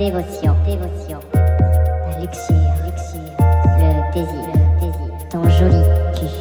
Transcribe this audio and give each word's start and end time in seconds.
dévotion, 0.00 0.56
dévotion. 0.64 1.20
La 1.34 2.20
luxure, 2.20 2.72
luxure. 2.86 3.36
Le 3.76 3.90
désir, 4.14 4.46
le 4.56 4.64
désir. 4.80 5.28
Ton 5.28 5.44
joli 5.58 5.82
cul, 6.16 6.32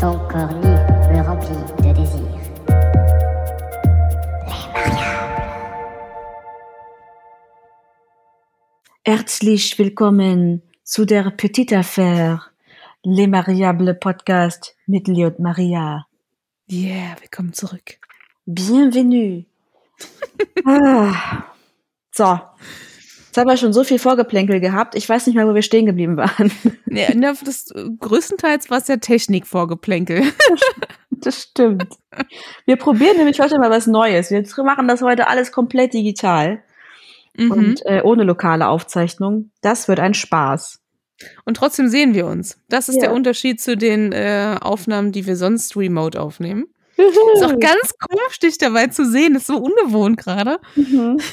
ton 0.00 0.18
corps 0.28 0.54
nu 0.60 0.72
me 1.12 1.22
remplit 1.22 1.62
de 1.84 1.92
désir. 1.92 2.26
Herzlich 9.04 9.78
willkommen 9.78 10.62
zu 10.82 11.04
der 11.04 11.30
Petite 11.36 11.72
Affaire, 11.72 12.50
Les 13.04 13.28
Mariables 13.28 13.94
Podcast 14.00 14.74
mit 14.88 15.06
Leo 15.06 15.28
und 15.28 15.38
Maria. 15.38 16.08
Yeah, 16.68 17.14
willkommen 17.20 17.52
zurück. 17.52 18.00
Bienvenue. 18.44 19.44
ah. 20.66 21.44
So. 22.10 22.40
Jetzt 23.34 23.40
haben 23.40 23.48
wir 23.50 23.56
schon 23.56 23.72
so 23.72 23.82
viel 23.82 23.98
Vorgeplänkel 23.98 24.60
gehabt. 24.60 24.94
Ich 24.94 25.08
weiß 25.08 25.26
nicht 25.26 25.34
mehr, 25.34 25.48
wo 25.48 25.56
wir 25.56 25.62
stehen 25.62 25.86
geblieben 25.86 26.16
waren. 26.16 26.52
Ja, 26.86 27.08
das, 27.44 27.66
größtenteils 27.98 28.70
war 28.70 28.78
es 28.78 28.86
ja 28.86 28.96
Technik-Vorgeplänkel. 28.96 30.22
Das 31.10 31.42
stimmt. 31.42 31.86
Wir 32.66 32.76
probieren 32.76 33.16
nämlich 33.16 33.40
heute 33.40 33.58
mal 33.58 33.70
was 33.70 33.86
Neues. 33.86 34.30
Wir 34.30 34.44
machen 34.62 34.86
das 34.88 35.00
heute 35.00 35.26
alles 35.26 35.50
komplett 35.52 35.94
digital 35.94 36.62
Mhm. 37.36 37.50
und 37.50 37.86
äh, 37.86 38.02
ohne 38.04 38.22
lokale 38.24 38.68
Aufzeichnung. 38.68 39.50
Das 39.62 39.88
wird 39.88 39.98
ein 40.00 40.14
Spaß. 40.14 40.80
Und 41.44 41.56
trotzdem 41.56 41.88
sehen 41.88 42.14
wir 42.14 42.26
uns. 42.26 42.58
Das 42.68 42.88
ist 42.88 42.96
Ja. 42.96 43.02
der 43.02 43.12
Unterschied 43.14 43.60
zu 43.60 43.76
den 43.76 44.12
äh, 44.12 44.58
Aufnahmen, 44.60 45.10
die 45.12 45.26
wir 45.26 45.36
sonst 45.36 45.76
remote 45.76 46.20
aufnehmen. 46.20 46.66
Ist 46.96 47.42
auch 47.44 47.58
ganz 47.58 47.94
komisch, 47.98 48.38
dich 48.40 48.58
dabei 48.58 48.88
zu 48.88 49.04
sehen. 49.04 49.34
Ist 49.34 49.46
so 49.46 49.56
ungewohnt 49.56 50.18
gerade. 50.18 50.60
Mhm. 50.76 51.18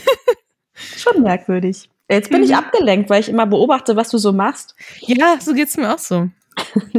Schon 0.98 1.22
merkwürdig. 1.24 1.90
Jetzt 2.10 2.30
bin 2.30 2.44
ich 2.44 2.50
Mhm. 2.50 2.56
abgelenkt, 2.58 3.10
weil 3.10 3.22
ich 3.22 3.30
immer 3.30 3.46
beobachte, 3.48 3.96
was 3.96 4.10
du 4.10 4.18
so 4.18 4.34
machst. 4.34 4.76
Ja, 5.00 5.38
so 5.40 5.54
geht's 5.54 5.78
mir 5.78 5.94
auch 5.94 6.00
so. 6.00 6.30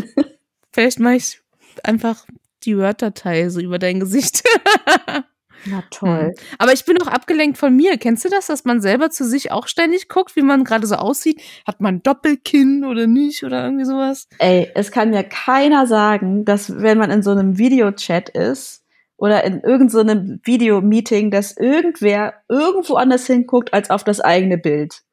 Vielleicht 0.73 1.01
mache 1.01 1.17
ich 1.17 1.41
einfach 1.85 2.25
die 2.65 2.77
Word-Datei 2.79 3.49
so 3.51 3.61
über 3.61 3.79
dein 3.79 4.01
Gesicht. 4.01 4.43
Na 5.65 5.85
toll. 5.91 6.35
Aber 6.59 6.73
ich 6.73 6.85
bin 6.85 7.01
auch 7.01 7.07
abgelenkt 7.07 7.57
von 7.57 7.77
mir. 7.77 7.97
Kennst 7.97 8.25
du 8.25 8.29
das, 8.29 8.47
dass 8.49 8.65
man 8.65 8.81
selber 8.81 9.11
zu 9.11 9.25
sich 9.25 9.53
auch 9.53 9.69
ständig 9.69 10.09
guckt, 10.09 10.35
wie 10.35 10.43
man 10.43 10.65
gerade 10.65 10.89
so 10.89 10.97
aussieht? 10.97 11.41
Hat 11.67 11.81
man 11.81 12.03
Doppelkinn 12.03 12.85
oder 12.85 13.07
nicht 13.07 13.45
oder 13.45 13.65
irgendwie 13.65 13.85
sowas? 13.85 14.27
Ey, 14.39 14.71
es 14.75 14.91
kann 14.91 15.11
mir 15.11 15.23
keiner 15.23 15.87
sagen, 15.87 16.45
dass 16.45 16.81
wenn 16.81 16.99
man 16.99 17.13
in 17.13 17.23
so 17.23 17.31
einem 17.31 17.59
Videochat 17.59 18.31
ist 18.31 18.82
oder 19.23 19.45
in 19.45 19.61
irgendeinem 19.61 20.27
so 20.27 20.41
Videomeeting, 20.43 21.31
dass 21.31 21.57
irgendwer 21.57 22.43
irgendwo 22.49 22.97
anders 22.97 23.25
hinguckt 23.25 23.73
als 23.73 23.89
auf 23.89 24.03
das 24.03 24.21
eigene 24.21 24.59
Bild. 24.59 25.05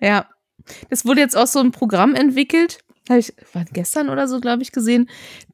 Ja. 0.00 0.28
Es 0.90 1.04
wurde 1.04 1.22
jetzt 1.22 1.36
auch 1.36 1.48
so 1.48 1.58
ein 1.58 1.72
Programm 1.72 2.14
entwickelt, 2.14 2.84
habe 3.08 3.18
ich 3.18 3.34
war 3.52 3.64
gestern 3.72 4.10
oder 4.10 4.28
so, 4.28 4.38
glaube 4.38 4.62
ich, 4.62 4.70
gesehen, 4.70 5.10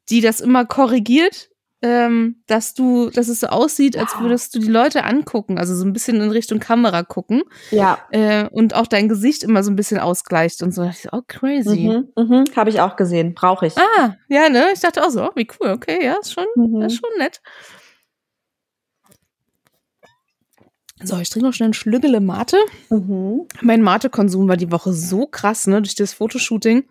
die 0.09 0.21
das 0.21 0.39
immer 0.39 0.65
korrigiert, 0.65 1.49
ähm, 1.85 2.41
dass 2.47 2.73
du, 2.73 3.09
dass 3.09 3.27
es 3.27 3.41
so 3.41 3.47
aussieht, 3.47 3.97
als 3.97 4.17
würdest 4.19 4.55
du 4.55 4.59
die 4.59 4.69
Leute 4.69 5.03
angucken, 5.03 5.57
also 5.59 5.75
so 5.75 5.85
ein 5.85 5.91
bisschen 5.93 6.21
in 6.21 6.31
Richtung 6.31 6.59
Kamera 6.59 7.03
gucken 7.03 7.43
Ja. 7.71 7.99
äh, 8.11 8.47
und 8.49 8.73
auch 8.73 8.87
dein 8.87 9.09
Gesicht 9.09 9.43
immer 9.43 9.63
so 9.63 9.69
ein 9.71 9.75
bisschen 9.75 9.99
ausgleicht 9.99 10.63
und 10.63 10.73
so. 10.73 10.83
Ich, 10.85 11.07
oh, 11.11 11.21
crazy. 11.27 11.89
Mhm, 11.89 12.07
mhm, 12.23 12.43
Habe 12.55 12.69
ich 12.69 12.79
auch 12.79 12.95
gesehen. 12.95 13.33
Brauche 13.35 13.67
ich. 13.67 13.77
Ah, 13.77 14.15
ja, 14.29 14.47
ne? 14.49 14.67
Ich 14.73 14.79
dachte 14.79 15.03
auch 15.05 15.09
so, 15.09 15.23
oh, 15.23 15.31
wie 15.35 15.47
cool, 15.59 15.71
okay, 15.71 16.03
ja, 16.03 16.15
ist 16.21 16.31
schon, 16.33 16.45
Mhm. 16.55 16.81
ist 16.83 16.95
schon 16.95 17.09
nett. 17.19 17.41
So, 21.03 21.17
ich 21.19 21.29
trinke 21.29 21.47
noch 21.47 21.53
schnell 21.53 21.69
ein 21.69 21.73
Schlüggele 21.73 22.21
Mate. 22.21 22.57
Mhm. 22.89 23.41
Mein 23.61 23.81
Mate-Konsum 23.81 24.47
war 24.47 24.55
die 24.57 24.71
Woche 24.71 24.93
so 24.93 25.25
krass, 25.25 25.67
ne, 25.67 25.81
durch 25.81 25.95
das 25.95 26.13
Fotoshooting. 26.13 26.85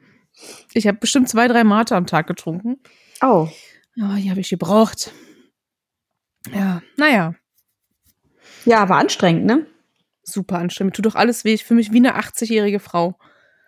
Ich 0.75 0.87
habe 0.87 0.99
bestimmt 0.99 1.29
zwei, 1.31 1.49
drei 1.49 1.65
Mate 1.65 1.97
am 1.97 2.07
Tag 2.07 2.27
getrunken. 2.27 2.77
Oh. 3.23 3.49
Ja, 3.95 4.17
die 4.17 4.31
habe 4.31 4.41
ich 4.41 4.51
gebraucht. 4.51 5.13
Ja, 6.53 6.83
naja, 6.97 7.35
Ja, 8.65 8.89
war 8.89 8.99
anstrengend, 8.99 9.45
ne? 9.45 9.67
super 10.25 10.59
anstrengend. 10.59 10.97
Tut 10.97 11.07
doch 11.07 11.15
alles 11.15 11.45
weh. 11.45 11.53
Ich 11.55 11.65
fühle 11.65 11.79
mich 11.79 11.93
wie 11.93 11.99
eine 11.99 12.17
80-jährige 12.17 12.81
Frau. 12.81 13.19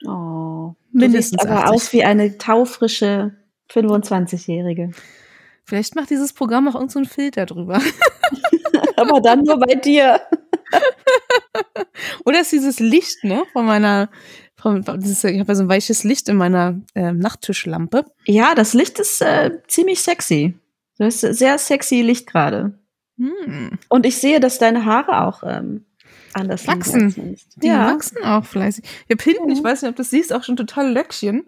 Oh. 0.06 0.74
Mindestens 0.92 1.38
Du 1.42 1.48
siehst 1.48 1.50
aber 1.50 1.64
80. 1.64 1.74
aus 1.74 1.92
wie 1.92 2.04
eine 2.04 2.38
taufrische 2.38 3.36
25-Jährige. 3.70 4.92
Vielleicht 5.64 5.96
macht 5.96 6.10
dieses 6.10 6.32
Programm 6.32 6.68
auch 6.68 6.74
irgendeinen 6.74 6.90
so 6.90 6.98
einen 7.00 7.06
Filter 7.08 7.46
drüber. 7.46 7.80
aber 8.96 9.20
dann 9.20 9.42
nur 9.42 9.58
bei 9.58 9.74
dir. 9.74 10.20
Oder 12.24 12.40
ist 12.40 12.52
dieses 12.52 12.78
Licht, 12.80 13.24
ne, 13.24 13.44
von 13.52 13.66
meiner, 13.66 14.10
ich 14.58 14.64
habe 14.88 15.44
ja 15.48 15.54
so 15.54 15.62
ein 15.62 15.68
weiches 15.68 16.04
Licht 16.04 16.28
in 16.28 16.36
meiner 16.36 16.80
ähm, 16.94 17.18
Nachttischlampe. 17.18 18.04
Ja, 18.24 18.54
das 18.54 18.72
Licht 18.74 18.98
ist 18.98 19.20
äh, 19.20 19.50
ziemlich 19.68 20.00
sexy. 20.00 20.54
Das 20.98 21.22
ist 21.22 21.38
sehr 21.38 21.58
sexy 21.58 22.02
Licht 22.02 22.26
gerade. 22.26 22.78
Hm. 23.18 23.78
Und 23.88 24.06
ich 24.06 24.16
sehe, 24.18 24.40
dass 24.40 24.58
deine 24.58 24.84
Haare 24.84 25.22
auch 25.26 25.42
ähm, 25.44 25.84
anders 26.32 26.66
Wachsen. 26.66 27.36
Die 27.56 27.66
Ja. 27.66 27.92
wachsen 27.92 28.22
auch 28.24 28.44
fleißig. 28.44 28.84
Ich 29.06 29.16
habe 29.16 29.22
hinten, 29.22 29.50
ich 29.50 29.62
weiß 29.62 29.82
nicht, 29.82 29.90
ob 29.90 29.96
du 29.96 30.02
das 30.02 30.10
siehst, 30.10 30.32
auch 30.32 30.44
schon 30.44 30.56
total 30.56 30.92
Löckchen. 30.92 31.46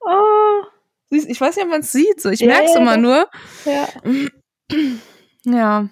Oh, 0.00 0.62
Ich 1.10 1.40
weiß 1.40 1.56
nicht, 1.56 1.64
ob 1.64 1.70
man 1.70 1.80
es 1.80 1.92
sieht. 1.92 2.20
So. 2.20 2.30
Ich 2.30 2.40
Ja, 2.40 2.48
merke 2.48 2.64
es 2.66 2.74
ja, 2.74 2.80
immer 2.80 2.96
doch. 2.96 3.02
nur. 3.02 3.28
ja. 3.64 3.88
Ja, 5.44 5.88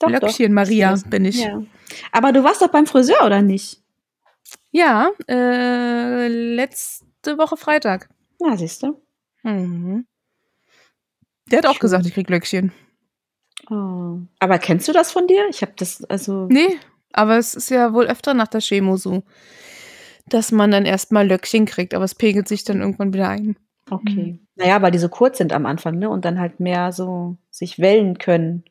Doch, 0.00 0.10
Löckchen 0.10 0.52
Maria 0.52 0.94
bin 1.08 1.24
ich. 1.24 1.38
Ja. 1.42 1.62
Aber 2.12 2.32
du 2.32 2.44
warst 2.44 2.60
doch 2.60 2.68
beim 2.68 2.86
Friseur, 2.86 3.24
oder 3.24 3.40
nicht? 3.42 3.82
Ja, 4.70 5.10
äh, 5.28 6.28
letzte 6.28 7.38
Woche 7.38 7.56
Freitag. 7.56 8.08
Na, 8.40 8.56
siehst 8.56 8.82
du. 8.82 9.00
Mhm. 9.42 10.06
Der 11.50 11.58
hat 11.58 11.66
auch 11.66 11.74
Schön. 11.74 11.80
gesagt, 11.80 12.06
ich 12.06 12.14
krieg 12.14 12.30
Löckchen. 12.30 12.72
Oh. 13.68 14.18
Aber 14.38 14.58
kennst 14.58 14.88
du 14.88 14.92
das 14.92 15.12
von 15.12 15.26
dir? 15.26 15.48
Ich 15.50 15.62
habe 15.62 15.72
das, 15.76 16.04
also. 16.04 16.46
Nee, 16.50 16.78
aber 17.12 17.38
es 17.38 17.54
ist 17.54 17.70
ja 17.70 17.92
wohl 17.92 18.06
öfter 18.06 18.34
nach 18.34 18.48
der 18.48 18.60
Chemo 18.60 18.96
so, 18.96 19.22
dass 20.26 20.52
man 20.52 20.70
dann 20.70 20.86
erstmal 20.86 21.26
Löckchen 21.26 21.66
kriegt, 21.66 21.94
aber 21.94 22.04
es 22.04 22.14
pegelt 22.14 22.48
sich 22.48 22.64
dann 22.64 22.80
irgendwann 22.80 23.12
wieder 23.12 23.28
ein. 23.28 23.56
Okay. 23.90 24.38
Naja, 24.54 24.80
weil 24.82 24.92
die 24.92 24.98
so 24.98 25.08
kurz 25.08 25.38
sind 25.38 25.52
am 25.52 25.66
Anfang, 25.66 25.98
ne? 25.98 26.08
Und 26.08 26.24
dann 26.24 26.38
halt 26.38 26.60
mehr 26.60 26.92
so 26.92 27.36
sich 27.50 27.78
wellen 27.80 28.18
können. 28.18 28.64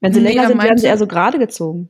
Wenn 0.00 0.12
sie 0.12 0.20
Nee, 0.20 0.28
länger 0.30 0.42
er 0.42 0.48
sind, 0.48 0.62
werden 0.62 0.78
sie 0.78 0.86
eher 0.86 0.98
so 0.98 1.06
gerade 1.06 1.38
gezogen. 1.38 1.88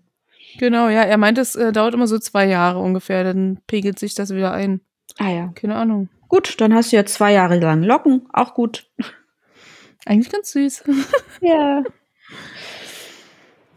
Genau, 0.58 0.88
ja, 0.88 1.02
er 1.02 1.18
meint, 1.18 1.38
es 1.38 1.56
äh, 1.56 1.72
dauert 1.72 1.94
immer 1.94 2.06
so 2.06 2.18
zwei 2.18 2.46
Jahre 2.46 2.78
ungefähr, 2.78 3.24
dann 3.24 3.60
pegelt 3.66 3.98
sich 3.98 4.14
das 4.14 4.34
wieder 4.34 4.52
ein. 4.52 4.80
Ah 5.18 5.30
ja. 5.30 5.52
Keine 5.54 5.76
Ahnung. 5.76 6.08
Gut, 6.28 6.60
dann 6.60 6.74
hast 6.74 6.92
du 6.92 6.96
ja 6.96 7.04
zwei 7.04 7.32
Jahre 7.32 7.58
lang 7.58 7.82
Locken. 7.82 8.26
Auch 8.32 8.54
gut. 8.54 8.90
Eigentlich 10.06 10.32
ganz 10.32 10.52
süß. 10.52 10.84
Ja. 11.40 11.82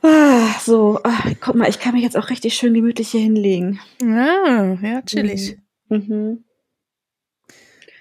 Ah, 0.01 0.59
so, 0.59 0.99
ah, 1.03 1.23
guck 1.41 1.55
mal, 1.55 1.67
ich 1.67 1.79
kann 1.79 1.93
mich 1.93 2.03
jetzt 2.03 2.15
auch 2.15 2.29
richtig 2.29 2.53
schön 2.53 2.75
gemütlich 2.75 3.09
hier 3.09 3.21
hinlegen. 3.21 3.79
ja, 3.99 4.77
ja, 4.81 5.01
chillig. 5.01 5.57
Mhm. 5.89 6.45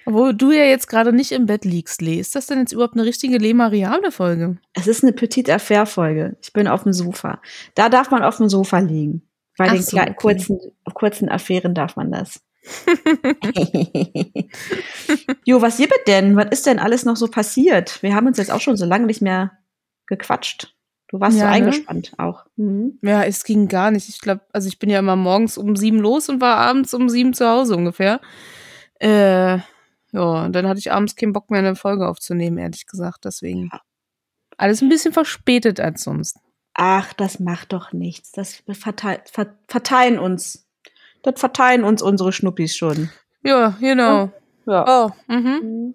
Obwohl 0.06 0.34
du 0.34 0.50
ja 0.50 0.64
jetzt 0.64 0.88
gerade 0.88 1.12
nicht 1.12 1.32
im 1.32 1.46
Bett 1.46 1.64
liegst, 1.64 2.02
Lee. 2.02 2.18
Ist 2.20 2.34
das 2.34 2.46
denn 2.46 2.58
jetzt 2.58 2.72
überhaupt 2.72 2.94
eine 2.94 3.04
richtige 3.04 3.38
Le-Mariable-Folge? 3.38 4.58
Es 4.74 4.86
ist 4.86 5.02
eine 5.02 5.12
Petite 5.12 5.54
Affaire-Folge. 5.54 6.36
Ich 6.42 6.52
bin 6.52 6.68
auf 6.68 6.82
dem 6.82 6.92
Sofa. 6.92 7.40
Da 7.74 7.88
darf 7.88 8.10
man 8.10 8.22
auf 8.22 8.36
dem 8.36 8.48
Sofa 8.48 8.78
liegen. 8.78 9.22
Bei 9.56 9.68
Ach 9.68 9.72
den 9.72 9.82
so, 9.82 9.96
okay. 9.96 10.14
kurzen, 10.14 10.58
kurzen 10.94 11.28
Affären 11.28 11.74
darf 11.74 11.96
man 11.96 12.10
das. 12.12 12.40
jo, 15.44 15.62
was 15.62 15.76
gibt 15.76 16.06
denn? 16.06 16.36
Was 16.36 16.48
ist 16.50 16.66
denn 16.66 16.78
alles 16.78 17.04
noch 17.04 17.16
so 17.16 17.28
passiert? 17.28 18.02
Wir 18.02 18.14
haben 18.14 18.26
uns 18.26 18.38
jetzt 18.38 18.50
auch 18.50 18.60
schon 18.60 18.76
so 18.76 18.84
lange 18.84 19.06
nicht 19.06 19.22
mehr 19.22 19.52
gequatscht. 20.06 20.74
Du 21.08 21.20
warst 21.20 21.36
so 21.36 21.44
Ja, 21.44 21.50
ne? 21.50 21.56
eingespannt 21.56 22.12
auch. 22.18 22.44
Mhm. 22.56 22.98
Ja, 23.02 23.22
es 23.22 23.44
ging 23.44 23.68
gar 23.68 23.90
nicht. 23.90 24.08
Ich 24.08 24.20
glaube, 24.20 24.40
also 24.52 24.68
ich 24.68 24.78
bin 24.78 24.90
ja 24.90 24.98
immer 24.98 25.16
morgens 25.16 25.56
um 25.58 25.76
sieben 25.76 25.98
los 25.98 26.28
und 26.28 26.40
war 26.40 26.56
abends 26.56 26.92
um 26.94 27.08
sieben 27.08 27.34
zu 27.34 27.48
Hause 27.48 27.76
ungefähr. 27.76 28.20
Äh, 28.98 29.58
ja, 30.14 30.44
und 30.44 30.52
dann 30.52 30.68
hatte 30.68 30.78
ich 30.78 30.92
abends 30.92 31.16
keinen 31.16 31.32
Bock 31.32 31.50
mehr, 31.50 31.58
eine 31.58 31.74
Folge 31.74 32.06
aufzunehmen, 32.06 32.56
ehrlich 32.56 32.86
gesagt. 32.86 33.24
Deswegen 33.24 33.70
alles 34.56 34.80
ein 34.80 34.88
bisschen 34.88 35.12
verspätet 35.12 35.80
als 35.80 36.04
sonst. 36.04 36.38
Ach, 36.72 37.12
das 37.14 37.40
macht 37.40 37.72
doch 37.72 37.92
nichts. 37.92 38.30
Das 38.30 38.62
verteil, 38.70 39.22
ver, 39.30 39.56
verteilen 39.66 40.20
uns. 40.20 40.68
Das 41.22 41.40
verteilen 41.40 41.82
uns 41.82 42.00
unsere 42.00 42.32
Schnuppis 42.32 42.76
schon. 42.76 43.10
Ja, 43.42 43.76
genau. 43.80 44.30
Ja. 44.66 45.06
Oh, 45.06 45.10
mhm. 45.26 45.94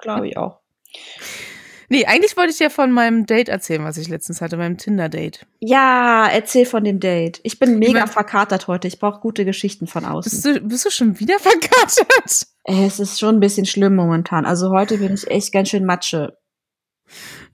Glaube 0.00 0.28
ich 0.28 0.36
auch. 0.36 0.60
Nee, 1.92 2.06
eigentlich 2.06 2.38
wollte 2.38 2.52
ich 2.54 2.58
ja 2.58 2.70
von 2.70 2.90
meinem 2.90 3.26
Date 3.26 3.50
erzählen, 3.50 3.84
was 3.84 3.98
ich 3.98 4.08
letztens 4.08 4.40
hatte, 4.40 4.56
meinem 4.56 4.78
Tinder-Date. 4.78 5.44
Ja, 5.60 6.26
erzähl 6.26 6.64
von 6.64 6.84
dem 6.84 7.00
Date. 7.00 7.38
Ich 7.42 7.58
bin 7.58 7.78
mega 7.78 8.00
mein- 8.00 8.08
verkatert 8.08 8.66
heute. 8.66 8.88
Ich 8.88 8.98
brauche 8.98 9.20
gute 9.20 9.44
Geschichten 9.44 9.86
von 9.86 10.02
Bist 10.04 10.10
außen. 10.38 10.54
du, 10.54 10.60
bist 10.62 10.86
du 10.86 10.90
schon 10.90 11.20
wieder 11.20 11.38
verkatert? 11.38 12.46
Es 12.64 12.98
ist 12.98 13.20
schon 13.20 13.36
ein 13.36 13.40
bisschen 13.40 13.66
schlimm 13.66 13.94
momentan. 13.94 14.46
Also 14.46 14.70
heute 14.70 14.96
bin 14.96 15.12
ich 15.12 15.30
echt 15.30 15.52
ganz 15.52 15.68
schön 15.68 15.84
Matsche. 15.84 16.38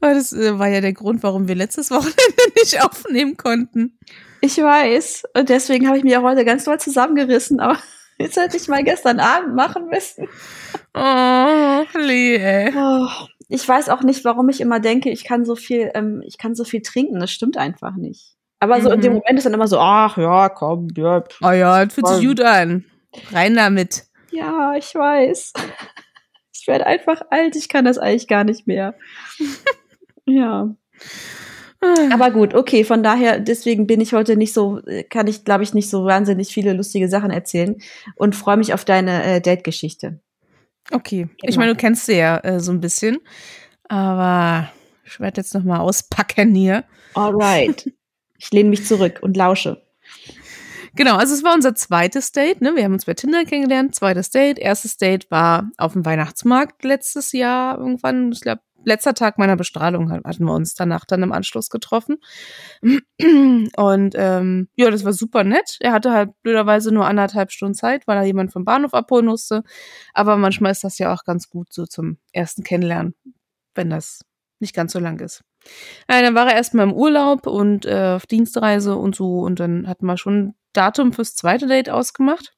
Das 0.00 0.32
äh, 0.32 0.56
war 0.56 0.68
ja 0.68 0.80
der 0.80 0.92
Grund, 0.92 1.24
warum 1.24 1.48
wir 1.48 1.56
letztes 1.56 1.90
Wochenende 1.90 2.14
nicht 2.54 2.80
aufnehmen 2.80 3.36
konnten. 3.36 3.98
Ich 4.40 4.56
weiß. 4.56 5.24
Und 5.36 5.48
deswegen 5.48 5.88
habe 5.88 5.98
ich 5.98 6.04
mich 6.04 6.16
auch 6.16 6.22
heute 6.22 6.44
ganz 6.44 6.62
doll 6.62 6.78
zusammengerissen. 6.78 7.58
Aber 7.58 7.76
jetzt 8.20 8.36
hätte 8.36 8.56
ich 8.56 8.68
mal 8.68 8.84
gestern 8.84 9.18
Abend 9.18 9.56
machen 9.56 9.86
müssen. 9.88 10.28
Oh, 10.94 11.82
Lee, 11.98 12.36
ey. 12.36 12.72
Oh, 12.76 13.08
ich 13.48 13.66
weiß 13.66 13.88
auch 13.88 14.02
nicht, 14.02 14.24
warum 14.24 14.48
ich 14.48 14.60
immer 14.60 14.80
denke, 14.80 15.10
ich 15.10 15.24
kann 15.24 15.44
so 15.44 15.56
viel, 15.56 15.90
ähm, 15.94 16.22
ich 16.26 16.38
kann 16.38 16.54
so 16.54 16.64
viel 16.64 16.82
trinken. 16.82 17.18
Das 17.20 17.30
stimmt 17.30 17.56
einfach 17.56 17.96
nicht. 17.96 18.34
Aber 18.60 18.80
so 18.80 18.90
in 18.90 19.00
dem 19.00 19.12
Mhm. 19.12 19.18
Moment 19.20 19.38
ist 19.38 19.44
dann 19.44 19.54
immer 19.54 19.68
so, 19.68 19.78
ach 19.78 20.16
ja, 20.18 20.48
komm, 20.48 20.88
ja. 20.96 21.22
Oh 21.42 21.50
ja, 21.50 21.84
das 21.84 21.94
fühlt 21.94 22.08
sich 22.08 22.26
gut 22.26 22.40
an. 22.40 22.84
Rein 23.32 23.54
damit. 23.54 24.04
ja, 24.30 24.74
ich 24.76 24.94
weiß. 24.94 25.52
Ich 26.60 26.66
werde 26.66 26.86
einfach 26.86 27.22
alt, 27.30 27.56
ich 27.56 27.70
kann 27.70 27.86
das 27.86 27.96
eigentlich 27.96 28.28
gar 28.28 28.44
nicht 28.44 28.66
mehr. 28.66 28.94
ja. 30.26 30.74
Aber 32.12 32.30
gut, 32.32 32.52
okay, 32.52 32.84
von 32.84 33.02
daher, 33.02 33.38
deswegen 33.38 33.86
bin 33.86 34.00
ich 34.00 34.12
heute 34.12 34.36
nicht 34.36 34.52
so, 34.52 34.80
kann 35.08 35.28
ich, 35.28 35.44
glaube 35.44 35.62
ich, 35.62 35.72
nicht 35.72 35.88
so 35.88 36.04
wahnsinnig 36.04 36.48
viele 36.52 36.72
lustige 36.74 37.08
Sachen 37.08 37.30
erzählen 37.30 37.76
und 38.16 38.34
freue 38.36 38.56
mich 38.56 38.74
auf 38.74 38.84
deine 38.84 39.22
äh, 39.24 39.40
Date-Geschichte. 39.40 40.20
Okay. 40.92 41.28
Ich 41.42 41.46
Genau. 41.48 41.58
meine, 41.58 41.72
du 41.72 41.78
kennst 41.78 42.06
sie 42.06 42.16
ja 42.16 42.38
äh, 42.38 42.60
so 42.60 42.72
ein 42.72 42.80
bisschen. 42.80 43.18
Aber 43.88 44.70
ich 45.04 45.18
werde 45.20 45.40
jetzt 45.40 45.54
noch 45.54 45.64
mal 45.64 45.78
auspacken 45.80 46.54
hier. 46.54 46.84
Alright. 47.14 47.90
Ich 48.38 48.50
lehne 48.52 48.70
mich 48.70 48.86
zurück 48.86 49.18
und 49.22 49.36
lausche. 49.36 49.82
Genau, 50.94 51.16
also 51.16 51.34
es 51.34 51.44
war 51.44 51.54
unser 51.54 51.74
zweites 51.74 52.32
Date. 52.32 52.60
Ne? 52.60 52.74
Wir 52.74 52.84
haben 52.84 52.92
uns 52.94 53.04
bei 53.04 53.14
Tinder 53.14 53.44
kennengelernt. 53.44 53.94
Zweites 53.94 54.30
Date. 54.30 54.58
Erstes 54.58 54.96
Date 54.96 55.30
war 55.30 55.70
auf 55.76 55.92
dem 55.92 56.04
Weihnachtsmarkt 56.04 56.82
letztes 56.84 57.32
Jahr 57.32 57.78
irgendwann. 57.78 58.32
Ich 58.32 58.40
glaube, 58.40 58.62
letzter 58.84 59.14
Tag 59.14 59.38
meiner 59.38 59.56
Bestrahlung 59.56 60.10
hatten 60.10 60.44
wir 60.44 60.52
uns 60.52 60.74
danach 60.74 61.04
dann 61.04 61.22
im 61.22 61.32
Anschluss 61.32 61.70
getroffen. 61.70 62.18
Und 62.82 64.14
ähm, 64.14 64.68
ja, 64.76 64.90
das 64.90 65.04
war 65.04 65.12
super 65.12 65.44
nett. 65.44 65.76
Er 65.80 65.92
hatte 65.92 66.12
halt 66.12 66.30
blöderweise 66.42 66.92
nur 66.92 67.06
anderthalb 67.06 67.50
Stunden 67.52 67.74
Zeit, 67.74 68.06
weil 68.06 68.16
er 68.16 68.24
jemand 68.24 68.52
vom 68.52 68.64
Bahnhof 68.64 68.94
abholen 68.94 69.26
musste. 69.26 69.62
Aber 70.14 70.36
manchmal 70.36 70.72
ist 70.72 70.84
das 70.84 70.98
ja 70.98 71.12
auch 71.12 71.24
ganz 71.24 71.48
gut 71.48 71.72
so 71.72 71.86
zum 71.86 72.18
ersten 72.32 72.62
Kennenlernen, 72.62 73.14
wenn 73.74 73.90
das 73.90 74.20
nicht 74.60 74.74
ganz 74.74 74.92
so 74.92 74.98
lang 74.98 75.20
ist. 75.20 75.42
Ja, 76.10 76.22
dann 76.22 76.34
war 76.34 76.48
er 76.48 76.56
erstmal 76.56 76.86
im 76.86 76.94
Urlaub 76.94 77.46
und 77.46 77.84
äh, 77.84 78.14
auf 78.16 78.26
Dienstreise 78.26 78.96
und 78.96 79.14
so. 79.14 79.40
Und 79.40 79.60
dann 79.60 79.86
hatten 79.86 80.06
wir 80.06 80.16
schon 80.16 80.38
ein 80.38 80.54
Datum 80.72 81.12
fürs 81.12 81.34
zweite 81.34 81.66
Date 81.66 81.90
ausgemacht. 81.90 82.57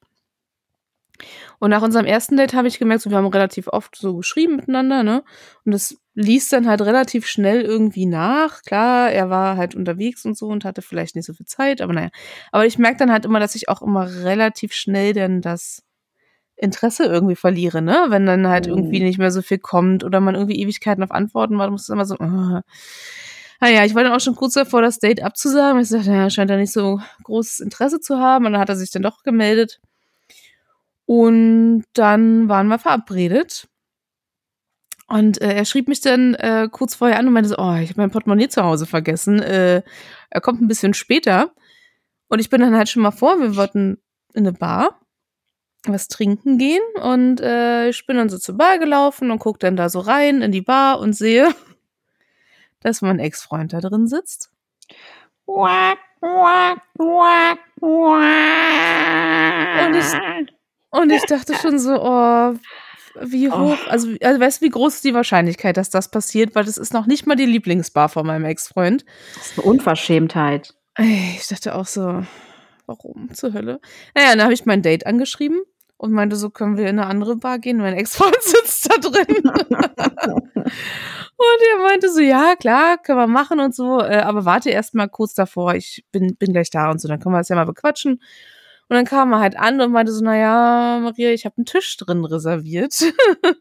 Und 1.59 1.71
nach 1.71 1.83
unserem 1.83 2.07
ersten 2.07 2.37
Date 2.37 2.55
habe 2.55 2.69
ich 2.69 2.79
gemerkt, 2.79 3.03
so, 3.03 3.11
wir 3.11 3.17
haben 3.19 3.27
relativ 3.27 3.69
oft 3.69 3.97
so 3.97 4.17
geschrieben 4.17 4.57
miteinander, 4.57 5.03
ne? 5.03 5.23
Und 5.65 5.73
das 5.73 5.97
ließ 6.15 6.49
dann 6.49 6.67
halt 6.69 6.83
relativ 6.83 7.27
schnell 7.27 7.63
irgendwie 7.63 8.07
nach. 8.07 8.63
Klar, 8.63 9.11
er 9.11 9.31
war 9.31 9.57
halt 9.57 9.75
unterwegs 9.75 10.25
und 10.25 10.37
so 10.37 10.47
und 10.49 10.65
hatte 10.65 10.83
vielleicht 10.83 11.17
nicht 11.17 11.27
so 11.27 11.33
viel 11.35 11.47
Zeit, 11.47 11.81
aber 11.81 11.93
naja. 11.93 12.11
Aber 12.53 12.67
ich 12.67 12.79
merke 12.79 12.99
dann 12.99 13.13
halt 13.13 13.25
immer, 13.25 13.41
dass 13.41 13.55
ich 13.55 13.69
auch 13.69 13.83
immer 13.83 14.09
relativ 14.25 14.73
schnell 14.73 15.13
dann 15.13 15.41
das 15.43 15.83
Interesse 16.57 17.05
irgendwie 17.05 17.37
verliere, 17.37 17.81
ne? 17.83 18.07
Wenn 18.09 18.27
dann 18.27 18.47
halt 18.49 18.67
Mhm. 18.67 18.73
irgendwie 18.75 19.01
nicht 19.01 19.19
mehr 19.19 19.31
so 19.31 19.43
viel 19.43 19.59
kommt 19.59 20.05
oder 20.05 20.21
man 20.21 20.35
irgendwie 20.35 20.61
Ewigkeiten 20.61 21.03
auf 21.03 21.11
Antworten 21.11 21.57
warten 21.59 21.73
muss, 21.73 21.83
ist 21.83 21.89
immer 21.91 22.05
so, 22.07 22.17
ah. 22.19 22.63
Naja, 23.61 23.85
ich 23.85 23.95
war 23.95 24.03
dann 24.03 24.13
auch 24.13 24.21
schon 24.21 24.37
kurz 24.37 24.55
davor, 24.55 24.81
das 24.83 24.99
Date 24.99 25.23
abzusagen. 25.23 25.81
Ich 25.83 25.91
dachte, 25.91 26.11
naja, 26.11 26.31
scheint 26.31 26.51
er 26.51 26.57
nicht 26.57 26.73
so 26.73 27.01
großes 27.25 27.61
Interesse 27.61 28.01
zu 28.01 28.19
haben. 28.19 28.47
Und 28.47 28.53
dann 28.53 28.61
hat 28.61 28.71
er 28.71 28.77
sich 28.77 28.91
dann 28.91 29.03
doch 29.03 29.23
gemeldet. 29.23 29.81
Und 31.11 31.87
dann 31.95 32.49
waren 32.49 32.69
wir 32.69 32.79
verabredet. 32.79 33.67
Und 35.09 35.43
äh, 35.43 35.55
er 35.55 35.65
schrieb 35.65 35.89
mich 35.89 36.01
dann 36.01 36.35
äh, 36.35 36.69
kurz 36.71 36.95
vorher 36.95 37.19
an 37.19 37.27
und 37.27 37.33
meinte 37.33 37.49
so, 37.49 37.57
oh, 37.59 37.75
ich 37.75 37.91
habe 37.91 38.01
mein 38.01 38.13
Portemonnaie 38.13 38.47
zu 38.47 38.63
Hause 38.63 38.87
vergessen. 38.87 39.43
Äh, 39.43 39.83
er 40.31 40.41
kommt 40.41 40.63
ein 40.63 40.69
bisschen 40.69 40.95
später. 40.95 41.51
Und 42.29 42.39
ich 42.39 42.49
bin 42.49 42.61
dann 42.61 42.77
halt 42.77 42.89
schon 42.89 43.03
mal 43.03 43.11
vor, 43.11 43.41
wir 43.41 43.57
wollten 43.57 43.99
in 44.35 44.47
eine 44.47 44.53
Bar 44.53 45.01
was 45.85 46.07
trinken 46.07 46.59
gehen. 46.59 46.83
Und 47.03 47.41
äh, 47.41 47.89
ich 47.89 48.07
bin 48.07 48.17
dann 48.17 48.29
so 48.29 48.39
zur 48.39 48.57
Bar 48.57 48.79
gelaufen 48.79 49.33
und 49.33 49.41
guck 49.41 49.59
dann 49.59 49.75
da 49.75 49.89
so 49.89 49.99
rein 49.99 50.43
in 50.43 50.53
die 50.53 50.63
Bar 50.63 51.01
und 51.01 51.15
sehe, 51.15 51.53
dass 52.83 53.03
mein 53.03 53.19
Ex-Freund 53.19 53.73
da 53.73 53.81
drin 53.81 54.07
sitzt. 54.07 54.53
Und 59.89 59.97
ich, 59.97 60.60
und 60.91 61.11
ich 61.11 61.23
dachte 61.25 61.55
schon 61.55 61.79
so, 61.79 62.01
oh, 62.01 62.55
wie 63.21 63.51
hoch, 63.51 63.77
also, 63.89 64.09
also 64.23 64.41
weißt 64.41 64.61
du, 64.61 64.67
wie 64.67 64.71
groß 64.71 64.97
ist 64.97 65.05
die 65.05 65.15
Wahrscheinlichkeit, 65.15 65.77
dass 65.77 65.91
das 65.91 66.11
passiert? 66.11 66.55
Weil 66.55 66.65
das 66.65 66.79
ist 66.79 66.93
noch 66.93 67.07
nicht 67.07 67.27
mal 67.27 67.37
die 67.37 67.47
Lieblingsbar 67.47 68.09
von 68.09 68.27
meinem 68.27 68.45
Ex-Freund. 68.45 69.05
Das 69.35 69.47
ist 69.47 69.59
eine 69.59 69.67
Unverschämtheit. 69.67 70.75
Ich 70.99 71.49
dachte 71.49 71.75
auch 71.75 71.87
so, 71.87 72.23
warum 72.87 73.33
zur 73.35 73.53
Hölle? 73.53 73.81
Naja, 74.15 74.31
dann 74.31 74.43
habe 74.43 74.53
ich 74.53 74.67
mein 74.67 74.83
Date 74.83 75.07
angeschrieben 75.07 75.63
und 75.97 76.13
meinte 76.13 76.37
so, 76.37 76.51
können 76.51 76.77
wir 76.77 76.89
in 76.89 76.99
eine 76.99 77.07
andere 77.07 77.37
Bar 77.37 77.59
gehen? 77.59 77.79
Mein 77.79 77.95
Ex-Freund 77.95 78.37
sitzt 78.41 78.91
da 78.91 78.97
drin. 78.97 79.37
und 79.45 79.63
er 81.73 81.83
meinte 81.83 82.11
so, 82.13 82.21
ja, 82.21 82.55
klar, 82.57 82.99
können 82.99 83.19
wir 83.19 83.27
machen 83.27 83.61
und 83.61 83.75
so, 83.75 84.01
äh, 84.01 84.19
aber 84.19 84.45
warte 84.45 84.71
erst 84.71 84.95
mal 84.95 85.09
kurz 85.09 85.35
davor, 85.35 85.75
ich 85.75 86.05
bin, 86.13 86.37
bin 86.37 86.53
gleich 86.53 86.71
da 86.71 86.91
und 86.91 87.01
so, 87.01 87.09
dann 87.09 87.21
können 87.21 87.35
wir 87.35 87.39
das 87.39 87.49
ja 87.49 87.57
mal 87.57 87.67
bequatschen. 87.67 88.21
Und 88.91 88.97
dann 88.97 89.05
kam 89.05 89.33
er 89.33 89.39
halt 89.39 89.57
an 89.57 89.81
und 89.81 89.93
meinte 89.93 90.13
so, 90.13 90.23
naja, 90.25 90.99
Maria, 91.01 91.31
ich 91.31 91.45
habe 91.45 91.57
einen 91.59 91.65
Tisch 91.65 91.97
drin 91.97 92.25
reserviert. 92.25 92.95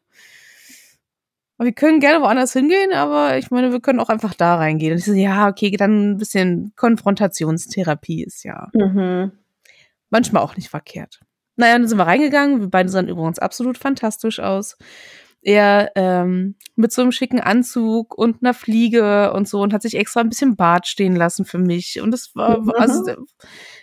Wir 1.62 1.74
können 1.74 2.00
gerne 2.00 2.24
woanders 2.24 2.54
hingehen, 2.54 2.94
aber 2.94 3.38
ich 3.38 3.52
meine, 3.52 3.74
wir 3.74 3.82
können 3.82 4.00
auch 4.00 4.08
einfach 4.08 4.34
da 4.34 4.56
reingehen. 4.56 4.94
Und 4.94 5.00
ich 5.00 5.04
so, 5.06 5.12
ja, 5.12 5.50
okay, 5.50 5.70
dann 5.72 6.12
ein 6.12 6.18
bisschen 6.18 6.72
Konfrontationstherapie 6.78 8.24
ist 8.24 8.44
ja 8.46 8.70
Mhm. 8.74 9.34
manchmal 10.10 10.42
auch 10.42 10.56
nicht 10.56 10.70
verkehrt. 10.70 11.20
Naja, 11.58 11.74
dann 11.78 11.86
sind 11.90 11.98
wir 11.98 12.08
reingegangen. 12.08 12.62
Wir 12.62 12.70
beide 12.70 12.88
sahen 12.88 13.10
übrigens 13.10 13.40
absolut 13.40 13.78
fantastisch 13.78 14.40
aus. 14.40 14.78
Er 15.42 15.92
ähm, 15.96 16.56
mit 16.76 16.92
so 16.92 17.02
einem 17.02 17.12
schicken 17.14 17.40
Anzug 17.40 18.18
und 18.18 18.42
einer 18.42 18.54
Fliege 18.54 19.32
und 19.34 19.48
so 19.48 19.62
und 19.62 19.74
hat 19.74 19.82
sich 19.82 19.96
extra 19.96 20.20
ein 20.20 20.30
bisschen 20.30 20.56
Bart 20.58 20.86
stehen 20.88 21.16
lassen 21.16 21.46
für 21.46 21.58
mich. 21.60 22.02
Und 22.02 22.12
das 22.12 22.32
war, 22.36 22.60
Mhm. 22.60 22.72
also 22.78 23.04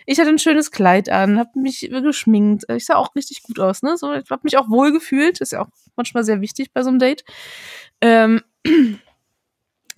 ich 0.05 0.19
hatte 0.19 0.29
ein 0.29 0.37
schönes 0.39 0.69
Kleid 0.71 1.09
an, 1.09 1.39
habe 1.39 1.49
mich 1.59 1.89
geschminkt. 1.91 2.65
Ich 2.69 2.85
sah 2.85 2.95
auch 2.95 3.15
richtig 3.15 3.41
gut 3.43 3.59
aus, 3.59 3.81
ne? 3.81 3.97
So, 3.97 4.13
ich 4.13 4.29
habe 4.29 4.41
mich 4.43 4.57
auch 4.57 4.69
wohl 4.69 4.91
gefühlt. 4.91 5.41
Ist 5.41 5.51
ja 5.51 5.61
auch 5.63 5.69
manchmal 5.95 6.23
sehr 6.23 6.41
wichtig 6.41 6.71
bei 6.73 6.83
so 6.83 6.89
einem 6.89 6.99
Date. 6.99 7.23
Ähm, 8.01 8.41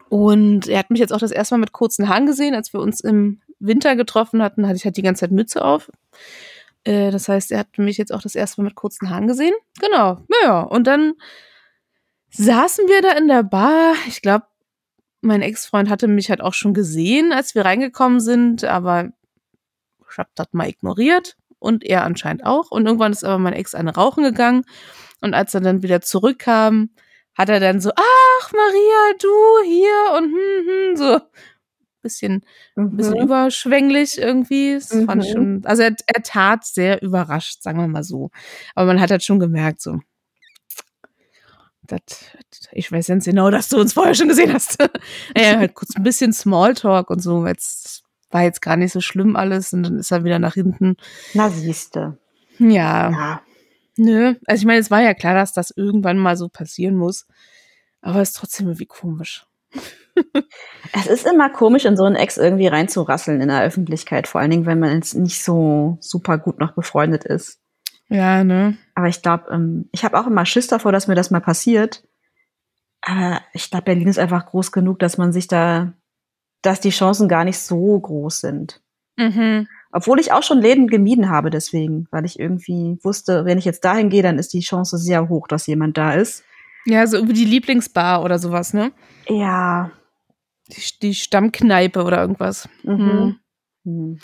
und 0.09 0.67
er 0.67 0.79
hat 0.79 0.89
mich 0.89 0.99
jetzt 0.99 1.13
auch 1.13 1.19
das 1.19 1.31
erste 1.31 1.55
Mal 1.55 1.59
mit 1.59 1.71
kurzen 1.73 2.09
Haaren 2.09 2.25
gesehen, 2.25 2.55
als 2.55 2.73
wir 2.73 2.79
uns 2.79 3.01
im 3.01 3.41
Winter 3.59 3.95
getroffen 3.95 4.41
hatten, 4.41 4.65
hatte 4.65 4.77
ich 4.77 4.85
halt 4.85 4.97
die 4.97 5.01
ganze 5.01 5.21
Zeit 5.21 5.31
Mütze 5.31 5.63
auf. 5.63 5.91
Äh, 6.85 7.11
das 7.11 7.27
heißt, 7.27 7.51
er 7.51 7.59
hat 7.59 7.77
mich 7.77 7.97
jetzt 7.97 8.13
auch 8.13 8.21
das 8.21 8.35
erste 8.35 8.61
Mal 8.61 8.69
mit 8.69 8.75
kurzen 8.75 9.09
Haaren 9.09 9.27
gesehen. 9.27 9.53
Genau. 9.81 10.19
Naja, 10.41 10.61
und 10.61 10.87
dann 10.87 11.13
saßen 12.31 12.87
wir 12.87 13.01
da 13.01 13.11
in 13.13 13.27
der 13.27 13.43
Bar. 13.43 13.93
Ich 14.07 14.21
glaube, 14.21 14.45
mein 15.21 15.41
Ex-Freund 15.41 15.89
hatte 15.89 16.07
mich 16.07 16.29
halt 16.29 16.41
auch 16.41 16.53
schon 16.53 16.73
gesehen, 16.73 17.31
als 17.33 17.55
wir 17.55 17.65
reingekommen 17.65 18.19
sind, 18.21 18.63
aber 18.63 19.09
ich 20.11 20.17
hab 20.17 20.33
das 20.35 20.47
mal 20.51 20.67
ignoriert 20.69 21.35
und 21.59 21.83
er 21.85 22.03
anscheinend 22.03 22.45
auch. 22.45 22.71
Und 22.71 22.85
irgendwann 22.85 23.11
ist 23.11 23.23
aber 23.23 23.37
mein 23.37 23.53
Ex 23.53 23.75
eine 23.75 23.95
rauchen 23.95 24.23
gegangen 24.23 24.63
und 25.21 25.33
als 25.33 25.53
er 25.53 25.61
dann 25.61 25.83
wieder 25.83 26.01
zurückkam, 26.01 26.91
hat 27.35 27.49
er 27.49 27.59
dann 27.59 27.79
so, 27.81 27.91
ach 27.95 28.51
Maria, 28.53 29.17
du 29.21 29.29
hier 29.65 30.17
und 30.17 30.25
hm, 30.25 30.67
hm, 30.67 30.95
so 30.97 31.19
bisschen, 32.01 32.45
ein 32.75 32.95
bisschen 32.95 33.17
Mhm. 33.17 33.23
überschwänglich 33.25 34.17
irgendwie. 34.17 34.75
Das 34.75 34.87
fand 35.05 35.23
ich 35.23 35.29
Mhm. 35.31 35.33
schon, 35.33 35.61
also 35.65 35.83
er, 35.83 35.95
er 36.07 36.23
tat 36.23 36.65
sehr 36.65 37.01
überrascht, 37.01 37.61
sagen 37.61 37.79
wir 37.79 37.87
mal 37.87 38.03
so. 38.03 38.31
Aber 38.75 38.87
man 38.87 39.01
hat 39.01 39.11
halt 39.11 39.23
schon 39.23 39.39
gemerkt, 39.39 39.81
so, 39.81 39.99
das, 41.89 42.01
ich 42.71 42.91
weiß 42.91 43.07
ganz 43.07 43.25
genau, 43.25 43.49
dass 43.51 43.69
du 43.69 43.79
uns 43.79 43.93
vorher 43.93 44.15
schon 44.15 44.27
gesehen 44.29 44.53
hast. 44.53 44.77
ja, 45.37 45.57
halt 45.57 45.73
kurz 45.75 45.95
ein 45.95 46.03
bisschen 46.03 46.33
Smalltalk 46.33 47.09
und 47.09 47.21
so, 47.21 47.45
es 47.45 48.03
war 48.31 48.43
jetzt 48.43 48.61
gar 48.61 48.77
nicht 48.77 48.93
so 48.93 49.01
schlimm 49.01 49.35
alles 49.35 49.73
und 49.73 49.83
dann 49.83 49.97
ist 49.97 50.11
er 50.11 50.23
wieder 50.23 50.39
nach 50.39 50.53
hinten. 50.53 50.95
Na, 51.33 51.49
siehste. 51.49 52.17
Ja, 52.59 53.09
Ja. 53.09 53.41
nö. 53.97 54.35
Also 54.45 54.61
ich 54.61 54.65
meine, 54.65 54.79
es 54.79 54.91
war 54.91 55.01
ja 55.01 55.13
klar, 55.13 55.33
dass 55.33 55.53
das 55.53 55.71
irgendwann 55.75 56.17
mal 56.17 56.37
so 56.37 56.47
passieren 56.49 56.95
muss. 56.95 57.25
Aber 58.01 58.21
es 58.21 58.29
ist 58.29 58.37
trotzdem 58.37 58.67
irgendwie 58.67 58.85
komisch. 58.85 59.45
Es 60.93 61.07
ist 61.07 61.25
immer 61.25 61.49
komisch, 61.49 61.85
in 61.85 61.95
so 61.95 62.03
einen 62.03 62.17
Ex 62.17 62.35
irgendwie 62.35 62.67
reinzurasseln 62.67 63.39
in 63.39 63.47
der 63.47 63.61
Öffentlichkeit, 63.63 64.27
vor 64.27 64.41
allen 64.41 64.51
Dingen, 64.51 64.65
wenn 64.65 64.79
man 64.79 64.93
jetzt 64.95 65.13
nicht 65.13 65.41
so 65.41 65.97
super 66.01 66.37
gut 66.37 66.59
noch 66.59 66.73
befreundet 66.73 67.23
ist. 67.23 67.59
Ja, 68.09 68.43
ne? 68.43 68.77
Aber 68.95 69.07
ich 69.07 69.21
glaube, 69.21 69.45
ähm, 69.51 69.87
ich 69.91 70.03
habe 70.03 70.19
auch 70.19 70.27
immer 70.27 70.45
Schiss 70.45 70.67
davor, 70.67 70.91
dass 70.91 71.07
mir 71.07 71.15
das 71.15 71.31
mal 71.31 71.41
passiert. 71.41 72.03
Aber 73.01 73.41
ich 73.53 73.69
glaube, 73.69 73.85
Berlin 73.85 74.07
ist 74.07 74.19
einfach 74.19 74.47
groß 74.47 74.71
genug, 74.71 74.99
dass 74.99 75.17
man 75.17 75.31
sich 75.31 75.47
da, 75.47 75.93
dass 76.61 76.81
die 76.81 76.89
Chancen 76.89 77.29
gar 77.29 77.45
nicht 77.45 77.59
so 77.59 77.99
groß 77.99 78.41
sind. 78.41 78.81
Mhm. 79.17 79.67
Obwohl 79.91 80.19
ich 80.19 80.31
auch 80.31 80.43
schon 80.43 80.59
Läden 80.59 80.87
gemieden 80.87 81.29
habe 81.29 81.49
deswegen, 81.49 82.07
weil 82.11 82.25
ich 82.25 82.39
irgendwie 82.39 82.99
wusste, 83.03 83.45
wenn 83.45 83.57
ich 83.57 83.65
jetzt 83.65 83.83
dahin 83.85 84.09
gehe, 84.09 84.23
dann 84.23 84.37
ist 84.37 84.53
die 84.53 84.59
Chance 84.59 84.97
sehr 84.97 85.29
hoch, 85.29 85.47
dass 85.47 85.67
jemand 85.67 85.97
da 85.97 86.13
ist. 86.13 86.43
Ja, 86.85 87.05
so 87.07 87.17
irgendwie 87.17 87.35
die 87.35 87.45
Lieblingsbar 87.45 88.23
oder 88.23 88.39
sowas, 88.39 88.73
ne? 88.73 88.91
Ja. 89.27 89.91
Die, 90.67 90.99
die 91.01 91.15
Stammkneipe 91.15 92.03
oder 92.03 92.21
irgendwas. 92.21 92.69
Mhm. 92.83 93.39
Mhm. 93.83 94.19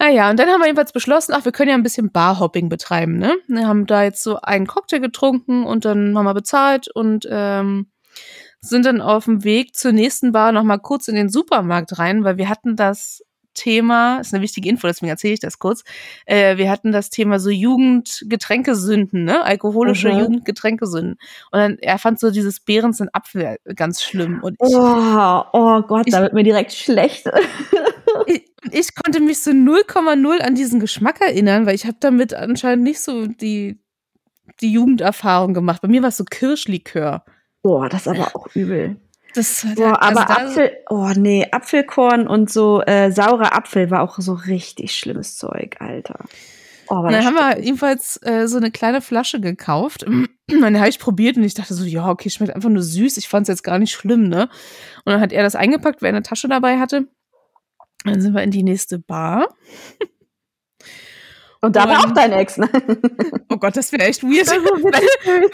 Naja, 0.00 0.30
und 0.30 0.38
dann 0.38 0.48
haben 0.48 0.60
wir 0.60 0.66
jedenfalls 0.66 0.92
beschlossen, 0.92 1.32
ach, 1.34 1.44
wir 1.44 1.52
können 1.52 1.70
ja 1.70 1.74
ein 1.74 1.82
bisschen 1.82 2.12
Barhopping 2.12 2.68
betreiben, 2.68 3.18
ne? 3.18 3.34
Wir 3.48 3.66
haben 3.66 3.86
da 3.86 4.04
jetzt 4.04 4.22
so 4.22 4.40
einen 4.40 4.66
Cocktail 4.66 5.00
getrunken 5.00 5.64
und 5.64 5.84
dann 5.84 6.16
haben 6.16 6.24
wir 6.24 6.34
bezahlt 6.34 6.88
und 6.94 7.26
ähm, 7.30 7.88
sind 8.60 8.86
dann 8.86 9.00
auf 9.00 9.24
dem 9.24 9.44
Weg 9.44 9.74
zur 9.76 9.92
nächsten 9.92 10.32
Bar 10.32 10.52
nochmal 10.52 10.78
kurz 10.78 11.08
in 11.08 11.14
den 11.16 11.28
Supermarkt 11.28 11.98
rein, 11.98 12.22
weil 12.24 12.36
wir 12.38 12.48
hatten 12.48 12.76
das 12.76 13.22
Thema, 13.54 14.20
ist 14.20 14.32
eine 14.32 14.40
wichtige 14.42 14.68
Info, 14.68 14.86
deswegen 14.86 15.10
erzähle 15.10 15.34
ich 15.34 15.40
das 15.40 15.58
kurz. 15.58 15.82
Äh, 16.26 16.58
wir 16.58 16.70
hatten 16.70 16.92
das 16.92 17.10
Thema 17.10 17.40
so 17.40 17.50
Jugendgetränkesünden, 17.50 19.24
ne? 19.24 19.42
Alkoholische 19.42 20.12
Mhm. 20.12 20.18
Jugendgetränkesünden. 20.20 21.14
Und 21.50 21.58
dann, 21.58 21.76
er 21.80 21.98
fand 21.98 22.20
so 22.20 22.30
dieses 22.30 22.60
Behrens 22.60 23.00
in 23.00 23.08
Apfel 23.12 23.56
ganz 23.74 24.00
schlimm. 24.02 24.40
Und 24.44 24.54
ich, 24.64 24.74
Oh, 24.74 25.42
oh 25.52 25.82
Gott, 25.82 26.06
da 26.12 26.22
wird 26.22 26.34
mir 26.34 26.44
direkt 26.44 26.72
schlecht. 26.72 27.26
ich, 28.26 28.50
ich 28.70 28.94
konnte 28.94 29.20
mich 29.20 29.40
so 29.40 29.50
0,0 29.50 30.38
an 30.38 30.54
diesen 30.54 30.80
Geschmack 30.80 31.20
erinnern, 31.20 31.66
weil 31.66 31.74
ich 31.74 31.86
habe 31.86 31.96
damit 32.00 32.34
anscheinend 32.34 32.84
nicht 32.84 33.00
so 33.00 33.26
die, 33.26 33.80
die 34.60 34.72
Jugenderfahrung 34.72 35.54
gemacht. 35.54 35.82
Bei 35.82 35.88
mir 35.88 36.02
war 36.02 36.08
es 36.08 36.16
so 36.16 36.24
Kirschlikör. 36.24 37.24
Boah, 37.62 37.88
das 37.88 38.02
ist 38.02 38.08
aber 38.08 38.34
auch 38.34 38.48
übel. 38.54 38.96
Das, 39.34 39.66
Boah, 39.74 40.02
also 40.02 40.20
aber 40.20 40.30
Apfel, 40.30 40.72
oh 40.88 41.10
nee, 41.14 41.46
Apfelkorn 41.50 42.26
und 42.26 42.50
so 42.50 42.82
äh, 42.82 43.12
saurer 43.12 43.54
Apfel 43.54 43.90
war 43.90 44.02
auch 44.02 44.18
so 44.18 44.32
richtig 44.32 44.96
schlimmes 44.96 45.36
Zeug, 45.36 45.76
Alter. 45.80 46.24
Oh, 46.90 47.06
dann 47.06 47.24
haben 47.24 47.34
wir 47.34 47.62
jedenfalls 47.62 48.18
äh, 48.22 48.48
so 48.48 48.56
eine 48.56 48.70
kleine 48.70 49.02
Flasche 49.02 49.40
gekauft. 49.40 50.04
Und 50.04 50.28
dann 50.48 50.78
habe 50.78 50.88
ich 50.88 50.98
probiert 50.98 51.36
und 51.36 51.44
ich 51.44 51.52
dachte 51.52 51.74
so, 51.74 51.84
ja, 51.84 52.08
okay, 52.08 52.30
schmeckt 52.30 52.54
einfach 52.54 52.70
nur 52.70 52.82
süß. 52.82 53.18
Ich 53.18 53.28
fand 53.28 53.42
es 53.42 53.48
jetzt 53.48 53.62
gar 53.62 53.78
nicht 53.78 53.92
schlimm, 53.92 54.28
ne? 54.28 54.48
Und 55.04 55.12
dann 55.12 55.20
hat 55.20 55.32
er 55.32 55.42
das 55.42 55.54
eingepackt, 55.54 56.00
weil 56.00 56.08
er 56.08 56.16
eine 56.16 56.22
Tasche 56.22 56.48
dabei 56.48 56.78
hatte. 56.78 57.06
Dann 58.12 58.20
sind 58.20 58.34
wir 58.34 58.42
in 58.42 58.50
die 58.50 58.62
nächste 58.62 58.98
Bar. 58.98 59.48
Und 61.60 61.74
da 61.74 61.88
war 61.88 62.04
auch 62.04 62.12
dein 62.12 62.32
Ex, 62.32 62.56
ne? 62.56 62.68
Oh 63.50 63.56
Gott, 63.56 63.76
das 63.76 63.90
wäre 63.90 64.04
echt 64.04 64.22
weird, 64.22 64.46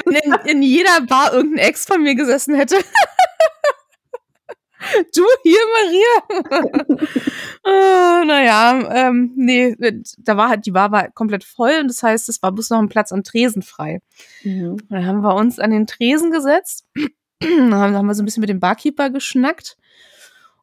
wenn 0.05 0.17
in, 0.17 0.57
in 0.57 0.63
jeder 0.63 1.01
Bar 1.07 1.33
irgendein 1.33 1.67
Ex 1.67 1.87
von 1.87 2.03
mir 2.03 2.15
gesessen 2.15 2.55
hätte. 2.55 2.77
Du 5.15 5.23
hier, 5.43 5.61
Maria. 5.73 6.61
äh, 7.65 8.25
naja, 8.27 9.09
ähm, 9.09 9.33
nee, 9.35 9.75
da 10.19 10.37
war 10.37 10.51
halt, 10.51 10.67
die 10.67 10.73
Bar 10.73 10.93
war 10.93 11.11
komplett 11.13 11.43
voll 11.43 11.79
und 11.81 11.89
das 11.89 12.03
heißt, 12.03 12.29
es 12.29 12.43
war 12.43 12.53
bloß 12.53 12.69
noch 12.69 12.81
ein 12.81 12.91
Platz 12.91 13.11
am 13.11 13.23
Tresen 13.23 13.63
frei. 13.63 14.01
Mhm. 14.43 14.73
Und 14.73 14.91
Dann 14.91 15.07
haben 15.07 15.23
wir 15.23 15.35
uns 15.35 15.59
an 15.59 15.71
den 15.71 15.87
Tresen 15.87 16.31
gesetzt, 16.31 16.85
dann 17.41 17.75
haben 17.75 17.97
haben 17.97 18.07
wir 18.07 18.15
so 18.15 18.23
ein 18.23 18.27
bisschen 18.27 18.43
mit 18.43 18.51
dem 18.51 18.61
Barkeeper 18.61 19.09
geschnackt. 19.09 19.79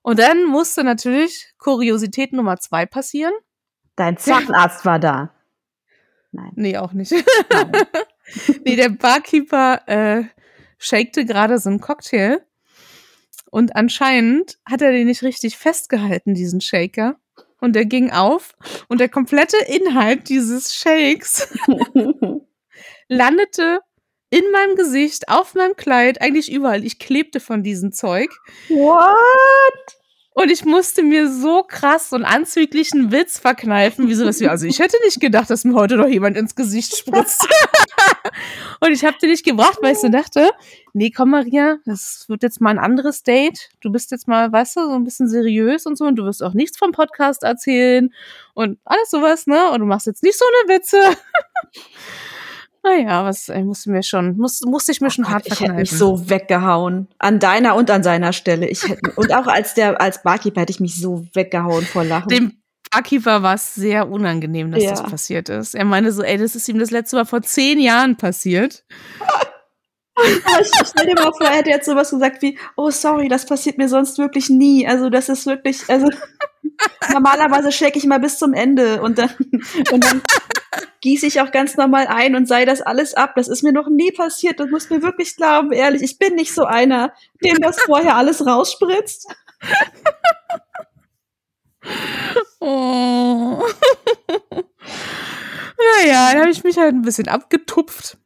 Und 0.01 0.19
dann 0.19 0.45
musste 0.45 0.83
natürlich 0.83 1.53
Kuriosität 1.57 2.33
Nummer 2.33 2.57
zwei 2.57 2.85
passieren. 2.85 3.33
Dein 3.95 4.17
Zahnarzt 4.17 4.85
war 4.85 4.99
da. 4.99 5.33
Nein. 6.31 6.51
Nee, 6.55 6.77
auch 6.77 6.93
nicht. 6.93 7.13
Nein. 7.51 7.71
nee, 8.65 8.75
der 8.75 8.89
Barkeeper 8.89 9.81
äh, 9.87 10.23
shakte 10.77 11.25
gerade 11.25 11.59
so 11.59 11.69
einen 11.69 11.81
Cocktail. 11.81 12.39
Und 13.51 13.75
anscheinend 13.75 14.57
hat 14.65 14.81
er 14.81 14.91
den 14.91 15.07
nicht 15.07 15.23
richtig 15.23 15.57
festgehalten, 15.57 16.33
diesen 16.33 16.61
Shaker. 16.61 17.17
Und 17.59 17.75
der 17.75 17.85
ging 17.85 18.11
auf. 18.11 18.55
Und 18.87 18.99
der 18.99 19.09
komplette 19.09 19.57
Inhalt 19.57 20.29
dieses 20.29 20.73
Shakes 20.73 21.53
landete 23.07 23.81
in 24.31 24.49
meinem 24.51 24.75
Gesicht, 24.75 25.27
auf 25.29 25.53
meinem 25.53 25.75
Kleid, 25.75 26.21
eigentlich 26.21 26.51
überall. 26.51 26.83
Ich 26.83 26.97
klebte 26.97 27.39
von 27.39 27.61
diesem 27.63 27.91
Zeug. 27.91 28.31
What? 28.69 29.97
Und 30.33 30.49
ich 30.49 30.63
musste 30.63 31.03
mir 31.03 31.29
so 31.29 31.63
krass 31.63 32.13
einen 32.13 32.23
anzüglichen 32.23 33.11
Witz 33.11 33.37
verkneifen, 33.37 34.07
wie 34.07 34.15
sowas 34.15 34.39
wie, 34.39 34.47
also 34.47 34.65
ich 34.65 34.79
hätte 34.79 34.95
nicht 35.03 35.19
gedacht, 35.19 35.49
dass 35.49 35.65
mir 35.65 35.73
heute 35.73 35.97
noch 35.97 36.07
jemand 36.07 36.37
ins 36.37 36.55
Gesicht 36.55 36.95
spritzt. 36.95 37.45
und 38.79 38.91
ich 38.91 39.03
habe 39.03 39.17
den 39.21 39.29
nicht 39.29 39.43
gebracht, 39.43 39.79
weil 39.81 39.91
ich 39.91 39.99
so 39.99 40.07
dachte, 40.07 40.49
nee, 40.93 41.11
komm 41.11 41.31
Maria, 41.31 41.79
das 41.85 42.25
wird 42.29 42.43
jetzt 42.43 42.61
mal 42.61 42.69
ein 42.69 42.79
anderes 42.79 43.23
Date. 43.23 43.69
Du 43.81 43.91
bist 43.91 44.09
jetzt 44.11 44.29
mal, 44.29 44.49
weißt 44.49 44.77
du, 44.77 44.85
so 44.85 44.93
ein 44.93 45.03
bisschen 45.03 45.27
seriös 45.27 45.85
und 45.85 45.97
so 45.97 46.05
und 46.05 46.15
du 46.15 46.23
wirst 46.23 46.41
auch 46.41 46.53
nichts 46.53 46.77
vom 46.77 46.93
Podcast 46.93 47.43
erzählen 47.43 48.13
und 48.53 48.79
alles 48.85 49.09
sowas, 49.09 49.47
ne? 49.47 49.69
Und 49.71 49.81
du 49.81 49.85
machst 49.85 50.07
jetzt 50.07 50.23
nicht 50.23 50.39
so 50.39 50.45
eine 50.45 50.77
Witze. 50.77 50.97
Naja, 52.83 53.23
was, 53.25 53.49
ich 53.49 53.63
musste 53.63 53.91
mir 53.91 54.03
schon, 54.03 54.37
muss, 54.37 54.61
musste 54.61 54.91
ich 54.91 55.01
mir 55.01 55.11
schon 55.11 55.29
hart 55.29 55.45
ich 55.45 55.51
hätte 55.51 55.57
verkneifen. 55.65 55.81
mich 55.81 55.91
so 55.91 56.29
weggehauen. 56.29 57.07
An 57.19 57.39
deiner 57.39 57.75
und 57.75 57.91
an 57.91 58.03
seiner 58.03 58.33
Stelle. 58.33 58.67
Ich 58.67 58.87
hätte, 58.87 59.11
und 59.15 59.33
auch 59.33 59.47
als 59.47 59.73
der, 59.75 60.01
als 60.01 60.23
Barkeeper 60.23 60.61
hätte 60.61 60.71
ich 60.71 60.79
mich 60.79 60.99
so 60.99 61.25
weggehauen 61.33 61.85
vor 61.85 62.03
Lachen. 62.03 62.29
Dem 62.29 62.53
Barkeeper 62.91 63.43
war 63.43 63.55
es 63.55 63.75
sehr 63.75 64.09
unangenehm, 64.09 64.71
dass 64.71 64.83
Ja. 64.83 64.89
das 64.91 65.03
passiert 65.03 65.47
ist. 65.49 65.75
Er 65.75 65.85
meinte 65.85 66.11
so, 66.11 66.23
ey, 66.23 66.37
das 66.37 66.55
ist 66.55 66.67
ihm 66.67 66.79
das 66.79 66.91
letzte 66.91 67.15
Mal 67.17 67.25
vor 67.25 67.41
zehn 67.41 67.79
Jahren 67.79 68.17
passiert. 68.17 68.83
Aber 70.15 70.25
ich 70.61 70.71
stell 70.87 71.05
dir 71.07 71.15
mal 71.15 71.31
vor, 71.31 71.47
er 71.47 71.57
hätte 71.57 71.69
jetzt 71.69 71.85
sowas 71.85 72.09
gesagt 72.09 72.41
wie, 72.41 72.57
oh 72.75 72.89
sorry, 72.89 73.27
das 73.29 73.45
passiert 73.45 73.77
mir 73.77 73.87
sonst 73.89 74.17
wirklich 74.17 74.49
nie. 74.49 74.87
Also 74.87 75.09
das 75.09 75.29
ist 75.29 75.45
wirklich, 75.45 75.83
also 75.87 76.07
normalerweise 77.13 77.71
shake 77.71 77.95
ich 77.95 78.05
mal 78.05 78.19
bis 78.19 78.37
zum 78.39 78.53
Ende 78.53 79.01
und 79.01 79.17
dann, 79.17 79.29
und 79.91 80.03
dann 80.03 80.21
gieße 81.01 81.25
ich 81.25 81.41
auch 81.41 81.51
ganz 81.51 81.75
normal 81.77 82.07
ein 82.07 82.35
und 82.35 82.47
sei 82.47 82.65
das 82.65 82.81
alles 82.81 83.13
ab. 83.13 83.33
Das 83.35 83.47
ist 83.47 83.63
mir 83.63 83.73
noch 83.73 83.89
nie 83.89 84.11
passiert. 84.11 84.59
Das 84.59 84.69
muss 84.69 84.89
mir 84.89 85.01
wirklich 85.01 85.35
glauben, 85.35 85.71
ehrlich. 85.71 86.01
Ich 86.01 86.17
bin 86.17 86.35
nicht 86.35 86.53
so 86.53 86.63
einer, 86.63 87.13
dem 87.43 87.57
das 87.59 87.81
vorher 87.81 88.15
alles 88.15 88.45
rausspritzt. 88.45 89.27
Oh. 92.63 93.59
naja, 94.51 96.31
dann 96.31 96.41
habe 96.41 96.51
ich 96.51 96.63
mich 96.63 96.77
halt 96.77 96.93
ein 96.93 97.01
bisschen 97.01 97.27
abgetupft. 97.27 98.17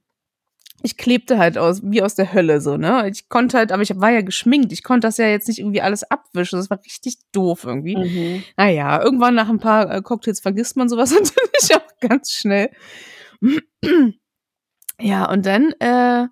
Ich 0.86 0.98
klebte 0.98 1.40
halt 1.40 1.58
aus, 1.58 1.82
wie 1.84 2.04
aus 2.04 2.14
der 2.14 2.32
Hölle 2.32 2.62
so, 2.62 2.78
ne? 2.78 3.10
Ich 3.10 3.28
konnte 3.28 3.58
halt, 3.58 3.72
aber 3.72 3.82
ich 3.82 4.00
war 4.00 4.12
ja 4.12 4.22
geschminkt. 4.22 4.72
Ich 4.72 4.84
konnte 4.84 5.08
das 5.08 5.18
ja 5.18 5.26
jetzt 5.28 5.48
nicht 5.48 5.58
irgendwie 5.58 5.82
alles 5.82 6.04
abwischen. 6.04 6.60
Das 6.60 6.70
war 6.70 6.80
richtig 6.86 7.18
doof 7.32 7.64
irgendwie. 7.64 7.96
Naja, 8.56 9.02
irgendwann 9.04 9.34
nach 9.34 9.50
ein 9.50 9.58
paar 9.60 9.90
äh, 9.92 10.02
Cocktails 10.04 10.42
vergisst 10.42 10.78
man 10.78 10.88
sowas 10.88 11.10
natürlich 11.12 11.76
auch 11.76 12.00
ganz 12.08 12.32
schnell. 12.32 12.70
ja, 15.00 15.30
und 15.32 15.46
dann 15.46 15.72
äh, 15.80 16.28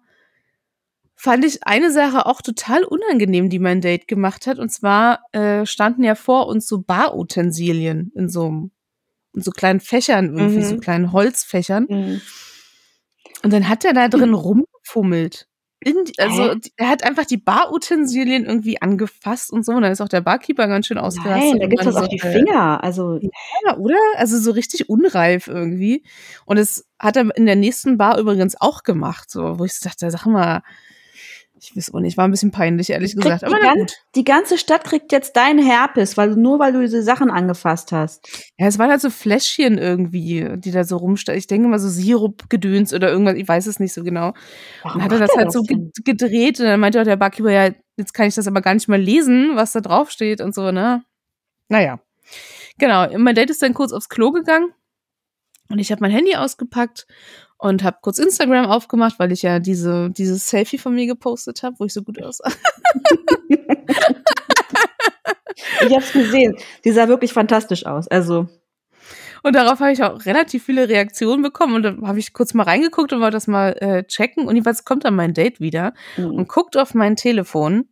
fand 1.16 1.46
ich 1.46 1.66
eine 1.66 1.92
Sache 1.92 2.26
auch 2.26 2.42
total 2.42 2.84
unangenehm, 2.84 3.50
die 3.50 3.60
mein 3.60 3.82
Date 3.82 4.08
gemacht 4.08 4.46
hat. 4.46 4.60
Und 4.60 4.70
zwar 4.70 5.22
äh, 5.32 5.66
standen 5.66 6.04
ja 6.04 6.16
vor 6.16 6.48
uns 6.48 6.68
so 6.68 6.82
Barutensilien 6.82 8.12
in 8.16 8.30
so, 8.30 8.70
in 9.34 9.42
so 9.42 9.52
kleinen 9.52 9.80
Fächern, 9.80 10.38
irgendwie, 10.38 10.60
Mhm. 10.60 10.64
so 10.70 10.78
kleinen 10.78 11.12
Holzfächern. 11.12 11.88
Mhm. 11.90 12.22
Und 13.44 13.52
dann 13.54 13.68
hat 13.70 13.84
er 13.86 13.94
da 13.94 14.08
drin 14.08 14.34
rumgefummelt. 14.34 15.48
In, 15.86 16.06
die- 16.06 16.18
also 16.18 16.52
Hä? 16.54 16.60
er 16.78 16.88
hat 16.88 17.04
einfach 17.04 17.26
die 17.26 17.36
Barutensilien 17.38 18.46
irgendwie 18.46 18.82
angefasst 18.82 19.52
und 19.52 19.66
so. 19.66 19.74
Und 19.74 19.82
dann 19.82 19.92
ist 19.92 20.00
auch 20.00 20.08
der 20.08 20.22
Barkeeper 20.22 20.68
ganz 20.68 20.88
schön 20.88 20.98
ausgerastet. 20.98 21.52
Nein, 21.52 21.60
da 21.60 21.68
gibt 21.68 21.82
es 21.82 21.86
meinte 21.86 22.02
auf 22.02 22.08
die 22.08 22.20
äh, 22.26 22.32
Finger. 22.32 22.82
Also, 22.82 23.20
ja, 23.66 23.78
oder? 23.78 23.98
Also 24.16 24.38
so 24.40 24.52
richtig 24.52 24.88
unreif 24.88 25.48
irgendwie. 25.48 26.06
Und 26.46 26.58
das 26.58 26.86
hat 27.00 27.18
er 27.18 27.36
in 27.36 27.46
der 27.46 27.58
nächsten 27.58 27.98
Bar 27.98 28.18
übrigens 28.18 28.56
auch 28.62 28.84
gemacht, 28.84 29.30
so, 29.30 29.60
wo 29.60 29.66
ich 29.66 29.74
so 29.74 29.90
dachte, 29.90 30.10
sag 30.10 30.26
mal, 30.26 30.62
ich 31.64 31.76
weiß 31.78 31.94
auch 31.94 32.02
nicht, 32.02 32.18
war 32.18 32.28
ein 32.28 32.32
bisschen 32.32 32.52
peinlich, 32.52 32.90
ehrlich 32.90 33.16
gesagt. 33.16 33.42
die, 33.42 33.46
Aber 33.46 33.56
na 33.62 33.70
gan 33.70 33.78
gut. 33.80 33.94
die 34.16 34.26
ganze 34.26 34.58
Stadt 34.58 34.84
kriegt 34.84 35.12
jetzt 35.14 35.38
deinen 35.38 35.66
Herpes, 35.66 36.18
weil 36.18 36.32
du, 36.32 36.40
nur 36.40 36.60
weil 36.60 36.74
du 36.74 36.82
diese 36.82 37.02
Sachen 37.02 37.32
angefasst 37.32 37.94
hast. 37.94 38.28
Ja, 38.58 38.68
es 38.68 38.78
waren 38.78 38.90
halt 38.90 39.00
so 39.00 39.10
Fläschchen 39.10 39.78
irgendwie, 39.78 40.48
die 40.58 40.72
da 40.72 40.84
so 40.84 40.98
rumstanden. 40.98 41.40
Ich 41.40 41.48
denke 41.48 41.70
mal 41.70 41.80
so 41.80 41.88
Sirupgedöns 41.88 42.94
oder 42.94 43.10
irgendwas, 43.10 43.36
ich 43.36 43.48
weiß 43.48 43.68
es 43.68 43.80
nicht 43.80 43.94
so 43.94 44.04
genau. 44.04 44.34
Warum 44.84 45.00
Dann 45.00 45.04
hat 45.04 45.12
er 45.14 45.20
das 45.20 45.36
halt 45.36 45.52
so 45.54 45.62
ge 45.62 45.78
denn? 45.78 45.92
gedreht 46.04 46.60
und 46.60 46.66
dann 46.66 46.80
meinte 46.80 47.00
auch 47.00 47.06
der 47.06 47.16
Barkeeper, 47.16 47.52
ja, 47.52 47.72
jetzt 47.96 48.14
kann 48.14 48.28
ich 48.28 48.36
das 48.36 48.48
aber 48.48 48.62
gar 48.62 48.74
nicht 48.74 48.90
mal 48.90 49.00
lesen, 49.02 49.56
was 49.56 49.72
da 49.72 49.80
drauf 49.80 50.12
steht 50.12 50.42
und 50.42 50.54
so, 50.54 50.72
ne? 50.72 51.04
Naja. 51.70 52.00
Genau, 52.78 53.08
mein 53.18 53.36
Date 53.36 53.52
ist 53.52 53.62
dann 53.62 53.74
kurz 53.74 53.94
aufs 53.94 54.10
Klo 54.10 54.32
gegangen 54.32 54.74
und 55.70 55.80
ich 55.80 55.92
habe 55.92 56.02
mein 56.02 56.12
Handy 56.12 56.36
ausgepackt 56.36 57.08
und 57.64 57.82
habe 57.84 57.98
kurz 58.02 58.20
Instagram 58.20 58.66
aufgemacht, 58.66 59.20
weil 59.20 59.32
ich 59.32 59.42
ja 59.42 59.60
diese 59.60 60.10
dieses 60.12 60.50
Selfie 60.50 60.78
von 60.78 60.94
mir 60.94 61.08
gepostet 61.08 61.64
habe, 61.64 61.76
wo 61.80 61.86
ich 61.86 61.94
so 61.94 62.04
gut 62.04 62.22
aussah. 62.22 62.50
Ich 65.88 65.94
hab's 65.96 66.12
gesehen. 66.14 66.56
Die 66.84 66.92
sah 66.92 67.08
wirklich 67.08 67.34
fantastisch 67.34 67.86
aus. 67.86 68.08
Also, 68.08 68.48
Und 69.44 69.56
darauf 69.56 69.80
habe 69.82 69.92
ich 69.92 70.04
auch 70.04 70.26
relativ 70.26 70.64
viele 70.64 70.88
Reaktionen 70.90 71.44
bekommen 71.44 71.76
und 71.76 71.84
dann 71.84 72.08
habe 72.08 72.20
ich 72.20 72.34
kurz 72.34 72.54
mal 72.54 72.64
reingeguckt 72.64 73.12
und 73.14 73.20
wollte 73.22 73.36
das 73.36 73.48
mal 73.48 73.76
äh, 73.80 74.04
checken 74.06 74.48
und 74.48 74.56
jedenfalls 74.56 74.86
kommt 74.86 75.06
dann 75.06 75.16
mein 75.16 75.34
Date 75.34 75.60
wieder 75.60 75.94
mm. 76.18 76.26
und 76.26 76.48
guckt 76.48 76.78
auf 76.78 76.94
mein 76.94 77.16
Telefon 77.18 77.90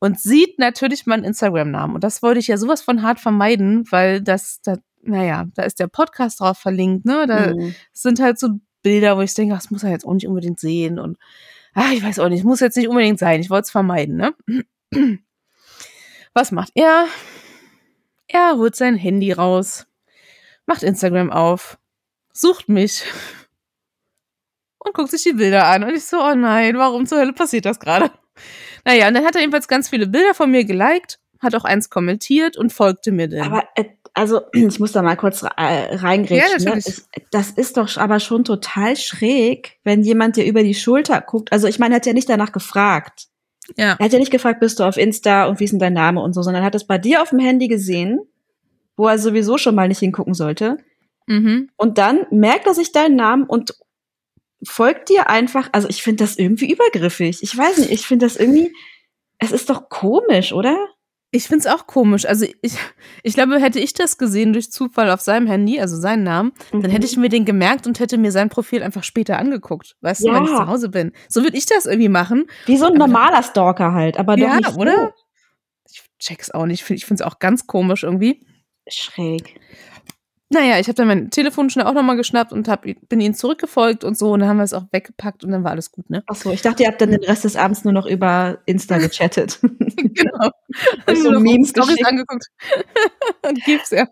und 0.00 0.20
sieht 0.20 0.58
natürlich 0.58 1.06
meinen 1.06 1.24
Instagram-Namen. 1.24 1.94
Und 1.94 2.04
das 2.04 2.22
wollte 2.22 2.40
ich 2.40 2.48
ja 2.48 2.56
sowas 2.56 2.82
von 2.82 3.02
hart 3.02 3.20
vermeiden, 3.20 3.84
weil 3.90 4.20
das, 4.20 4.60
da, 4.62 4.76
naja, 5.02 5.46
da 5.54 5.62
ist 5.62 5.78
der 5.80 5.88
Podcast 5.88 6.40
drauf 6.40 6.58
verlinkt, 6.58 7.04
ne? 7.04 7.26
Da 7.26 7.54
Mm. 7.54 7.74
sind 7.92 8.20
halt 8.20 8.38
so 8.38 8.48
Bilder, 8.82 9.16
wo 9.16 9.22
ich 9.22 9.34
denke, 9.34 9.54
das 9.54 9.70
muss 9.70 9.82
er 9.82 9.90
jetzt 9.90 10.04
auch 10.04 10.14
nicht 10.14 10.26
unbedingt 10.26 10.60
sehen. 10.60 10.98
Und 10.98 11.18
ach, 11.74 11.92
ich 11.92 12.02
weiß 12.02 12.18
auch 12.18 12.28
nicht, 12.28 12.44
muss 12.44 12.60
jetzt 12.60 12.76
nicht 12.76 12.88
unbedingt 12.88 13.18
sein, 13.18 13.40
ich 13.40 13.50
wollte 13.50 13.64
es 13.64 13.70
vermeiden, 13.70 14.16
ne? 14.16 14.34
Was 16.34 16.52
macht 16.52 16.72
er? 16.74 17.06
Er 18.28 18.56
holt 18.56 18.76
sein 18.76 18.96
Handy 18.96 19.32
raus, 19.32 19.86
macht 20.66 20.82
Instagram 20.82 21.30
auf, 21.30 21.78
sucht 22.32 22.68
mich 22.68 23.04
und 24.78 24.94
guckt 24.94 25.10
sich 25.10 25.22
die 25.22 25.32
Bilder 25.32 25.66
an. 25.66 25.82
Und 25.82 25.94
ich 25.94 26.04
so, 26.04 26.18
oh 26.18 26.34
nein, 26.34 26.76
warum 26.76 27.06
zur 27.06 27.18
Hölle 27.18 27.32
passiert 27.32 27.64
das 27.64 27.80
gerade? 27.80 28.10
Naja, 28.84 29.08
und 29.08 29.14
dann 29.14 29.24
hat 29.24 29.34
er 29.34 29.40
jedenfalls 29.40 29.68
ganz 29.68 29.88
viele 29.88 30.06
Bilder 30.06 30.34
von 30.34 30.50
mir 30.50 30.64
geliked, 30.64 31.18
hat 31.40 31.54
auch 31.54 31.64
eins 31.64 31.90
kommentiert 31.90 32.56
und 32.56 32.72
folgte 32.72 33.12
mir 33.12 33.28
dann. 33.28 33.52
Aber 33.52 33.68
äh, 33.74 33.84
also, 34.18 34.42
ich 34.52 34.80
muss 34.80 34.92
da 34.92 35.02
mal 35.02 35.16
kurz 35.16 35.42
äh, 35.42 35.48
reingrätschen. 35.56 36.60
Ja, 36.60 36.74
ne? 36.74 36.82
das 37.30 37.50
ist 37.50 37.76
doch 37.76 37.96
aber 37.96 38.20
schon 38.20 38.44
total 38.44 38.96
schräg, 38.96 39.78
wenn 39.84 40.02
jemand 40.02 40.36
dir 40.36 40.44
über 40.44 40.62
die 40.62 40.74
Schulter 40.74 41.20
guckt. 41.20 41.52
Also, 41.52 41.66
ich 41.66 41.78
meine, 41.78 41.94
er 41.94 41.96
hat 41.96 42.06
ja 42.06 42.12
nicht 42.12 42.28
danach 42.28 42.52
gefragt. 42.52 43.28
Ja. 43.76 43.96
Er 43.98 44.04
hat 44.04 44.12
ja 44.12 44.18
nicht 44.18 44.32
gefragt, 44.32 44.60
bist 44.60 44.80
du 44.80 44.84
auf 44.84 44.96
Insta 44.96 45.46
und 45.46 45.60
wie 45.60 45.64
ist 45.64 45.72
denn 45.72 45.78
dein 45.78 45.92
Name 45.92 46.22
und 46.22 46.32
so, 46.32 46.42
sondern 46.42 46.64
hat 46.64 46.74
es 46.74 46.86
bei 46.86 46.98
dir 46.98 47.22
auf 47.22 47.30
dem 47.30 47.38
Handy 47.38 47.68
gesehen, 47.68 48.20
wo 48.96 49.06
er 49.06 49.18
sowieso 49.18 49.58
schon 49.58 49.74
mal 49.74 49.88
nicht 49.88 49.98
hingucken 49.98 50.34
sollte. 50.34 50.78
Mhm. 51.26 51.68
Und 51.76 51.98
dann 51.98 52.26
merkt 52.30 52.66
er 52.66 52.74
sich 52.74 52.92
deinen 52.92 53.16
Namen 53.16 53.44
und 53.44 53.74
folgt 54.62 55.10
dir 55.10 55.28
einfach. 55.28 55.68
Also 55.72 55.88
ich 55.88 56.02
finde 56.02 56.24
das 56.24 56.38
irgendwie 56.38 56.72
übergriffig. 56.72 57.42
Ich 57.42 57.56
weiß 57.56 57.78
nicht, 57.78 57.90
ich 57.90 58.06
finde 58.06 58.26
das 58.26 58.36
irgendwie, 58.36 58.74
es 59.38 59.52
ist 59.52 59.68
doch 59.70 59.88
komisch, 59.90 60.52
oder? 60.52 60.88
Ich 61.30 61.46
find's 61.46 61.66
auch 61.66 61.86
komisch. 61.86 62.24
Also 62.26 62.46
ich, 62.62 62.72
ich 63.22 63.34
glaube, 63.34 63.60
hätte 63.60 63.78
ich 63.80 63.92
das 63.92 64.16
gesehen 64.16 64.54
durch 64.54 64.72
Zufall 64.72 65.10
auf 65.10 65.20
seinem 65.20 65.46
Handy, 65.46 65.78
also 65.78 65.96
seinen 65.96 66.22
Namen, 66.22 66.52
dann 66.72 66.80
Mhm. 66.80 66.86
hätte 66.90 67.04
ich 67.06 67.16
mir 67.18 67.28
den 67.28 67.44
gemerkt 67.44 67.86
und 67.86 68.00
hätte 68.00 68.16
mir 68.16 68.32
sein 68.32 68.48
Profil 68.48 68.82
einfach 68.82 69.04
später 69.04 69.38
angeguckt. 69.38 69.96
Weißt 70.00 70.24
du, 70.24 70.32
wenn 70.32 70.44
ich 70.44 70.50
Ja. 70.50 70.56
zu 70.56 70.66
Hause 70.68 70.88
bin. 70.88 71.12
So 71.28 71.42
würde 71.42 71.58
ich 71.58 71.66
das 71.66 71.84
irgendwie 71.84 72.08
machen. 72.08 72.46
Wie 72.64 72.78
so 72.78 72.86
ein 72.86 72.94
normaler 72.94 73.42
Stalker 73.42 73.92
halt, 73.92 74.16
aber 74.18 74.36
doch 74.36 74.46
Ja, 74.46 74.56
nicht 74.56 74.72
so 74.72 74.80
oder? 74.80 75.12
Ich 75.90 76.02
check's 76.18 76.50
auch 76.50 76.64
nicht. 76.66 76.88
Ich 76.90 77.04
finde 77.04 77.22
es 77.22 77.26
auch 77.30 77.38
ganz 77.38 77.66
komisch 77.66 78.04
irgendwie. 78.04 78.46
schräg. 78.88 79.60
Naja, 80.50 80.78
ich 80.78 80.86
habe 80.86 80.94
dann 80.94 81.08
mein 81.08 81.30
Telefon 81.30 81.68
schnell 81.68 81.84
auch 81.84 81.92
nochmal 81.92 82.16
geschnappt 82.16 82.52
und 82.52 82.68
hab, 82.68 82.82
bin 82.82 83.20
ihnen 83.20 83.34
zurückgefolgt 83.34 84.02
und 84.02 84.16
so. 84.16 84.32
Und 84.32 84.40
dann 84.40 84.48
haben 84.48 84.56
wir 84.56 84.64
es 84.64 84.72
auch 84.72 84.84
weggepackt 84.92 85.44
und 85.44 85.50
dann 85.50 85.62
war 85.62 85.72
alles 85.72 85.92
gut, 85.92 86.08
ne? 86.08 86.24
Ach 86.26 86.36
so, 86.36 86.50
ich 86.50 86.62
dachte, 86.62 86.84
ihr 86.84 86.88
habt 86.88 87.00
dann 87.02 87.10
den 87.10 87.22
Rest 87.22 87.44
des 87.44 87.54
Abends 87.54 87.84
nur 87.84 87.92
noch 87.92 88.06
über 88.06 88.58
Insta 88.64 88.96
gechattet. 88.96 89.58
genau. 89.62 90.50
Euch 91.06 91.22
so 91.22 91.38
Memes 91.38 91.70
Stories 91.70 92.02
angeguckt. 92.04 92.46
und 93.46 93.62
gibt's 93.64 93.90
ja. 93.90 94.06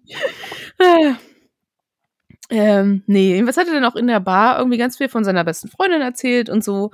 Ähm, 2.51 3.03
nee, 3.07 3.31
jedenfalls 3.31 3.57
hat 3.57 3.69
er 3.69 3.75
dann 3.75 3.85
auch 3.85 3.97
in 3.97 4.07
der 4.07 4.21
Bar 4.21 4.59
irgendwie 4.59 4.79
ganz 4.79 4.97
viel 4.99 5.09
von 5.09 5.25
seiner 5.25 5.45
besten 5.45 5.69
Freundin 5.69 6.03
erzählt 6.03 6.49
und 6.49 6.63
so. 6.63 6.91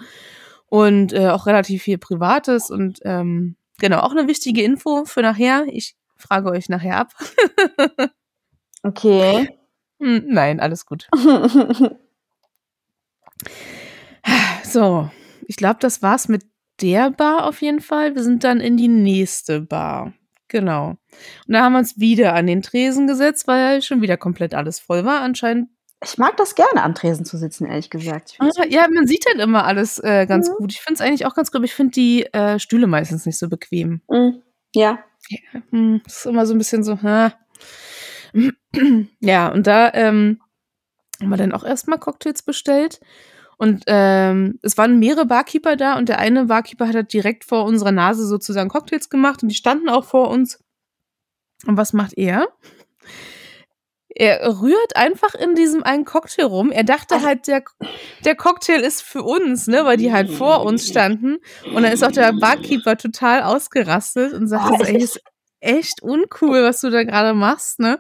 Und 0.67 1.13
äh, 1.13 1.29
auch 1.29 1.47
relativ 1.47 1.83
viel 1.83 1.99
Privates 1.99 2.71
und 2.71 3.01
ähm, 3.05 3.57
genau, 3.79 3.99
auch 3.99 4.13
eine 4.13 4.29
wichtige 4.29 4.63
Info 4.63 5.05
für 5.05 5.21
nachher. 5.21 5.67
Ich 5.69 5.97
frage 6.17 6.51
euch 6.51 6.69
nachher 6.69 6.99
ab. 6.99 7.13
Okay. 8.83 9.49
Hm, 10.01 10.25
nein, 10.29 10.61
alles 10.61 10.87
gut. 10.87 11.09
So, 14.65 15.11
ich 15.47 15.57
glaube, 15.57 15.79
das 15.81 16.03
war's 16.03 16.29
mit 16.29 16.45
der 16.81 17.11
Bar 17.11 17.47
auf 17.47 17.61
jeden 17.63 17.81
Fall. 17.81 18.15
Wir 18.15 18.23
sind 18.23 18.45
dann 18.45 18.61
in 18.61 18.77
die 18.77 18.89
nächste 18.89 19.61
Bar. 19.61 20.13
Genau. 20.49 20.91
Und 21.47 21.55
da 21.55 21.63
haben 21.63 21.73
wir 21.73 21.79
uns 21.81 21.99
wieder 21.99 22.35
an 22.35 22.47
den 22.47 22.63
Tresen 22.63 23.07
gesetzt, 23.07 23.47
weil 23.47 23.83
schon 23.83 24.01
wieder 24.03 24.17
komplett 24.17 24.55
alles 24.55 24.79
voll 24.81 25.05
war. 25.05 25.21
Anscheinend. 25.21 25.69
ich 26.05 26.19
mag 26.19 26.37
das 26.37 26.55
gerne, 26.55 26.83
am 26.83 26.95
Tresen 26.95 27.25
zu 27.25 27.37
sitzen, 27.37 27.67
ehrlich 27.67 27.91
gesagt. 27.91 28.37
Ah, 28.39 28.49
ja, 28.69 28.87
man 28.89 29.07
sieht 29.07 29.25
halt 29.27 29.39
immer 29.41 29.65
alles 29.65 29.99
äh, 29.99 30.27
ganz 30.27 30.49
Mhm. 30.49 30.55
gut. 30.59 30.73
Ich 30.73 30.81
finde 30.81 30.95
es 30.95 31.01
eigentlich 31.07 31.27
auch 31.27 31.35
ganz 31.35 31.51
gut, 31.51 31.57
aber 31.59 31.65
ich 31.65 31.75
finde 31.75 31.93
die 31.93 32.25
äh, 32.33 32.59
Stühle 32.59 32.87
meistens 32.87 33.27
nicht 33.27 33.39
so 33.39 33.49
bequem. 33.49 34.01
Mm, 34.09 34.41
Ja. 34.75 34.99
Hm, 35.71 36.01
das 36.05 36.19
ist 36.19 36.27
immer 36.27 36.47
so 36.47 36.55
ein 36.55 36.59
bisschen 36.59 36.83
so, 36.83 37.01
ha. 37.03 37.33
Ja, 39.21 39.49
und 39.49 39.67
da 39.67 39.93
ähm, 39.95 40.41
haben 41.21 41.29
wir 41.31 41.37
dann 41.37 41.53
auch 41.53 41.65
erstmal 41.65 41.99
Cocktails 41.99 42.43
bestellt. 42.43 43.01
Und 43.59 43.85
ähm, 43.87 44.59
es 44.63 44.77
waren 44.77 44.99
mehrere 44.99 45.27
Barkeeper 45.27 45.77
da 45.77 45.97
und 45.97 46.09
der 46.09 46.19
eine 46.19 46.47
Barkeeper 46.47 46.89
hat 46.89 46.95
halt 46.97 47.13
direkt 47.13 47.45
vor 47.45 47.65
unserer 47.65 47.93
Nase 47.93 48.27
sozusagen 48.27 48.69
Cocktails 48.71 49.09
gemacht 49.09 49.43
und 49.43 49.49
die 49.51 49.55
standen 49.55 49.89
auch 49.89 50.05
vor 50.05 50.31
uns. 50.31 50.59
Und 51.67 51.77
was 51.77 51.93
macht 51.93 52.15
er? 52.17 52.49
Er 54.15 54.61
rührt 54.61 54.97
einfach 54.97 55.35
in 55.35 55.55
diesem 55.55 55.83
einen 55.85 56.05
Cocktail 56.05 56.45
rum. 56.45 56.71
Er 56.71 56.85
dachte 56.85 57.15
Also- 57.15 57.27
halt, 57.27 57.47
der, 57.47 57.63
der 58.25 58.35
Cocktail 58.35 58.81
ist 58.81 59.01
für 59.03 59.23
uns, 59.23 59.69
ne, 59.69 59.85
weil 59.85 59.97
die 59.97 60.13
halt 60.13 60.31
vor 60.31 60.65
uns 60.67 60.87
standen. 60.89 61.37
Und 61.75 61.83
dann 61.85 61.93
ist 61.93 62.03
auch 62.05 62.13
der 62.13 62.33
Barkeeper 62.35 62.97
total 62.99 63.43
ausgerastet 63.43 64.35
und 64.35 64.49
sagte, 64.49 64.73
Oh, 64.81 64.83
ey, 64.85 64.97
ist- 64.97 65.17
ist 65.17 65.23
echt 65.63 66.03
uncool, 66.03 66.63
was 66.63 66.81
du 66.81 66.91
da 66.91 67.05
gerade 67.05 67.35
machst, 67.35 67.79
ne? 67.81 67.99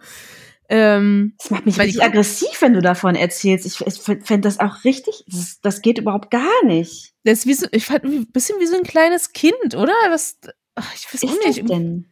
Ähm, 0.68 1.34
Das 1.38 1.50
macht 1.50 1.66
mich 1.66 1.78
richtig 1.78 2.02
aggressiv, 2.02 2.60
wenn 2.60 2.72
du 2.72 2.80
davon 2.80 3.14
erzählst. 3.14 3.66
Ich, 3.66 3.80
ich 3.86 4.00
fände 4.00 4.40
das 4.40 4.58
auch 4.60 4.84
richtig. 4.84 5.24
Das, 5.26 5.60
das 5.60 5.82
geht 5.82 5.98
überhaupt 5.98 6.30
gar 6.30 6.64
nicht. 6.64 7.12
das 7.24 7.40
ist 7.40 7.46
wie 7.46 7.54
so, 7.54 7.66
ich 7.72 7.84
fand 7.84 8.04
ein 8.04 8.26
bisschen 8.32 8.58
wie 8.60 8.66
so 8.66 8.76
ein 8.76 8.82
kleines 8.84 9.32
Kind, 9.32 9.74
oder? 9.74 9.92
Das, 10.08 10.38
ach, 10.74 10.94
ich 10.94 11.04
weiß 11.12 11.22
Was 11.22 11.30
auch 11.30 11.34
ist 11.34 11.46
das 11.46 11.56
nicht. 11.56 11.68
denn? 11.68 12.06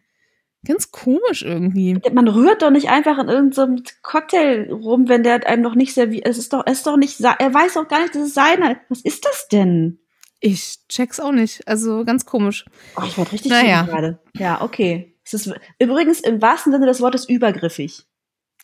Ganz 0.66 0.90
komisch 0.90 1.42
irgendwie. 1.42 1.98
Man 2.12 2.28
rührt 2.28 2.60
doch 2.60 2.70
nicht 2.70 2.90
einfach 2.90 3.18
in 3.18 3.30
irgendeinem 3.30 3.82
Cocktail 4.02 4.70
rum, 4.70 5.08
wenn 5.08 5.22
der 5.22 5.46
einem 5.46 5.62
noch 5.62 5.74
nicht 5.74 5.94
serviert. 5.94 6.26
Es 6.28 6.36
ist 6.36 6.52
doch, 6.52 6.64
es 6.66 6.78
ist 6.78 6.86
doch 6.86 6.98
nicht, 6.98 7.18
er 7.20 7.54
weiß 7.54 7.74
doch 7.74 7.88
gar 7.88 8.02
nicht, 8.02 8.14
dass 8.14 8.22
es 8.26 8.34
seiner. 8.34 8.76
Was 8.90 9.00
ist 9.00 9.24
das 9.24 9.48
denn? 9.48 10.00
Ich 10.40 10.76
check's 10.90 11.18
auch 11.18 11.32
nicht. 11.32 11.66
Also 11.66 12.04
ganz 12.04 12.26
komisch. 12.26 12.66
Oh, 12.96 13.02
ich 13.06 13.16
werde 13.16 13.32
richtig 13.32 13.50
Naja. 13.50 13.82
gerade. 13.84 14.18
Ja, 14.36 14.60
okay. 14.60 15.09
Es 15.32 15.46
ist 15.46 15.54
übrigens 15.78 16.20
im 16.20 16.42
wahrsten 16.42 16.72
Sinne 16.72 16.86
des 16.86 17.00
Wortes 17.00 17.28
übergriffig. 17.28 18.06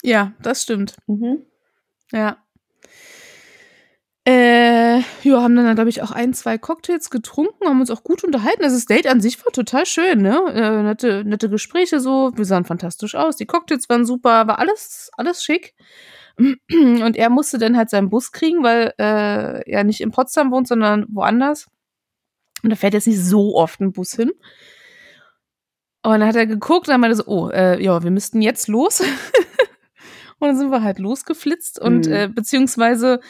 Ja, 0.03 0.33
das 0.43 0.63
stimmt. 0.63 0.97
Mhm. 1.07 1.45
Ja. 2.13 2.39
Äh, 4.27 4.99
ja, 5.23 5.41
haben 5.41 5.55
dann, 5.55 5.77
glaube 5.77 5.89
ich, 5.89 6.03
auch 6.03 6.11
ein, 6.11 6.35
zwei 6.35 6.59
Cocktails 6.59 7.11
getrunken, 7.11 7.65
haben 7.65 7.81
uns 7.81 7.93
auch 7.93 8.03
gut 8.03 8.25
unterhalten. 8.25 8.65
Also 8.65 8.75
das 8.75 8.87
Date 8.87 9.07
an 9.07 9.21
sich 9.21 9.39
war 9.45 9.53
total 9.53 9.87
schön, 9.87 10.21
ne? 10.21 10.43
Äh, 10.53 10.83
nette, 10.83 11.23
nette 11.25 11.49
Gespräche 11.49 12.01
so, 12.01 12.33
wir 12.35 12.45
sahen 12.45 12.65
fantastisch 12.65 13.15
aus, 13.15 13.37
die 13.37 13.47
Cocktails 13.47 13.89
waren 13.89 14.05
super, 14.05 14.49
war 14.49 14.59
alles, 14.59 15.11
alles 15.17 15.45
schick. 15.45 15.75
Und 16.39 17.17
er 17.17 17.31
musste 17.31 17.59
dann 17.59 17.77
halt 17.77 17.89
seinen 17.89 18.11
Bus 18.11 18.33
kriegen, 18.33 18.65
weil 18.65 18.93
äh, 18.99 19.71
er 19.71 19.85
nicht 19.85 20.01
in 20.01 20.11
Potsdam 20.11 20.51
wohnt, 20.51 20.67
sondern 20.67 21.07
woanders. 21.09 21.69
Und 22.65 22.71
da 22.71 22.77
fährt 22.77 22.95
jetzt 22.95 23.07
nicht 23.07 23.23
so 23.23 23.55
oft 23.55 23.81
ein 23.81 23.93
Bus 23.93 24.13
hin. 24.13 24.33
Und 26.07 26.21
dann 26.21 26.29
hat 26.29 26.37
er 26.37 26.47
geguckt 26.47 26.87
und 26.89 26.93
dann 26.93 27.01
meinte 27.01 27.15
er 27.15 27.25
so, 27.25 27.27
oh, 27.27 27.49
äh, 27.51 27.83
ja, 27.83 28.03
wir 28.03 28.11
müssten 28.11 28.41
jetzt 28.43 28.69
los. 28.69 29.01
und 30.39 30.49
dann 30.49 30.57
sind 30.57 30.71
wir 30.71 30.83
halt 30.83 30.99
losgeflitzt 30.99 31.81
und 31.81 32.07
Mhm. 32.07 32.13
äh, 32.13 32.29
beziehungsweise 32.29 33.21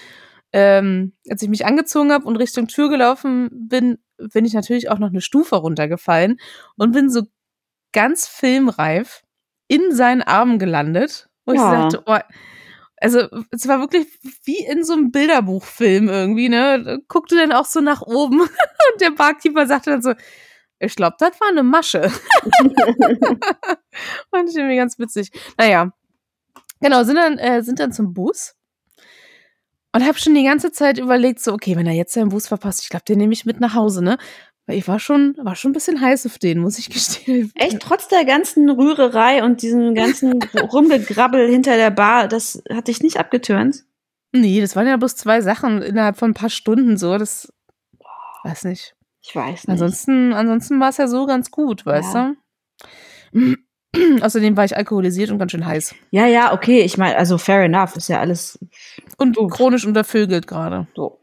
ähm, 0.52 1.12
als 1.30 1.42
ich 1.42 1.48
mich 1.48 1.66
angezogen 1.66 2.12
habe 2.12 2.26
und 2.26 2.36
Richtung 2.36 2.68
Tür 2.68 2.88
gelaufen 2.88 3.48
bin, 3.52 3.98
bin 4.18 4.44
ich 4.44 4.54
natürlich 4.54 4.88
auch 4.90 4.98
noch 4.98 5.08
eine 5.10 5.20
Stufe 5.20 5.56
runtergefallen 5.56 6.36
und 6.76 6.92
bin 6.92 7.10
so 7.10 7.22
ganz 7.92 8.26
filmreif 8.26 9.22
in 9.68 9.94
seinen 9.94 10.22
Armen 10.22 10.58
gelandet. 10.58 11.28
Wo 11.46 11.52
ich 11.52 11.60
so 11.60 11.66
Ja. 11.66 11.82
dachte, 11.82 12.02
oh, 12.06 12.16
also 12.98 13.28
es 13.50 13.68
war 13.68 13.80
wirklich 13.80 14.06
wie 14.44 14.64
in 14.64 14.84
so 14.84 14.94
einem 14.94 15.10
Bilderbuchfilm 15.12 16.08
irgendwie, 16.08 16.48
ne? 16.48 17.00
Guckte 17.08 17.36
dann 17.36 17.52
auch 17.52 17.66
so 17.66 17.80
nach 17.80 18.02
oben 18.02 18.40
und 18.40 19.00
der 19.00 19.10
Barkeeper 19.10 19.66
sagte 19.66 19.90
dann 19.90 20.02
so, 20.02 20.12
ich 20.78 20.94
glaube, 20.94 21.16
das 21.18 21.40
war 21.40 21.48
eine 21.48 21.62
Masche. 21.62 22.02
Fand 24.30 24.50
ich 24.50 24.56
irgendwie 24.56 24.76
ganz 24.76 24.98
witzig. 24.98 25.30
Naja, 25.56 25.90
genau, 26.80 27.02
sind 27.04 27.16
dann, 27.16 27.38
äh, 27.38 27.62
sind 27.62 27.80
dann 27.80 27.92
zum 27.92 28.12
Bus 28.12 28.54
und 29.96 30.06
habe 30.06 30.18
schon 30.18 30.34
die 30.34 30.44
ganze 30.44 30.72
Zeit 30.72 30.98
überlegt, 30.98 31.40
so, 31.40 31.54
okay, 31.54 31.74
wenn 31.74 31.86
er 31.86 31.94
jetzt 31.94 32.12
seinen 32.12 32.28
Bus 32.28 32.48
verpasst, 32.48 32.82
ich 32.82 32.90
glaube, 32.90 33.06
den 33.08 33.16
nehme 33.16 33.32
ich 33.32 33.46
mit 33.46 33.60
nach 33.60 33.72
Hause, 33.74 34.04
ne? 34.04 34.18
Weil 34.66 34.76
ich 34.76 34.86
war 34.88 34.98
schon, 34.98 35.34
war 35.38 35.56
schon 35.56 35.70
ein 35.70 35.74
bisschen 35.74 36.02
heiß 36.02 36.26
auf 36.26 36.38
den, 36.38 36.58
muss 36.58 36.78
ich 36.78 36.90
gestehen. 36.90 37.50
Echt, 37.54 37.80
trotz 37.80 38.08
der 38.08 38.26
ganzen 38.26 38.68
Rührerei 38.68 39.42
und 39.42 39.62
diesem 39.62 39.94
ganzen 39.94 40.42
Rumgegrabbel 40.72 41.48
hinter 41.48 41.76
der 41.76 41.90
Bar, 41.90 42.28
das 42.28 42.62
hat 42.70 42.88
dich 42.88 43.00
nicht 43.00 43.18
abgetürnt? 43.18 43.84
Nee, 44.32 44.60
das 44.60 44.76
waren 44.76 44.86
ja 44.86 44.98
bloß 44.98 45.16
zwei 45.16 45.40
Sachen 45.40 45.80
innerhalb 45.80 46.18
von 46.18 46.32
ein 46.32 46.34
paar 46.34 46.50
Stunden 46.50 46.98
so, 46.98 47.16
das 47.16 47.50
weiß 48.44 48.64
nicht. 48.64 48.94
Ich 49.28 49.34
weiß 49.34 49.66
nicht. 49.66 49.68
Ansonsten, 49.72 50.32
ansonsten 50.32 50.78
war 50.78 50.90
es 50.90 50.98
ja 50.98 51.08
so 51.08 51.26
ganz 51.26 51.50
gut, 51.50 51.84
weißt 51.84 52.14
Ja. 52.14 52.34
du? 53.32 53.56
Außerdem 54.22 54.56
war 54.56 54.64
ich 54.64 54.76
alkoholisiert 54.76 55.30
und 55.30 55.38
ganz 55.38 55.52
schön 55.52 55.66
heiß. 55.66 55.94
ja, 56.10 56.26
ja, 56.26 56.52
okay, 56.52 56.80
ich 56.82 56.96
meine, 56.98 57.16
also 57.16 57.38
fair 57.38 57.62
enough, 57.64 57.96
ist 57.96 58.08
ja 58.08 58.20
alles 58.20 58.58
Und 59.16 59.36
Uff. 59.38 59.50
chronisch 59.52 59.86
untervögelt 59.86 60.46
gerade. 60.46 60.86
so. 60.94 61.20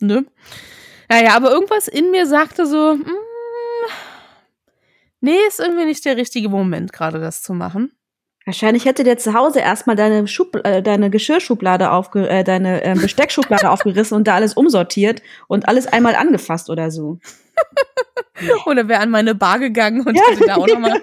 Ne? 0.00 0.24
Naja, 1.08 1.34
aber 1.34 1.50
irgendwas 1.50 1.88
in 1.88 2.10
mir 2.12 2.26
sagte 2.26 2.64
so, 2.66 2.94
mm, 2.94 3.04
nee, 5.20 5.36
ist 5.48 5.58
irgendwie 5.58 5.86
nicht 5.86 6.04
der 6.04 6.16
richtige 6.16 6.48
Moment, 6.48 6.92
gerade 6.92 7.18
das 7.18 7.42
zu 7.42 7.52
machen. 7.54 7.92
Wahrscheinlich 8.48 8.86
hätte 8.86 9.04
der 9.04 9.18
zu 9.18 9.34
Hause 9.34 9.60
erstmal 9.60 9.94
deine, 9.94 10.26
Schub, 10.26 10.58
äh, 10.64 10.80
deine 10.80 11.10
Geschirrschublade 11.10 11.90
aufge, 11.90 12.26
äh, 12.30 12.44
deine 12.44 12.82
äh, 12.82 12.94
Besteckschublade 12.98 13.68
aufgerissen 13.68 14.16
und 14.16 14.26
da 14.26 14.36
alles 14.36 14.54
umsortiert 14.54 15.20
und 15.48 15.68
alles 15.68 15.86
einmal 15.86 16.16
angefasst 16.16 16.70
oder 16.70 16.90
so. 16.90 17.18
oder 18.64 18.88
wäre 18.88 19.02
an 19.02 19.10
meine 19.10 19.34
Bar 19.34 19.58
gegangen 19.58 20.00
und 20.00 20.16
ja. 20.16 20.22
hätte 20.30 20.46
da 20.46 20.56
auch 20.56 20.66
nochmal. 20.66 21.02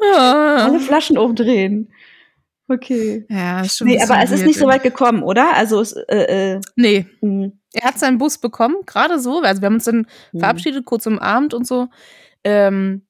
Alle 0.16 0.80
Flaschen 0.80 1.16
umdrehen. 1.16 1.92
Okay. 2.66 3.24
Ja, 3.28 3.60
ist 3.60 3.78
schon 3.78 3.86
Nee, 3.86 4.02
aber 4.02 4.20
es 4.24 4.32
ist 4.32 4.44
nicht 4.44 4.58
so 4.58 4.66
weit 4.66 4.82
gekommen, 4.82 5.22
oder? 5.22 5.54
Also 5.54 5.80
es, 5.80 5.92
äh, 5.92 6.54
äh, 6.56 6.60
Nee. 6.74 7.06
Mh. 7.20 7.52
Er 7.74 7.90
hat 7.90 8.00
seinen 8.00 8.18
Bus 8.18 8.38
bekommen, 8.38 8.74
gerade 8.86 9.20
so. 9.20 9.40
Also 9.40 9.62
wir 9.62 9.66
haben 9.66 9.74
uns 9.74 9.84
dann 9.84 10.08
mhm. 10.32 10.40
verabschiedet, 10.40 10.84
kurz 10.84 11.06
am 11.06 11.20
Abend 11.20 11.54
und 11.54 11.64
so. 11.64 11.86
Ähm, 12.42 13.06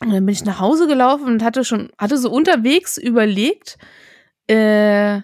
und 0.00 0.12
dann 0.12 0.24
bin 0.24 0.32
ich 0.32 0.44
nach 0.44 0.60
Hause 0.60 0.86
gelaufen 0.86 1.26
und 1.26 1.42
hatte 1.42 1.64
schon, 1.64 1.90
hatte 1.98 2.18
so 2.18 2.30
unterwegs 2.30 2.98
überlegt, 2.98 3.78
äh, 4.46 5.20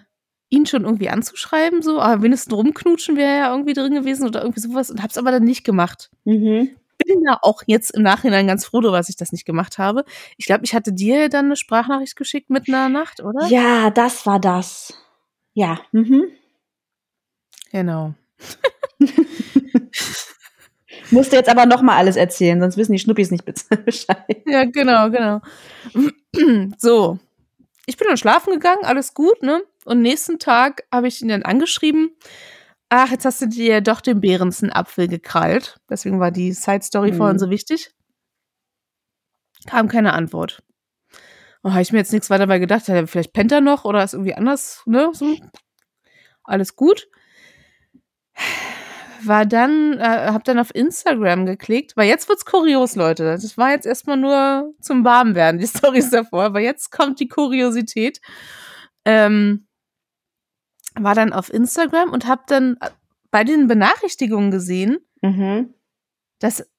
ihn 0.49 0.65
schon 0.65 0.83
irgendwie 0.83 1.09
anzuschreiben, 1.09 1.81
so, 1.81 1.99
aber 1.99 2.21
wenigstens 2.21 2.55
rumknutschen 2.55 3.17
wäre 3.17 3.37
ja 3.37 3.51
irgendwie 3.51 3.73
drin 3.73 3.93
gewesen 3.93 4.27
oder 4.27 4.41
irgendwie 4.41 4.59
sowas 4.59 4.91
und 4.91 5.01
hab's 5.01 5.17
aber 5.17 5.31
dann 5.31 5.43
nicht 5.43 5.63
gemacht. 5.63 6.11
Mhm. 6.23 6.71
Bin 7.05 7.23
ja 7.25 7.39
auch 7.41 7.61
jetzt 7.65 7.91
im 7.91 8.03
Nachhinein 8.03 8.47
ganz 8.47 8.65
froh, 8.65 8.79
dass 8.81 9.09
ich 9.09 9.17
das 9.17 9.31
nicht 9.31 9.45
gemacht 9.45 9.77
habe. 9.77 10.05
Ich 10.37 10.45
glaube, 10.45 10.63
ich 10.63 10.73
hatte 10.73 10.93
dir 10.93 11.29
dann 11.29 11.45
eine 11.45 11.55
Sprachnachricht 11.55 12.15
geschickt 12.15 12.49
mit 12.49 12.67
einer 12.67 12.89
Nacht, 12.89 13.21
oder? 13.21 13.47
Ja, 13.47 13.89
das 13.89 14.25
war 14.25 14.39
das. 14.39 14.93
Ja. 15.53 15.79
Mhm. 15.91 16.23
Genau. 17.71 18.13
Musste 21.11 21.35
jetzt 21.35 21.49
aber 21.49 21.65
noch 21.65 21.81
mal 21.81 21.97
alles 21.97 22.15
erzählen, 22.15 22.59
sonst 22.59 22.77
wissen 22.77 22.93
die 22.93 22.99
Schnuppis 22.99 23.31
nicht 23.31 23.45
Bescheid. 23.85 24.43
Ja, 24.45 24.65
genau, 24.65 25.09
genau. 25.09 25.41
So, 26.77 27.17
ich 27.85 27.95
bin 27.95 28.07
dann 28.09 28.17
schlafen 28.17 28.51
gegangen, 28.51 28.83
alles 28.83 29.13
gut, 29.13 29.41
ne? 29.41 29.63
Und 29.85 30.01
nächsten 30.01 30.37
Tag 30.37 30.83
habe 30.91 31.07
ich 31.07 31.21
ihn 31.21 31.29
dann 31.29 31.43
angeschrieben. 31.43 32.11
Ach, 32.89 33.09
jetzt 33.09 33.23
hast 33.23 33.41
du 33.41 33.47
dir 33.47 33.79
doch 33.79 34.01
den 34.01 34.19
Behrensen-Apfel 34.19 35.07
gekrallt. 35.07 35.79
Deswegen 35.89 36.19
war 36.19 36.31
die 36.31 36.51
Side-Story 36.51 37.13
mhm. 37.13 37.17
vorhin 37.17 37.39
so 37.39 37.49
wichtig. 37.49 37.91
Kam 39.65 39.87
keine 39.87 40.11
Antwort. 40.11 40.61
Und 41.61 41.71
habe 41.71 41.83
ich 41.83 41.93
mir 41.93 41.99
jetzt 41.99 42.11
nichts 42.11 42.29
weiter 42.29 42.47
dabei 42.47 42.59
gedacht. 42.59 42.83
Vielleicht 42.85 43.31
pennt 43.31 43.53
er 43.53 43.61
noch 43.61 43.85
oder 43.85 44.03
ist 44.03 44.13
irgendwie 44.13 44.35
anders, 44.35 44.83
ne? 44.85 45.11
So. 45.13 45.37
Alles 46.43 46.75
gut 46.75 47.07
war 49.23 49.45
dann, 49.45 49.99
äh, 49.99 50.31
hab 50.31 50.43
dann 50.43 50.59
auf 50.59 50.73
Instagram 50.73 51.45
geklickt, 51.45 51.95
weil 51.95 52.07
jetzt 52.07 52.27
wird's 52.29 52.45
kurios, 52.45 52.95
Leute. 52.95 53.23
Das 53.23 53.57
war 53.57 53.71
jetzt 53.71 53.85
erstmal 53.85 54.17
nur 54.17 54.73
zum 54.81 55.03
Warmwerden, 55.03 55.59
die 55.59 55.67
Storys 55.67 56.09
davor, 56.09 56.43
aber 56.43 56.59
jetzt 56.59 56.91
kommt 56.91 57.19
die 57.19 57.27
Kuriosität. 57.27 58.19
Ähm, 59.05 59.67
war 60.95 61.15
dann 61.15 61.33
auf 61.33 61.53
Instagram 61.53 62.11
und 62.11 62.27
hab 62.27 62.47
dann 62.47 62.77
bei 63.31 63.43
den 63.43 63.67
Benachrichtigungen 63.67 64.49
gesehen, 64.49 64.97
mhm. 65.21 65.73
dass, 66.39 66.69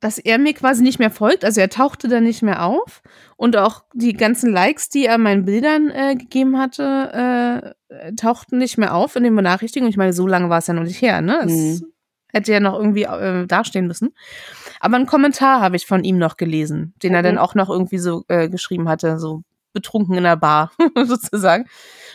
dass 0.00 0.18
er 0.18 0.38
mir 0.38 0.52
quasi 0.52 0.82
nicht 0.82 0.98
mehr 0.98 1.10
folgt. 1.10 1.44
Also 1.44 1.60
er 1.60 1.70
tauchte 1.70 2.08
dann 2.08 2.24
nicht 2.24 2.42
mehr 2.42 2.64
auf. 2.64 3.02
Und 3.36 3.56
auch 3.56 3.84
die 3.94 4.12
ganzen 4.12 4.52
Likes, 4.52 4.88
die 4.88 5.06
er 5.06 5.18
meinen 5.18 5.44
Bildern 5.44 5.90
äh, 5.90 6.16
gegeben 6.16 6.58
hatte, 6.58 7.74
äh, 7.88 8.12
tauchten 8.14 8.58
nicht 8.58 8.78
mehr 8.78 8.94
auf 8.94 9.16
in 9.16 9.24
den 9.24 9.34
Benachrichtigungen. 9.34 9.90
Ich 9.90 9.96
meine, 9.96 10.12
so 10.12 10.26
lange 10.26 10.50
war 10.50 10.58
es 10.58 10.66
ja 10.66 10.74
noch 10.74 10.82
nicht 10.82 11.00
her, 11.00 11.20
ne? 11.22 11.40
Es 11.44 11.52
mhm. 11.52 11.92
Hätte 12.32 12.52
ja 12.52 12.60
noch 12.60 12.74
irgendwie 12.74 13.04
äh, 13.04 13.46
dastehen 13.46 13.86
müssen. 13.86 14.14
Aber 14.80 14.96
einen 14.96 15.06
Kommentar 15.06 15.60
habe 15.60 15.76
ich 15.76 15.86
von 15.86 16.04
ihm 16.04 16.18
noch 16.18 16.36
gelesen, 16.36 16.92
den 17.02 17.12
okay. 17.12 17.18
er 17.18 17.22
dann 17.22 17.38
auch 17.38 17.54
noch 17.54 17.70
irgendwie 17.70 17.98
so 17.98 18.24
äh, 18.28 18.48
geschrieben 18.50 18.88
hatte, 18.88 19.18
so 19.18 19.42
betrunken 19.72 20.16
in 20.16 20.24
der 20.24 20.36
Bar 20.36 20.72
sozusagen. 21.04 21.66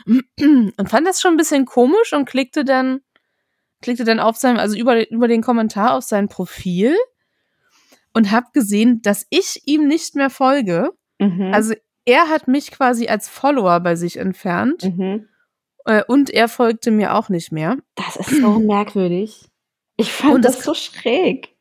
Und 0.05 0.89
fand 0.89 1.07
das 1.07 1.21
schon 1.21 1.33
ein 1.33 1.37
bisschen 1.37 1.65
komisch 1.65 2.13
und 2.13 2.25
klickte 2.25 2.65
dann, 2.65 3.01
klickte 3.81 4.03
dann 4.03 4.19
auf 4.19 4.35
sein, 4.35 4.57
also 4.57 4.77
über, 4.77 5.09
über 5.09 5.27
den 5.27 5.41
Kommentar 5.41 5.93
auf 5.95 6.03
sein 6.03 6.27
Profil 6.27 6.95
und 8.13 8.31
habe 8.31 8.47
gesehen, 8.53 9.01
dass 9.01 9.25
ich 9.29 9.63
ihm 9.65 9.87
nicht 9.87 10.15
mehr 10.15 10.29
folge. 10.29 10.91
Mhm. 11.19 11.51
Also 11.53 11.73
er 12.05 12.29
hat 12.29 12.47
mich 12.47 12.71
quasi 12.71 13.07
als 13.07 13.29
Follower 13.29 13.79
bei 13.79 13.95
sich 13.95 14.17
entfernt. 14.17 14.83
Mhm. 14.83 15.27
Äh, 15.85 16.03
und 16.07 16.29
er 16.29 16.47
folgte 16.47 16.91
mir 16.91 17.15
auch 17.15 17.29
nicht 17.29 17.51
mehr. 17.51 17.77
Das 17.95 18.15
ist 18.15 18.41
so 18.41 18.59
merkwürdig. 18.59 19.49
Ich 19.97 20.11
fand 20.11 20.35
und 20.35 20.45
das, 20.45 20.57
das 20.57 20.65
so 20.65 20.73
schräg. 20.73 21.55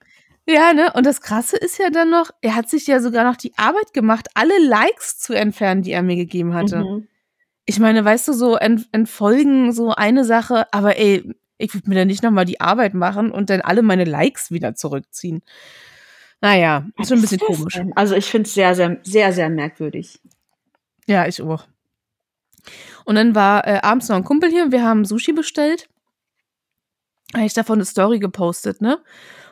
Ja, 0.49 0.73
ne? 0.73 0.93
Und 0.95 1.07
das 1.07 1.21
Krasse 1.21 1.57
ist 1.57 1.79
ja 1.79 1.91
dann 1.91 2.11
noch, 2.11 2.31
er 2.41 2.55
hat 2.55 2.69
sich 2.69 2.87
ja 2.87 3.01
sogar 3.01 3.25
noch 3.25 3.37
die 3.37 3.53
Arbeit 3.57 3.93
gemacht, 3.93 4.29
alle 4.35 4.59
Likes 4.67 5.19
zu 5.19 5.35
entfernen, 5.35 5.83
die 5.83 5.93
er 5.93 6.03
mir 6.03 6.17
gegeben 6.17 6.55
hatte. 6.55 6.79
Mhm. 6.79 7.09
Ich 7.67 7.79
meine, 7.79 8.05
weißt 8.05 8.29
du, 8.29 8.33
so 8.33 8.57
ent 8.57 8.89
entfolgen 8.91 9.73
so 9.73 9.91
eine 9.91 10.25
Sache, 10.25 10.67
aber 10.73 10.99
ey, 10.99 11.35
ich 11.59 11.75
würde 11.75 11.89
mir 11.89 11.95
da 11.95 12.05
nicht 12.05 12.23
nochmal 12.23 12.47
die 12.47 12.61
Arbeit 12.61 12.95
machen 12.95 13.31
und 13.31 13.51
dann 13.51 13.61
alle 13.61 13.83
meine 13.83 14.05
Likes 14.05 14.51
wieder 14.51 14.75
zurückziehen. 14.75 15.43
Naja, 16.41 16.87
ist 16.99 17.09
schon 17.09 17.19
ein 17.19 17.23
bisschen 17.23 17.41
komisch. 17.41 17.75
Denn? 17.75 17.93
Also 17.95 18.15
ich 18.15 18.27
finde 18.27 18.47
es 18.47 18.55
sehr, 18.55 18.75
sehr, 18.75 18.99
sehr, 19.03 19.33
sehr 19.33 19.51
merkwürdig. 19.51 20.21
Ja, 21.07 21.27
ich 21.27 21.43
auch. 21.43 21.67
Und 23.05 23.17
dann 23.17 23.35
war 23.35 23.67
äh, 23.67 23.81
abends 23.83 24.09
noch 24.09 24.17
ein 24.17 24.25
Kumpel 24.25 24.51
hier 24.51 24.65
und 24.65 24.73
wir 24.73 24.85
haben 24.85 25.05
Sushi 25.05 25.33
bestellt 25.33 25.89
habe 27.35 27.47
ich 27.47 27.55
davon 27.55 27.77
eine 27.77 27.85
Story 27.85 28.19
gepostet, 28.19 28.81
ne? 28.81 28.99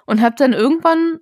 Und 0.07 0.21
habe 0.21 0.37
dann 0.37 0.53
irgendwann 0.53 1.21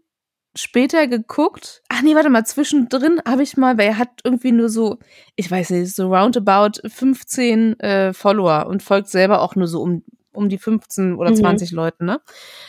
später 0.55 1.07
geguckt. 1.07 1.83
Ach 1.89 2.03
nee, 2.03 2.15
warte 2.15 2.31
mal, 2.31 2.47
zwischendrin 2.47 3.21
habe 3.27 3.43
ich 3.43 3.57
mal, 3.57 3.77
weil 3.77 3.89
er 3.89 3.99
hat 3.99 4.21
irgendwie 4.25 4.53
nur 4.53 4.71
so, 4.71 4.99
ich 5.35 5.51
weiß 5.51 5.71
nicht, 5.71 5.95
so 5.95 6.15
roundabout 6.15 6.81
15 6.89 7.79
äh, 7.81 8.13
Follower 8.15 8.67
und 8.67 8.83
folgt 8.83 9.09
selber 9.09 9.43
auch 9.43 9.55
nur 9.55 9.67
so 9.67 9.83
um, 9.83 10.03
um 10.37 10.49
die 10.49 10.59
15 10.59 11.17
oder 11.17 11.35
20 11.35 11.73
mhm. 11.73 11.77
Leuten, 11.77 12.05
ne? 12.07 12.21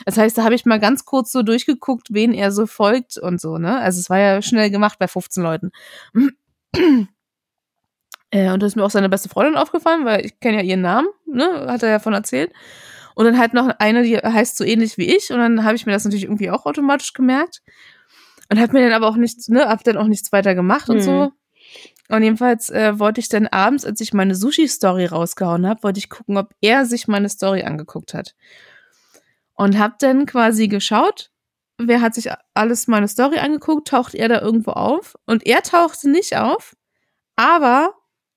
Das 0.04 0.16
heißt, 0.16 0.36
da 0.38 0.44
habe 0.44 0.54
ich 0.54 0.66
mal 0.66 0.80
ganz 0.80 1.04
kurz 1.04 1.32
so 1.32 1.42
durchgeguckt, 1.42 2.08
wen 2.10 2.34
er 2.34 2.50
so 2.52 2.66
folgt 2.66 3.18
und 3.18 3.40
so, 3.40 3.58
ne? 3.58 3.78
Also 3.78 4.00
es 4.00 4.10
war 4.10 4.18
ja 4.18 4.42
schnell 4.42 4.70
gemacht 4.70 4.98
bei 4.98 5.08
15 5.08 5.42
Leuten. 5.42 5.70
äh, 8.30 8.50
und 8.50 8.62
das 8.62 8.72
ist 8.72 8.76
mir 8.76 8.84
auch 8.84 8.90
seine 8.90 9.08
beste 9.08 9.28
Freundin 9.28 9.56
aufgefallen, 9.56 10.04
weil 10.04 10.24
ich 10.26 10.40
kenne 10.40 10.58
ja 10.58 10.62
ihren 10.62 10.82
Namen, 10.82 11.08
ne? 11.26 11.66
Hat 11.68 11.82
er 11.82 11.90
ja 11.90 11.98
von 11.98 12.14
erzählt. 12.14 12.52
Und 13.14 13.24
dann 13.24 13.38
halt 13.38 13.52
noch 13.52 13.68
eine, 13.80 14.04
die 14.04 14.16
heißt 14.16 14.56
so 14.56 14.62
ähnlich 14.62 14.96
wie 14.96 15.16
ich. 15.16 15.32
Und 15.32 15.38
dann 15.38 15.64
habe 15.64 15.74
ich 15.74 15.86
mir 15.86 15.92
das 15.92 16.04
natürlich 16.04 16.24
irgendwie 16.24 16.50
auch 16.50 16.66
automatisch 16.66 17.14
gemerkt. 17.14 17.62
Und 18.48 18.60
habe 18.60 18.72
mir 18.72 18.84
dann 18.84 18.92
aber 18.92 19.08
auch 19.08 19.16
nichts, 19.16 19.48
ne, 19.48 19.68
hab 19.68 19.82
dann 19.82 19.96
auch 19.96 20.06
nichts 20.06 20.30
weiter 20.30 20.54
gemacht 20.54 20.88
und 20.88 20.98
mhm. 20.98 21.02
so. 21.02 21.32
Und 22.08 22.22
jedenfalls 22.22 22.70
äh, 22.70 22.98
wollte 22.98 23.20
ich 23.20 23.28
dann 23.28 23.46
abends, 23.46 23.84
als 23.84 24.00
ich 24.00 24.14
meine 24.14 24.34
Sushi-Story 24.34 25.06
rausgehauen 25.06 25.66
habe, 25.66 25.82
wollte 25.82 25.98
ich 25.98 26.08
gucken, 26.08 26.38
ob 26.38 26.54
er 26.60 26.86
sich 26.86 27.06
meine 27.06 27.28
Story 27.28 27.62
angeguckt 27.62 28.14
hat. 28.14 28.34
Und 29.54 29.78
habe 29.78 29.96
dann 29.98 30.24
quasi 30.24 30.68
geschaut, 30.68 31.30
wer 31.78 32.00
hat 32.00 32.14
sich 32.14 32.30
alles 32.54 32.86
meine 32.86 33.08
Story 33.08 33.38
angeguckt, 33.38 33.88
taucht 33.88 34.14
er 34.14 34.28
da 34.28 34.40
irgendwo 34.40 34.72
auf. 34.72 35.16
Und 35.26 35.46
er 35.46 35.62
tauchte 35.62 36.08
nicht 36.08 36.36
auf, 36.36 36.76
aber 37.36 37.94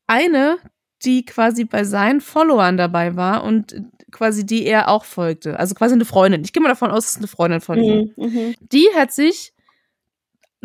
eine, 0.07 0.57
die 1.03 1.25
quasi 1.25 1.63
bei 1.63 1.83
seinen 1.83 2.21
Followern 2.21 2.77
dabei 2.77 3.15
war 3.15 3.43
und 3.43 3.75
quasi 4.11 4.45
die 4.45 4.65
er 4.65 4.89
auch 4.89 5.05
folgte. 5.05 5.57
Also 5.57 5.73
quasi 5.75 5.93
eine 5.93 6.05
Freundin. 6.05 6.43
Ich 6.43 6.51
gehe 6.51 6.61
mal 6.61 6.69
davon 6.69 6.91
aus, 6.91 7.05
es 7.05 7.11
ist 7.11 7.17
eine 7.17 7.27
Freundin 7.27 7.61
von 7.61 7.79
ihm. 7.81 8.13
Mhm, 8.17 8.25
mhm. 8.25 8.55
Die 8.59 8.87
hat 8.95 9.11
sich 9.11 9.53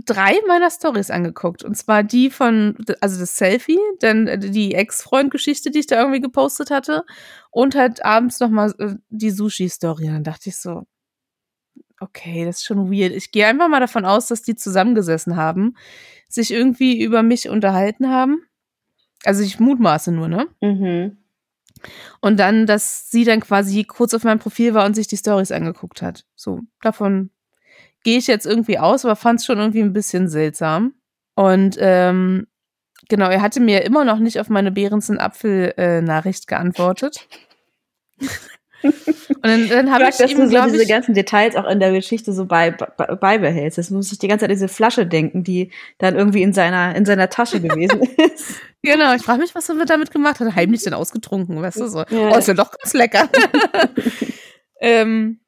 drei 0.04 0.34
meiner 0.46 0.70
Stories 0.70 1.10
angeguckt. 1.10 1.64
Und 1.64 1.76
zwar 1.76 2.02
die 2.02 2.30
von, 2.30 2.76
also 3.00 3.18
das 3.18 3.36
Selfie, 3.36 3.78
dann 4.00 4.40
die 4.40 4.74
Ex-Freund-Geschichte, 4.74 5.70
die 5.70 5.80
ich 5.80 5.86
da 5.86 5.98
irgendwie 5.98 6.20
gepostet 6.20 6.70
hatte. 6.70 7.04
Und 7.50 7.74
halt 7.74 8.04
abends 8.04 8.40
nochmal 8.40 8.74
äh, 8.78 8.94
die 9.08 9.30
Sushi-Story. 9.30 10.06
Dann 10.06 10.24
dachte 10.24 10.50
ich 10.50 10.58
so, 10.58 10.86
okay, 12.00 12.44
das 12.44 12.56
ist 12.56 12.64
schon 12.64 12.90
weird. 12.90 13.12
Ich 13.12 13.30
gehe 13.30 13.46
einfach 13.46 13.68
mal 13.68 13.80
davon 13.80 14.04
aus, 14.04 14.26
dass 14.26 14.42
die 14.42 14.54
zusammengesessen 14.54 15.36
haben, 15.36 15.74
sich 16.28 16.50
irgendwie 16.50 17.02
über 17.02 17.22
mich 17.22 17.48
unterhalten 17.48 18.10
haben. 18.10 18.42
Also 19.24 19.42
ich 19.42 19.58
mutmaße 19.58 20.12
nur, 20.12 20.28
ne? 20.28 20.46
Mhm. 20.60 21.18
Und 22.20 22.38
dann, 22.38 22.66
dass 22.66 23.10
sie 23.10 23.24
dann 23.24 23.40
quasi 23.40 23.84
kurz 23.84 24.14
auf 24.14 24.24
meinem 24.24 24.38
Profil 24.38 24.74
war 24.74 24.86
und 24.86 24.94
sich 24.94 25.06
die 25.06 25.16
Stories 25.16 25.52
angeguckt 25.52 26.02
hat. 26.02 26.24
So, 26.34 26.60
davon 26.80 27.30
gehe 28.06 28.18
ich 28.18 28.28
jetzt 28.28 28.46
irgendwie 28.46 28.78
aus, 28.78 29.04
aber 29.04 29.16
fand 29.16 29.40
es 29.40 29.46
schon 29.46 29.58
irgendwie 29.58 29.82
ein 29.82 29.92
bisschen 29.92 30.28
seltsam. 30.28 30.94
Und 31.34 31.76
ähm, 31.80 32.46
genau, 33.08 33.28
er 33.28 33.42
hatte 33.42 33.58
mir 33.58 33.82
immer 33.82 34.04
noch 34.04 34.20
nicht 34.20 34.38
auf 34.38 34.48
meine 34.48 34.70
Behrensen-Apfel-Nachricht 34.70 36.44
äh, 36.44 36.46
geantwortet. 36.46 37.26
Und 38.82 39.42
dann, 39.42 39.68
dann 39.68 39.90
habe 39.90 40.04
ich, 40.04 40.20
ich 40.20 40.30
ihm, 40.30 40.38
dass 40.38 40.50
du 40.50 40.62
so 40.62 40.72
diese 40.72 40.86
ganzen 40.86 41.14
Details 41.14 41.56
auch 41.56 41.66
in 41.68 41.80
der 41.80 41.90
Geschichte 41.90 42.32
so 42.32 42.44
bei, 42.44 42.70
bei, 42.70 43.16
beibehältst. 43.16 43.76
Das 43.76 43.90
muss 43.90 44.12
ich 44.12 44.20
die 44.20 44.28
ganze 44.28 44.44
Zeit 44.44 44.50
an 44.50 44.54
diese 44.54 44.68
Flasche 44.68 45.04
denken, 45.04 45.42
die 45.42 45.72
dann 45.98 46.14
irgendwie 46.14 46.42
in 46.42 46.52
seiner, 46.52 46.94
in 46.94 47.04
seiner 47.04 47.28
Tasche 47.28 47.60
gewesen 47.60 48.02
ist. 48.34 48.60
Genau, 48.82 49.16
ich 49.16 49.22
frage 49.22 49.40
mich, 49.40 49.52
was 49.56 49.68
er 49.68 49.84
damit 49.84 50.12
gemacht 50.12 50.38
hat. 50.38 50.54
Heimlich 50.54 50.84
denn 50.84 50.94
ausgetrunken, 50.94 51.60
weißt 51.60 51.80
du 51.80 51.88
so. 51.88 52.04
Ja. 52.08 52.30
Oh, 52.30 52.38
ist 52.38 52.46
ja 52.46 52.54
doch 52.54 52.70
ganz 52.70 52.94
lecker. 52.94 53.28
ähm, 54.80 55.40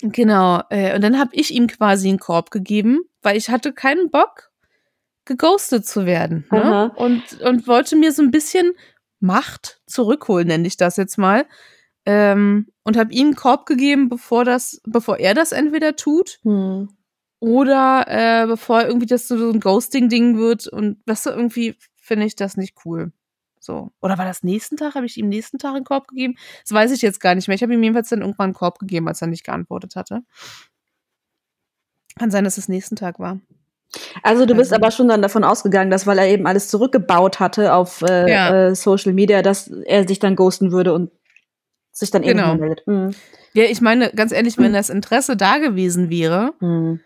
genau, 0.00 0.62
äh, 0.70 0.94
und 0.94 1.02
dann 1.02 1.18
habe 1.18 1.30
ich 1.34 1.52
ihm 1.52 1.66
quasi 1.66 2.08
einen 2.08 2.18
Korb 2.18 2.50
gegeben, 2.50 3.00
weil 3.22 3.36
ich 3.36 3.50
hatte 3.50 3.72
keinen 3.72 4.10
Bock, 4.10 4.50
geghostet 5.26 5.86
zu 5.86 6.06
werden. 6.06 6.46
Ne? 6.50 6.92
Und, 6.96 7.40
und 7.42 7.66
wollte 7.66 7.96
mir 7.96 8.12
so 8.12 8.22
ein 8.22 8.30
bisschen 8.30 8.72
Macht 9.18 9.80
zurückholen, 9.86 10.48
nenne 10.48 10.66
ich 10.66 10.76
das 10.76 10.96
jetzt 10.96 11.18
mal. 11.18 11.46
Ähm, 12.04 12.68
und 12.84 12.96
habe 12.96 13.12
ihm 13.12 13.28
einen 13.28 13.34
Korb 13.36 13.66
gegeben, 13.66 14.08
bevor 14.08 14.44
das, 14.44 14.80
bevor 14.86 15.18
er 15.18 15.34
das 15.34 15.50
entweder 15.52 15.96
tut 15.96 16.38
Hm. 16.42 16.88
oder 17.40 18.04
äh, 18.06 18.46
bevor 18.46 18.84
irgendwie 18.84 19.06
das 19.06 19.26
so 19.26 19.50
ein 19.50 19.58
Ghosting-Ding 19.58 20.38
wird. 20.38 20.68
Und 20.68 20.98
weißt 21.06 21.26
du, 21.26 21.30
irgendwie 21.30 21.74
finde 21.96 22.26
ich 22.26 22.36
das 22.36 22.56
nicht 22.56 22.76
cool. 22.84 23.12
So. 23.66 23.90
Oder 24.00 24.16
war 24.16 24.24
das 24.24 24.44
nächsten 24.44 24.76
Tag? 24.76 24.94
Habe 24.94 25.06
ich 25.06 25.16
ihm 25.16 25.28
nächsten 25.28 25.58
Tag 25.58 25.74
einen 25.74 25.84
Korb 25.84 26.06
gegeben? 26.06 26.36
Das 26.62 26.70
weiß 26.72 26.92
ich 26.92 27.02
jetzt 27.02 27.18
gar 27.20 27.34
nicht 27.34 27.48
mehr. 27.48 27.56
Ich 27.56 27.62
habe 27.64 27.74
ihm 27.74 27.82
jedenfalls 27.82 28.08
dann 28.08 28.20
irgendwann 28.20 28.44
einen 28.44 28.54
Korb 28.54 28.78
gegeben, 28.78 29.08
als 29.08 29.20
er 29.20 29.26
nicht 29.26 29.44
geantwortet 29.44 29.96
hatte. 29.96 30.22
Kann 32.18 32.30
sein, 32.30 32.44
dass 32.44 32.58
es 32.58 32.68
nächsten 32.68 32.94
Tag 32.96 33.18
war. 33.18 33.40
Also 34.22 34.46
du 34.46 34.54
bist 34.54 34.72
Also- 34.72 34.82
aber 34.82 34.90
schon 34.92 35.08
dann 35.08 35.20
davon 35.22 35.44
ausgegangen, 35.44 35.90
dass 35.90 36.06
weil 36.06 36.18
er 36.18 36.28
eben 36.28 36.46
alles 36.46 36.68
zurückgebaut 36.68 37.40
hatte 37.40 37.74
auf 37.74 38.02
äh, 38.02 38.30
Ja. 38.30 38.68
äh, 38.68 38.74
Social 38.76 39.12
Media, 39.12 39.42
dass 39.42 39.68
er 39.68 40.06
sich 40.06 40.18
dann 40.18 40.36
ghosten 40.36 40.70
würde 40.72 40.92
und 40.94 41.10
sich 41.92 42.10
dann 42.10 42.22
Genau. 42.22 42.52
eben 42.52 42.60
meldet. 42.60 42.86
Mhm. 42.86 43.10
Ja, 43.52 43.64
ich 43.64 43.80
meine, 43.80 44.10
ganz 44.10 44.32
ehrlich, 44.32 44.58
wenn 44.58 44.72
das 44.74 44.90
Interesse 44.90 45.36
da 45.36 45.58
gewesen 45.58 46.10
wäre, 46.10 46.52
Mhm. 46.60 47.00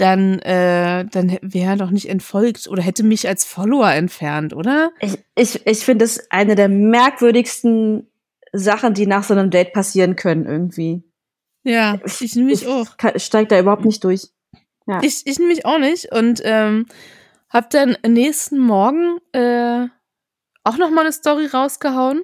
Dann, 0.00 0.38
äh, 0.40 1.04
dann 1.06 1.38
wäre 1.42 1.72
er 1.72 1.76
doch 1.76 1.90
nicht 1.90 2.08
entfolgt 2.08 2.68
oder 2.68 2.82
hätte 2.82 3.02
mich 3.02 3.28
als 3.28 3.44
Follower 3.44 3.90
entfernt, 3.90 4.54
oder? 4.54 4.92
Ich, 5.00 5.18
ich, 5.34 5.66
ich 5.66 5.84
finde 5.84 6.04
es 6.04 6.30
eine 6.30 6.54
der 6.54 6.68
merkwürdigsten 6.68 8.08
Sachen, 8.52 8.94
die 8.94 9.06
nach 9.06 9.24
so 9.24 9.34
einem 9.34 9.50
Date 9.50 9.72
passieren 9.72 10.16
können 10.16 10.46
irgendwie. 10.46 11.02
Ja, 11.62 11.98
ich 12.20 12.34
nämlich 12.36 12.66
auch. 12.66 12.96
kann- 12.96 13.18
steig 13.20 13.48
da 13.50 13.58
überhaupt 13.58 13.84
nicht 13.84 14.02
durch. 14.02 14.28
Ja. 14.86 15.00
Ich, 15.02 15.26
ich 15.26 15.38
nämlich 15.38 15.66
auch 15.66 15.78
nicht. 15.78 16.10
Und 16.12 16.40
ähm, 16.44 16.86
hab 17.50 17.70
dann 17.70 17.96
nächsten 18.06 18.58
Morgen 18.58 19.18
äh, 19.32 19.86
auch 20.64 20.78
noch 20.78 20.90
mal 20.90 21.02
eine 21.02 21.12
Story 21.12 21.46
rausgehauen 21.46 22.22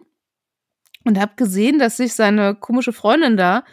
und 1.04 1.20
hab 1.20 1.36
gesehen, 1.36 1.78
dass 1.78 1.98
sich 1.98 2.14
seine 2.14 2.54
komische 2.54 2.92
Freundin 2.92 3.36
da 3.36 3.64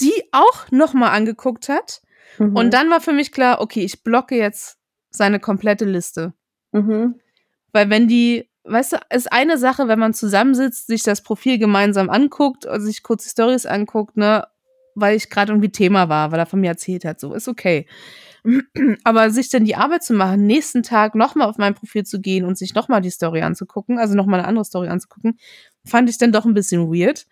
die 0.00 0.12
auch 0.32 0.70
noch 0.70 0.94
mal 0.94 1.10
angeguckt 1.10 1.68
hat. 1.68 2.02
Mhm. 2.38 2.56
Und 2.56 2.74
dann 2.74 2.90
war 2.90 3.00
für 3.00 3.12
mich 3.12 3.32
klar, 3.32 3.60
okay, 3.60 3.80
ich 3.80 4.02
blocke 4.02 4.36
jetzt 4.36 4.78
seine 5.10 5.40
komplette 5.40 5.84
Liste. 5.84 6.34
Mhm. 6.72 7.20
Weil 7.72 7.90
wenn 7.90 8.08
die, 8.08 8.48
weißt 8.64 8.92
du, 8.92 8.96
ist 9.10 9.32
eine 9.32 9.58
Sache, 9.58 9.88
wenn 9.88 9.98
man 9.98 10.14
zusammensitzt, 10.14 10.86
sich 10.86 11.02
das 11.02 11.22
Profil 11.22 11.58
gemeinsam 11.58 12.10
anguckt 12.10 12.66
und 12.66 12.80
sich 12.80 13.02
kurz 13.02 13.24
die 13.24 13.30
Stories 13.30 13.66
anguckt, 13.66 14.16
ne, 14.16 14.46
weil 14.94 15.16
ich 15.16 15.30
gerade 15.30 15.52
irgendwie 15.52 15.70
Thema 15.70 16.08
war, 16.08 16.32
weil 16.32 16.38
er 16.38 16.46
von 16.46 16.60
mir 16.60 16.68
erzählt 16.68 17.04
hat, 17.04 17.20
so 17.20 17.34
ist 17.34 17.48
okay. 17.48 17.86
Aber 19.04 19.30
sich 19.30 19.50
dann 19.50 19.64
die 19.64 19.76
Arbeit 19.76 20.02
zu 20.02 20.14
machen, 20.14 20.46
nächsten 20.46 20.82
Tag 20.82 21.14
nochmal 21.14 21.48
auf 21.48 21.58
mein 21.58 21.74
Profil 21.74 22.04
zu 22.04 22.20
gehen 22.20 22.44
und 22.44 22.56
sich 22.56 22.74
nochmal 22.74 23.00
die 23.00 23.10
Story 23.10 23.42
anzugucken, 23.42 23.98
also 23.98 24.14
nochmal 24.14 24.40
eine 24.40 24.48
andere 24.48 24.64
Story 24.64 24.88
anzugucken, 24.88 25.38
fand 25.84 26.08
ich 26.10 26.18
dann 26.18 26.32
doch 26.32 26.44
ein 26.44 26.54
bisschen 26.54 26.88
weird. 26.88 27.26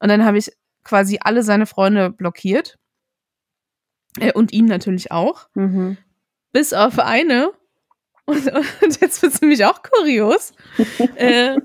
Und 0.00 0.08
dann 0.08 0.24
habe 0.24 0.38
ich 0.38 0.52
quasi 0.84 1.18
alle 1.20 1.42
seine 1.42 1.66
Freunde 1.66 2.10
blockiert. 2.10 2.78
Äh, 4.20 4.32
und 4.32 4.52
ihn 4.52 4.66
natürlich 4.66 5.10
auch. 5.12 5.48
Mhm. 5.54 5.96
Bis 6.52 6.72
auf 6.72 6.98
eine. 6.98 7.50
Und, 8.28 8.44
und 8.82 9.00
jetzt 9.00 9.22
wird 9.22 9.34
es 9.34 9.40
nämlich 9.40 9.64
auch 9.64 9.82
kurios. 9.84 10.52
äh, 11.14 11.56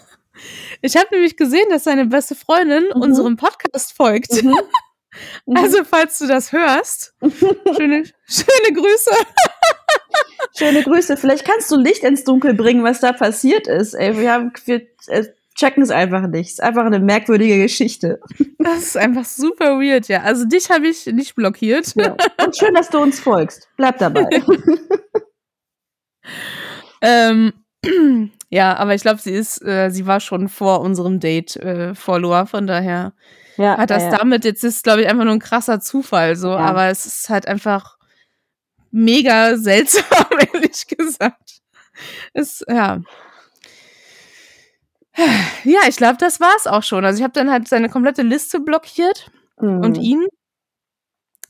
ich 0.82 0.96
habe 0.96 1.08
nämlich 1.10 1.36
gesehen, 1.36 1.66
dass 1.68 1.82
seine 1.82 2.06
beste 2.06 2.36
Freundin 2.36 2.84
Mhm. 2.94 3.02
unserem 3.02 3.36
Podcast 3.36 3.96
folgt. 3.96 4.40
Mhm. 4.40 4.54
Mhm. 5.46 5.56
Also, 5.56 5.82
falls 5.82 6.16
du 6.18 6.28
das 6.28 6.52
hörst, 6.52 7.14
schöne, 7.20 8.04
schöne 8.24 8.72
Grüße. 8.72 9.10
Schöne 10.56 10.84
Grüße. 10.84 11.16
Vielleicht 11.16 11.44
kannst 11.44 11.68
du 11.72 11.76
Licht 11.76 12.04
ins 12.04 12.22
Dunkel 12.22 12.54
bringen, 12.54 12.84
was 12.84 13.00
da 13.00 13.12
passiert 13.12 13.66
ist. 13.66 13.94
Ey, 13.94 14.16
wir, 14.16 14.32
haben, 14.32 14.52
wir 14.66 14.86
checken 15.60 15.82
es 15.82 15.90
einfach 15.90 16.26
nicht. 16.26 16.46
Es 16.46 16.52
ist 16.54 16.62
einfach 16.62 16.84
eine 16.84 16.98
merkwürdige 16.98 17.62
Geschichte. 17.62 18.20
Das 18.58 18.78
ist 18.78 18.96
einfach 18.96 19.24
super 19.24 19.78
weird, 19.78 20.08
ja. 20.08 20.22
Also, 20.22 20.44
dich 20.46 20.70
habe 20.70 20.88
ich 20.88 21.06
nicht 21.06 21.34
blockiert. 21.34 21.94
Ja. 21.94 22.16
Und 22.44 22.56
schön, 22.56 22.74
dass 22.74 22.88
du 22.88 22.98
uns 22.98 23.20
folgst. 23.20 23.68
Bleib 23.76 23.98
dabei. 23.98 24.26
Ähm, 27.00 27.52
ja, 28.50 28.76
aber 28.76 28.94
ich 28.94 29.02
glaube, 29.02 29.20
sie 29.20 29.32
ist, 29.32 29.62
äh, 29.64 29.90
sie 29.90 30.06
war 30.06 30.20
schon 30.20 30.48
vor 30.48 30.80
unserem 30.80 31.20
Date 31.20 31.56
äh, 31.56 31.94
Follower, 31.94 32.46
von 32.46 32.66
daher 32.66 33.14
Ja, 33.56 33.78
hat 33.78 33.90
das 33.90 34.04
ja, 34.04 34.18
damit, 34.18 34.44
jetzt 34.44 34.64
ist, 34.64 34.84
glaube 34.84 35.02
ich, 35.02 35.08
einfach 35.08 35.24
nur 35.24 35.32
ein 35.32 35.40
krasser 35.40 35.80
Zufall, 35.80 36.36
so, 36.36 36.50
aber 36.50 36.88
es 36.88 37.06
ist 37.06 37.30
halt 37.30 37.48
einfach 37.48 37.96
mega 38.90 39.56
seltsam, 39.56 40.26
ehrlich 40.52 40.86
gesagt. 40.86 41.60
Es, 42.32 42.62
ja. 42.68 43.00
Ja, 45.64 45.80
ich 45.88 45.96
glaube, 45.96 46.16
das 46.18 46.40
war's 46.40 46.66
auch 46.66 46.82
schon. 46.82 47.04
Also 47.04 47.18
ich 47.18 47.24
habe 47.24 47.32
dann 47.32 47.50
halt 47.50 47.68
seine 47.68 47.88
komplette 47.88 48.22
Liste 48.22 48.60
blockiert 48.60 49.30
Mhm. 49.60 49.80
und 49.84 49.98
ihn 49.98 50.26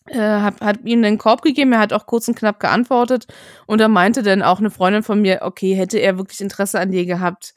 äh, 0.07 0.19
hab, 0.19 0.61
hat 0.61 0.81
ihm 0.85 1.03
den 1.03 1.19
Korb 1.19 1.43
gegeben, 1.43 1.73
er 1.73 1.79
hat 1.79 1.93
auch 1.93 2.07
kurz 2.07 2.27
und 2.27 2.37
knapp 2.37 2.59
geantwortet 2.59 3.27
und 3.67 3.81
da 3.81 3.87
meinte 3.89 4.23
dann 4.23 4.43
auch 4.43 4.59
eine 4.59 4.71
Freundin 4.71 5.03
von 5.05 5.21
mir, 5.23 5.41
okay, 5.43 5.75
hätte 5.75 5.99
er 5.99 6.19
wirklich 6.19 6.41
Interesse 6.41 6.81
an 6.81 6.91
dir 6.91 7.07
gehabt, 7.07 7.55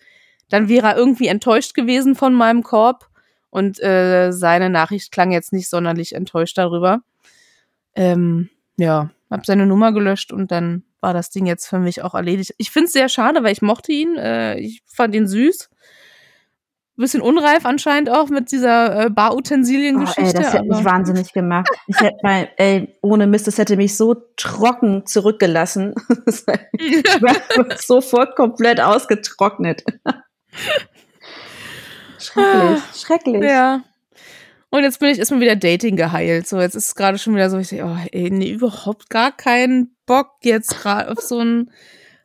dann 0.50 0.68
wäre 0.70 0.88
er 0.88 0.98
irgendwie 0.98 1.28
enttäuscht 1.28 1.74
gewesen 1.74 2.16
von 2.16 2.34
meinem 2.36 2.62
Korb 2.64 3.08
und 3.50 3.82
äh, 3.82 4.32
seine 4.32 4.70
Nachricht 4.70 5.12
klang 5.12 5.32
jetzt 5.32 5.54
nicht 5.54 5.70
sonderlich 5.70 6.14
enttäuscht 6.14 6.58
darüber. 6.58 7.02
Ähm, 7.96 8.50
ja, 8.78 9.10
hab 9.32 9.46
seine 9.46 9.66
Nummer 9.66 9.92
gelöscht 9.92 10.32
und 10.32 10.52
dann 10.52 10.84
war 11.04 11.14
das 11.14 11.30
Ding 11.30 11.46
jetzt 11.46 11.68
für 11.68 11.80
mich 11.80 12.02
auch 12.02 12.16
erledigt. 12.16 12.56
Ich 12.58 12.72
finde 12.72 12.88
es 12.88 12.94
sehr 12.94 13.10
schade, 13.10 13.44
weil 13.44 13.52
ich 13.52 13.62
mochte 13.62 13.92
ihn, 13.92 14.16
äh, 14.18 14.58
ich 14.58 14.82
fand 14.88 15.14
ihn 15.14 15.28
süß. 15.28 15.70
Bisschen 16.96 17.22
unreif 17.22 17.66
anscheinend 17.66 18.10
auch 18.10 18.30
mit 18.30 18.52
dieser 18.52 19.06
äh, 19.06 19.06
Oh, 19.08 19.14
Barutensilien-Geschichte. 19.14 20.22
ey, 20.22 20.34
das 20.34 20.54
hätte 20.54 20.66
mich 20.66 20.86
wahnsinnig 20.86 21.34
gemacht. 21.34 21.68
Ich 21.88 22.00
hätte 22.00 22.18
mal, 22.24 22.50
ey, 22.58 22.96
ohne 23.02 23.26
Mist, 23.28 23.48
das 23.48 23.58
hätte 23.58 23.78
mich 23.78 23.98
so 23.98 24.16
trocken 24.38 25.06
zurückgelassen. 25.06 25.94
ich 26.74 27.04
war 27.22 27.36
sofort 27.78 28.36
komplett 28.36 28.80
ausgetrocknet. 28.80 29.84
Schrecklich, 32.20 32.82
schrecklich. 32.96 33.44
Ja. 33.44 33.82
Und 34.74 34.82
jetzt 34.84 35.00
bin 35.00 35.10
ich 35.10 35.20
erstmal 35.20 35.40
wieder 35.40 35.56
Dating 35.56 35.96
geheilt. 35.96 36.48
So, 36.48 36.60
jetzt 36.60 36.74
ist 36.76 36.88
es 36.88 36.96
gerade 36.96 37.20
schon 37.20 37.36
wieder 37.36 37.50
so, 37.52 37.60
ich 37.60 37.70
denke, 37.70 37.86
oh, 37.86 37.98
ey, 38.12 38.32
nee, 38.32 38.50
überhaupt 38.50 39.10
gar 39.12 39.32
keinen 39.32 39.96
Bock 40.08 40.32
jetzt 40.42 40.82
gerade 40.82 41.12
auf 41.12 41.20
so 41.20 41.38
einen, 41.38 41.70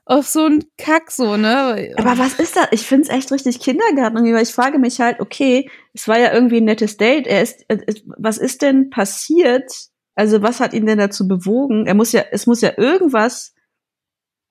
auf 0.07 0.27
so 0.27 0.47
einen 0.47 0.65
Kack, 0.79 1.11
so, 1.11 1.37
ne? 1.37 1.93
Aber 1.99 2.17
was 2.17 2.39
ist 2.41 2.57
das? 2.57 2.69
Ich 2.71 2.87
finde 2.87 3.03
es 3.03 3.11
echt 3.11 3.31
richtig 3.31 3.61
Kindergarten 3.61 4.17
irgendwie, 4.17 4.33
weil 4.33 4.45
ich 4.45 4.55
frage 4.55 4.79
mich 4.79 4.99
halt, 4.99 5.21
okay, 5.21 5.71
es 5.93 6.09
war 6.09 6.19
ja 6.19 6.33
irgendwie 6.33 6.57
ein 6.63 6.65
nettes 6.65 6.97
Date. 6.97 7.27
Er 7.27 7.43
ist, 7.43 7.67
äh, 7.69 7.79
ist- 7.87 8.05
was 8.17 8.39
ist 8.39 8.63
denn 8.63 8.89
passiert? 8.89 9.71
Also 10.15 10.41
was 10.41 10.59
hat 10.61 10.73
ihn 10.73 10.87
denn 10.87 10.97
dazu 10.99 11.29
bewogen? 11.29 11.87
Er 11.87 11.93
muss 11.95 12.13
ja, 12.13 12.23
es 12.33 12.47
muss 12.47 12.63
ja 12.63 12.73
irgendwas 12.79 13.53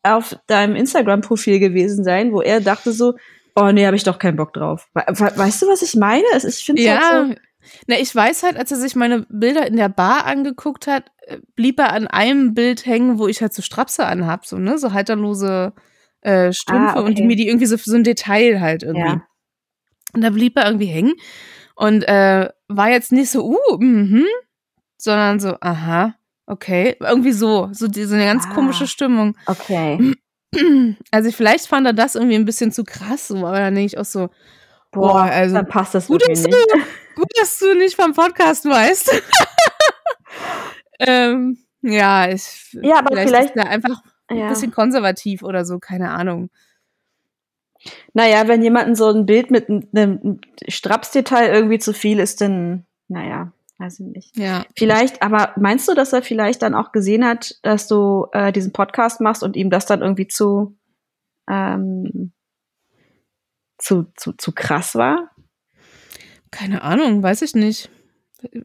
auf 0.04 0.38
deinem 0.46 0.76
Instagram-Profil 0.76 1.60
gewesen 1.60 2.04
sein, 2.04 2.32
wo 2.32 2.42
er 2.42 2.62
dachte 2.62 2.92
so, 2.92 3.16
oh 3.56 3.72
nee, 3.72 3.88
habe 3.88 3.96
ich 3.98 4.04
doch 4.04 4.20
keinen 4.20 4.38
Bock 4.38 4.54
drauf. 4.54 4.88
We 4.94 5.04
we 5.08 5.32
weißt 5.36 5.64
du, 5.64 5.68
was 5.68 5.82
ich 5.82 5.96
meine? 5.96 6.24
Es 6.36 6.44
ist- 6.44 6.60
Ich 6.60 6.66
finde 6.68 6.84
ja, 6.84 7.00
halt 7.02 7.28
so, 7.38 7.42
na, 7.88 7.98
ich 8.00 8.14
weiß 8.14 8.44
halt, 8.44 8.58
als 8.58 8.72
er 8.72 8.78
sich 8.78 8.96
meine 8.96 9.26
Bilder 9.30 9.68
in 9.68 9.76
der 9.78 9.90
Bar 9.90 10.26
angeguckt 10.26 10.88
hat, 10.88 11.12
äh, 11.28 11.38
blieb 11.56 11.80
er 11.80 11.94
an 11.94 12.08
einem 12.08 12.54
Bild 12.54 12.86
hängen, 12.86 13.20
wo 13.20 13.28
ich 13.28 13.42
halt 13.42 13.54
so 13.54 13.62
Strapse 13.62 14.06
anhab, 14.06 14.46
so, 14.46 14.58
ne? 14.58 14.78
So 14.78 14.94
halterlose 14.94 15.74
äh, 16.22 16.52
Strümpfe 16.54 16.98
Ah, 16.98 17.02
und 17.02 17.12
okay. 17.14 17.24
mir 17.26 17.36
die 17.36 17.48
irgendwie 17.48 17.66
so, 17.68 17.78
so 17.78 17.96
ein 17.96 18.04
Detail 18.04 18.60
halt 18.60 18.84
irgendwie. 18.84 19.08
Ja. 19.08 19.22
Und 20.14 20.22
da 20.24 20.30
blieb 20.30 20.58
er 20.58 20.66
irgendwie 20.66 20.88
hängen 20.88 21.14
und 21.76 22.04
äh, 22.08 22.50
war 22.68 22.90
jetzt 22.90 23.12
nicht 23.12 23.30
so, 23.30 23.46
uh, 23.46 23.78
mhm, 23.78 24.26
sondern 24.98 25.40
so, 25.40 25.56
aha, 25.62 26.16
okay. 26.48 26.96
Irgendwie 27.00 27.34
so, 27.34 27.70
so 27.72 27.88
diese 27.88 28.16
eine 28.16 28.26
ganz 28.26 28.46
Ah. 28.48 28.54
komische 28.56 28.88
Stimmung. 28.88 29.38
okay. 29.46 30.14
Also 31.12 31.30
vielleicht 31.32 31.68
fand 31.68 31.86
er 31.86 31.94
das 31.94 32.16
irgendwie 32.16 32.36
ein 32.36 32.46
bisschen 32.46 32.72
zu 32.72 32.84
krass, 32.86 33.28
so, 33.28 33.46
aber 33.46 33.60
dann 33.60 33.76
denke 33.76 33.88
ich 33.88 33.98
auch 33.98 34.06
so, 34.06 34.30
Boah, 34.92 35.24
also 35.24 35.56
dann 35.56 35.68
passt 35.68 35.94
das 35.94 36.08
gut, 36.08 36.24
dass 36.28 36.44
nicht. 36.44 36.58
gut, 37.18 37.28
dass 37.40 37.58
du 37.60 37.74
nicht 37.76 37.96
vom 37.96 38.14
Podcast 38.14 38.66
weißt. 38.66 39.12
ähm, 41.00 41.58
ja, 41.82 42.30
ich, 42.30 42.78
Ja, 42.82 43.00
aber 43.00 43.18
vielleicht- 43.18 43.56
ist 43.56 43.58
er 43.58 43.70
einfach 43.70 44.02
ein 44.28 44.38
Ja. 44.38 44.50
bisschen 44.50 44.72
konservativ 44.72 45.44
oder 45.44 45.66
so, 45.66 45.80
keine 45.80 46.12
Ahnung. 46.12 46.50
Naja, 48.14 48.48
wenn 48.48 48.62
jemandem 48.64 48.96
so 48.96 49.08
ein 49.10 49.26
Bild 49.26 49.52
mit 49.52 49.70
einem 49.70 50.42
Strapsdetail 50.68 51.48
irgendwie 51.54 51.80
zu 51.80 51.94
viel 51.94 52.20
ist, 52.20 52.42
dann, 52.42 52.86
naja, 53.08 53.54
weiß 53.78 54.00
ich 54.02 54.06
nicht. 54.08 54.38
Ja. 54.38 54.66
Vielleicht, 54.76 55.22
aber 55.22 55.54
meinst 55.58 55.88
du, 55.88 55.94
dass 55.94 56.12
er 56.12 56.22
vielleicht 56.24 56.62
dann 56.64 56.74
auch 56.76 56.92
gesehen 56.92 57.24
hat, 57.26 57.56
dass 57.62 57.88
du 57.88 58.28
äh, 58.34 58.52
diesen 58.52 58.74
Podcast 58.74 59.22
machst 59.22 59.44
und 59.44 59.56
ihm 59.56 59.70
das 59.70 59.86
dann 59.86 60.02
irgendwie 60.02 60.28
zu, 60.28 60.76
ähm, 61.48 62.34
zu, 63.78 64.08
zu, 64.18 64.34
zu 64.34 64.52
krass 64.52 64.96
war? 64.96 65.30
Keine 66.52 66.82
Ahnung, 66.84 67.22
weiß 67.24 67.42
ich 67.42 67.56
nicht. 67.56 67.90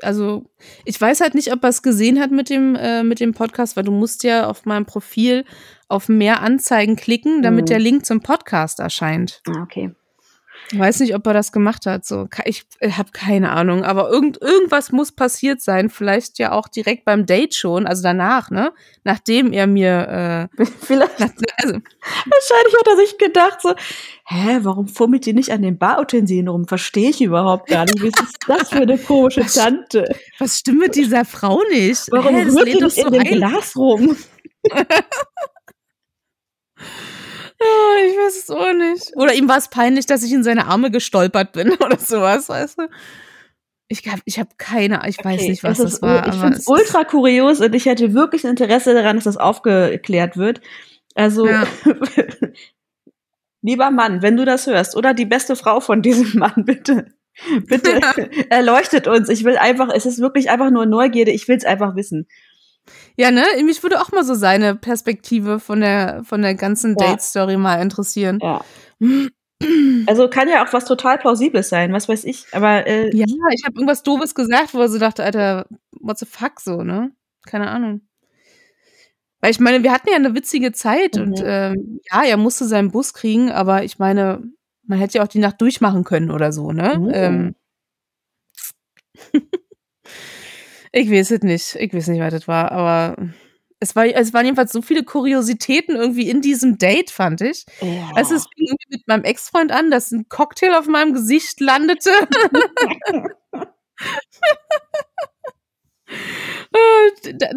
Also 0.03 0.45
ich 0.85 1.01
weiß 1.01 1.21
halt 1.23 1.35
nicht, 1.35 1.53
ob 1.53 1.63
er 1.63 1.71
es 1.71 1.83
gesehen 1.83 2.21
hat 2.21 2.31
mit 2.31 2.51
dem, 2.51 2.77
äh, 2.77 3.03
mit 3.03 3.21
dem 3.21 3.33
Podcast, 3.33 3.75
weil 3.77 3.85
du 3.85 3.93
musst 3.93 4.23
ja 4.23 4.47
auf 4.47 4.67
meinem 4.67 4.85
Profil 4.85 5.45
auf 5.89 6.09
mehr 6.09 6.43
Anzeigen 6.43 6.97
klicken, 6.97 7.43
damit 7.43 7.65
Mhm. 7.65 7.67
der 7.67 7.79
Link 7.79 8.05
zum 8.07 8.21
Podcast 8.21 8.81
erscheint. 8.81 9.41
Ah, 9.49 9.63
okay. 9.63 9.91
Ich 10.73 10.79
weiß 10.79 11.01
nicht, 11.01 11.15
ob 11.15 11.27
er 11.27 11.35
das 11.35 11.53
gemacht 11.53 11.85
hat. 11.85 12.07
So, 12.07 12.29
ich 12.47 12.65
habe 12.97 13.11
keine 13.13 13.51
Ahnung, 13.51 13.85
aber 13.85 14.09
irgend, 14.09 14.41
irgendwas 14.41 14.91
muss 14.91 15.13
passiert 15.13 15.61
sein. 15.61 15.91
Vielleicht 15.91 16.39
ja 16.39 16.53
auch 16.53 16.67
direkt 16.67 17.05
beim 17.05 17.27
Date 17.27 17.55
schon, 17.55 17.87
also 17.87 18.03
danach, 18.03 18.51
ne? 18.51 18.73
Nachdem 19.05 19.53
er 19.53 19.67
mir, 19.67 20.49
Vielleicht, 20.81 21.21
äh, 21.21 21.25
nach, 21.25 21.31
also, 21.59 21.75
wahrscheinlich 21.75 22.75
hat 22.79 22.89
er 22.89 22.97
sich 22.97 23.19
gedacht 23.19 23.61
so, 23.61 23.75
hä, 24.25 24.61
warum 24.63 24.89
fummelt 24.89 25.27
die 25.27 25.35
nicht 25.35 25.51
an 25.51 25.61
den 25.61 25.77
Barutensilien 25.77 26.49
rum? 26.49 26.67
Verstehe 26.67 27.11
ich 27.11 27.21
überhaupt 27.21 27.69
gar 27.69 27.85
nicht. 27.85 28.03
Was 28.03 28.23
ist 28.25 28.39
das 28.47 28.69
für 28.71 28.77
eine 28.77 28.97
komische 28.97 29.45
Tante? 29.45 30.07
was 30.39 30.59
stimmt 30.59 30.79
mit 30.79 30.97
dieser 30.97 31.27
Frau 31.27 31.61
nicht? 31.71 32.11
Warum 32.11 32.35
Hä, 32.35 32.47
das 32.47 32.57
rührt 32.57 32.69
die 32.69 32.73
doch 32.73 32.81
nicht 32.83 32.97
in 32.97 33.05
so 33.05 33.11
dem. 33.11 33.25
Glas 33.25 33.77
rum? 33.77 34.17
Ah, 37.63 37.97
ich 38.07 38.17
weiß 38.17 38.37
es 38.45 38.51
auch 38.51 38.73
nicht. 38.73 39.13
Oder 39.17 39.35
ihm 39.35 39.49
war 39.49 39.59
es 39.59 39.69
peinlich, 39.69 40.07
dass 40.07 40.23
ich 40.23 40.33
in 40.33 40.43
seine 40.45 40.67
Arme 40.67 40.91
gestolpert 40.91 41.53
bin 41.53 41.71
oder 41.85 41.99
sowas, 41.99 42.49
weißt 42.49 42.79
du? 42.79 42.89
Ich, 43.89 44.03
hab- 44.11 44.21
ich 44.25 44.39
habe 44.39 44.49
keine, 44.57 45.03
ich 45.09 45.19
weiß 45.23 45.41
Okay, 45.41 45.51
nicht, 45.51 45.63
was 45.65 45.79
das 45.79 45.95
ist, 45.95 46.03
war. 46.03 46.27
Ich 46.27 46.35
finde 46.35 46.57
es 46.57 46.67
ultra 46.67 47.05
kurios 47.05 47.61
und 47.61 47.75
ich 47.75 47.85
hätte 47.87 48.15
wirklich 48.15 48.45
Interesse 48.45 48.95
daran, 48.95 49.17
dass 49.17 49.25
das 49.25 49.37
aufgeklärt 49.37 50.37
wird. 50.37 50.61
Also, 51.15 51.47
Ja. 51.47 51.67
lieber 53.63 53.91
Mann, 53.91 54.23
wenn 54.23 54.37
du 54.37 54.45
das 54.45 54.67
hörst, 54.67 54.97
oder 54.97 55.15
die 55.15 55.27
beste 55.27 55.57
Frau 55.57 55.81
von 55.81 56.03
diesem 56.03 56.33
Mann, 56.39 56.65
bitte. 56.65 57.07
Bitte 57.67 57.99
erleuchtet 58.51 59.07
uns. 59.09 59.29
Ich 59.31 59.45
will 59.45 59.57
einfach, 59.57 59.89
es 59.95 60.05
ist 60.05 60.19
wirklich 60.21 60.51
einfach 60.51 60.71
nur 60.71 60.85
Neugierde. 60.85 61.31
Ich 61.31 61.49
will 61.49 61.57
es 61.57 61.65
einfach 61.65 61.97
wissen. 61.97 62.27
Ja, 63.17 63.31
ne? 63.31 63.45
Mich 63.65 63.83
würde 63.83 64.01
auch 64.01 64.11
mal 64.13 64.25
so 64.25 64.35
seine 64.35 64.75
Perspektive 64.75 65.61
von 65.61 65.81
der, 65.81 66.23
von 66.25 66.43
der 66.43 66.55
ganzen 66.55 66.97
Ja. 66.99 67.07
Date-Story 67.11 67.57
mal 67.57 67.81
interessieren. 67.83 68.39
Ja. 68.43 68.65
Also 70.07 70.29
kann 70.29 70.49
ja 70.49 70.65
auch 70.67 70.73
was 70.73 70.85
total 70.87 71.19
Plausibles 71.19 71.69
sein, 71.69 71.93
was 71.93 72.09
weiß 72.09 72.25
ich. 72.25 72.47
Aber 72.53 72.87
äh, 72.87 73.15
Ja, 73.17 73.27
ich 73.55 73.65
habe 73.65 73.75
irgendwas 73.77 74.03
Doofes 74.03 74.35
gesagt, 74.35 74.75
wo 74.75 74.81
er 74.81 74.89
so 74.89 74.99
dachte, 74.99 75.23
Alter, 75.23 75.67
what 76.01 76.19
the 76.19 76.27
fuck, 76.27 76.59
so, 76.61 76.83
ne? 76.83 77.13
Keine 77.47 77.71
Ahnung. 77.71 78.01
Weil 79.41 79.51
ich 79.53 79.61
meine, 79.61 79.83
wir 79.83 79.93
hatten 79.93 80.09
ja 80.09 80.17
eine 80.17 80.35
witzige 80.35 80.73
Zeit 80.73 81.17
Mhm. 81.17 81.23
und 81.23 81.43
ähm, 81.45 82.01
ja, 82.11 82.23
er 82.25 82.37
musste 82.37 82.65
seinen 82.65 82.91
Bus 82.91 83.15
kriegen, 83.15 83.51
aber 83.53 83.85
ich 83.85 83.99
meine, 83.99 84.43
man 84.85 84.99
hätte 84.99 85.19
ja 85.19 85.25
auch 85.25 85.29
die 85.29 85.39
Nacht 85.39 85.61
durchmachen 85.61 86.03
können 86.05 86.31
oder 86.33 86.53
so, 86.53 86.73
ne? 86.73 86.99
Mhm. 86.99 87.11
Ähm, 87.13 87.55
ich 90.93 91.11
weiß 91.11 91.31
es 91.33 91.41
nicht. 91.43 91.75
Ich 91.77 91.93
weiß 91.93 92.09
nicht, 92.09 92.21
was 92.21 92.33
das 92.33 92.49
war, 92.49 92.71
aber 92.73 93.17
es, 93.81 93.97
war, 93.97 94.07
es 94.07 94.33
waren 94.33 94.45
jedenfalls 94.45 94.73
so 94.73 94.81
viele 94.81 95.03
Kuriositäten 95.03 95.97
irgendwie 95.97 96.31
in 96.31 96.41
diesem 96.41 96.79
Date, 96.79 97.11
fand 97.11 97.41
ich. 97.41 97.67
ja. 97.81 98.11
Also 98.15 98.37
es 98.37 98.45
fing 98.45 98.67
irgendwie 98.69 98.87
mit 98.91 99.09
meinem 99.09 99.25
Ex-Freund 99.25 99.73
an, 99.73 99.91
dass 99.91 100.13
ein 100.13 100.29
Cocktail 100.29 100.75
auf 100.75 100.87
meinem 100.87 101.13
Gesicht 101.15 101.59
landete. 101.61 102.11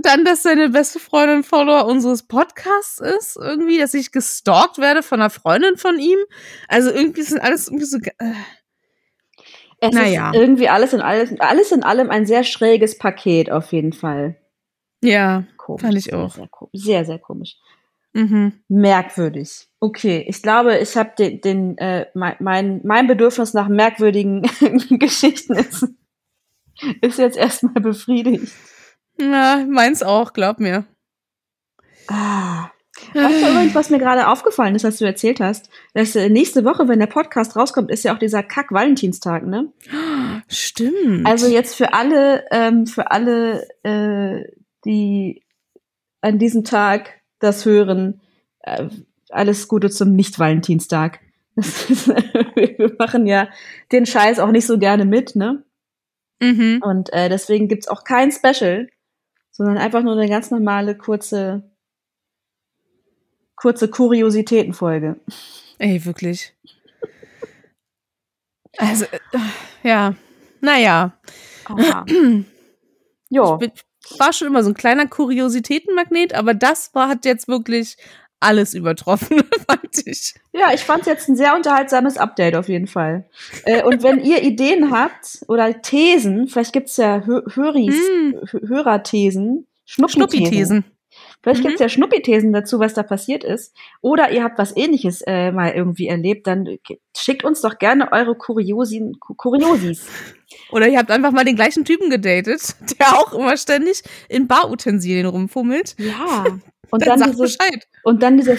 Dann, 0.02 0.26
dass 0.26 0.43
seine 0.43 0.69
beste 0.69 1.00
Freundin 1.00 1.43
Follower 1.43 1.86
unseres 1.86 2.24
Podcasts 2.24 3.00
ist, 3.00 3.36
irgendwie, 3.38 3.78
dass 3.78 3.93
ich 3.93 4.12
gestalkt 4.12 4.78
werde 4.78 5.04
von 5.04 5.19
einer 5.19 5.30
Freundin 5.30 5.78
von 5.78 6.00
ihm. 6.00 6.19
Also 6.67 6.89
irgendwie 6.89 7.21
sind 7.24 7.39
alles 7.39 7.67
irgendwie 7.67 7.86
so. 7.86 7.98
Äh, 7.98 8.34
es 9.79 9.93
naja. 9.93 10.31
ist 10.31 10.35
irgendwie 10.35 10.69
alles 10.69 10.93
in 10.93 11.01
alles, 11.01 11.39
alles 11.39 11.71
in 11.71 11.83
allem 11.83 12.09
ein 12.09 12.25
sehr 12.25 12.43
schräges 12.43 12.97
Paket 12.97 13.51
auf 13.51 13.71
jeden 13.71 13.93
Fall. 13.93 14.38
ja, 15.03 15.43
Komisch. 15.57 15.81
Fand 15.81 15.97
ich 15.97 16.03
sehr, 16.05 16.19
auch. 16.19 16.31
Sehr, 16.35 16.47
komisch. 16.47 16.71
sehr, 16.73 17.05
sehr 17.05 17.19
komisch. 17.19 17.57
mhm. 18.13 18.53
Merkwürdig. 18.67 19.67
Okay, 19.79 20.23
ich 20.27 20.41
glaube, 20.41 20.77
ich 20.77 20.95
habe 20.95 21.13
den, 21.17 21.41
den 21.41 21.77
äh, 21.79 22.05
mein, 22.13 22.35
mein, 22.39 22.81
mein 22.83 23.07
Bedürfnis 23.07 23.53
nach 23.53 23.67
merkwürdigen 23.67 24.41
Geschichten 24.99 25.53
ist, 25.53 25.88
ist 27.01 27.17
jetzt 27.17 27.38
erstmal 27.38 27.81
befriedigt. 27.81 28.53
Ja, 29.19 29.65
meins 29.67 30.03
auch, 30.03 30.33
glaub 30.33 30.59
mir. 30.59 30.85
Ah. 32.07 32.69
Weißt 33.15 33.43
du 33.43 33.49
übrigens, 33.49 33.75
was 33.75 33.89
mir 33.89 33.99
gerade 33.99 34.28
aufgefallen 34.28 34.75
ist, 34.75 34.84
was 34.84 34.97
du 34.97 35.06
erzählt 35.06 35.39
hast? 35.39 35.69
Dass 35.93 36.15
äh, 36.15 36.30
nächste 36.30 36.65
Woche, 36.65 36.88
wenn 36.88 36.99
der 36.99 37.08
Podcast 37.08 37.56
rauskommt, 37.56 37.89
ist 37.89 38.04
ja 38.04 38.13
auch 38.13 38.19
dieser 38.19 38.43
Kack-Valentinstag, 38.43 39.45
ne? 39.45 39.71
Stimmt. 40.47 41.25
Also 41.25 41.47
jetzt 41.47 41.75
für 41.75 41.93
alle, 41.93 42.45
ähm, 42.51 42.86
für 42.86 43.12
alle, 43.12 43.67
äh, 43.84 44.43
die 44.84 45.43
an 46.21 46.39
diesem 46.39 46.63
Tag 46.63 47.21
das 47.39 47.65
hören, 47.65 48.21
äh, 48.60 48.89
alles 49.30 49.67
Gute 49.67 49.89
zum 49.89 50.15
Nicht-Valentinstag. 50.15 51.19
Wir 51.56 52.95
machen 52.99 53.25
ja 53.25 53.47
den 53.91 54.06
Scheiß 54.06 54.39
auch 54.39 54.51
nicht 54.51 54.65
so 54.65 54.78
gerne 54.78 55.06
mit, 55.06 55.36
ne? 55.36 55.63
mhm. 56.41 56.82
Und 56.84 57.13
äh, 57.13 57.30
deswegen 57.30 57.67
gibt's 57.67 57.88
auch 57.88 58.04
kein 58.04 58.32
Special, 58.32 58.88
sondern 59.51 59.78
einfach 59.78 60.04
nur 60.04 60.13
eine 60.13 60.30
ganz 60.30 60.51
normale, 60.51 60.97
kurze, 60.97 61.71
kurze 63.55 63.87
Kuriositätenfolge. 63.89 65.15
Ey, 65.77 66.03
wirklich. 66.05 66.53
Also, 68.77 69.05
äh, 69.05 69.19
ja. 69.83 70.15
Naja. 70.61 71.17
Ich 73.53 73.59
bin, 73.59 73.71
war 74.19 74.33
schon 74.33 74.47
immer 74.47 74.63
so 74.63 74.69
ein 74.69 74.75
kleiner 74.75 75.07
Kuriositätenmagnet, 75.07 76.33
aber 76.33 76.53
das 76.53 76.93
war, 76.93 77.07
hat 77.09 77.25
jetzt 77.25 77.47
wirklich 77.47 77.97
alles 78.39 78.73
übertroffen, 78.73 79.43
fand 79.67 80.05
ich. 80.05 80.35
Ja, 80.53 80.73
ich 80.73 80.81
fand 80.81 81.05
jetzt 81.05 81.29
ein 81.29 81.35
sehr 81.35 81.55
unterhaltsames 81.55 82.17
Update 82.17 82.55
auf 82.55 82.67
jeden 82.67 82.87
Fall. 82.87 83.25
Äh, 83.63 83.83
und 83.83 84.03
wenn 84.03 84.23
ihr 84.23 84.43
Ideen 84.43 84.91
habt 84.91 85.39
oder 85.47 85.81
Thesen, 85.81 86.47
vielleicht 86.47 86.73
gibt's 86.73 86.97
ja 86.97 87.23
Hö 87.25 87.41
Höris, 87.53 87.95
Mm, 87.95 88.35
Hö- 88.45 88.67
Hörerthesen, 88.67 89.67
Schnuppithesen. 89.85 90.83
Vielleicht 91.45 91.63
Mhm. 91.63 91.67
gibt's 91.67 91.79
ja 91.81 91.89
Schnuppithesen 91.89 92.51
dazu, 92.53 92.79
was 92.79 92.95
da 92.95 93.03
passiert 93.03 93.43
ist. 93.43 93.73
Oder 94.01 94.31
ihr 94.31 94.43
habt 94.43 94.58
was 94.58 94.75
ähnliches 94.75 95.21
äh, 95.27 95.51
mal 95.51 95.71
irgendwie 95.73 96.08
erlebt, 96.08 96.47
dann 96.47 96.65
ge- 96.65 96.99
schickt 97.15 97.43
uns 97.43 97.62
doch 97.62 97.77
gerne 97.77 98.12
eure 98.12 98.36
Kuriosin, 98.36 99.19
Ku- 99.19 99.36
Kuriosis. 99.36 100.08
Oder 100.71 100.88
ihr 100.88 100.97
habt 100.97 101.12
einfach 101.12 101.31
mal 101.31 101.45
den 101.45 101.55
gleichen 101.55 101.86
Typen 101.86 102.10
gedatet, 102.10 102.75
der 102.99 103.13
auch 103.19 103.31
immer 103.34 103.55
ständig 103.58 104.01
in 104.27 104.47
Barutensilien 104.47 105.27
rumfummelt. 105.27 105.95
Ja. 105.99 106.45
Und 106.91 107.05
Dann, 107.05 107.19
dann, 107.19 107.31
diese, 107.31 107.41
Bescheid. 107.43 107.88
und 108.03 108.21
dann 108.21 108.38
diese 108.38 108.55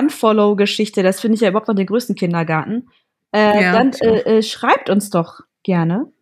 Follow-Unfollow-Geschichte, 0.00 1.02
das 1.02 1.20
finde 1.20 1.36
ich 1.36 1.40
ja 1.40 1.48
überhaupt 1.48 1.68
noch 1.68 1.74
den 1.74 1.86
größten 1.86 2.14
Kindergarten. 2.14 2.88
Äh, 3.34 3.62
Ja, 3.62 3.72
dann 3.72 3.92
äh, 4.00 4.38
äh, 4.38 4.42
schreibt 4.42 4.90
uns 4.90 5.10
doch 5.10 5.40
gerne. 5.62 6.12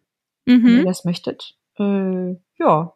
wenn 0.46 0.64
ihr 0.66 0.80
Mhm. 0.82 0.84
das 0.86 1.04
möchtet. 1.04 1.54
Äh, 1.78 2.36
ja. 2.58 2.93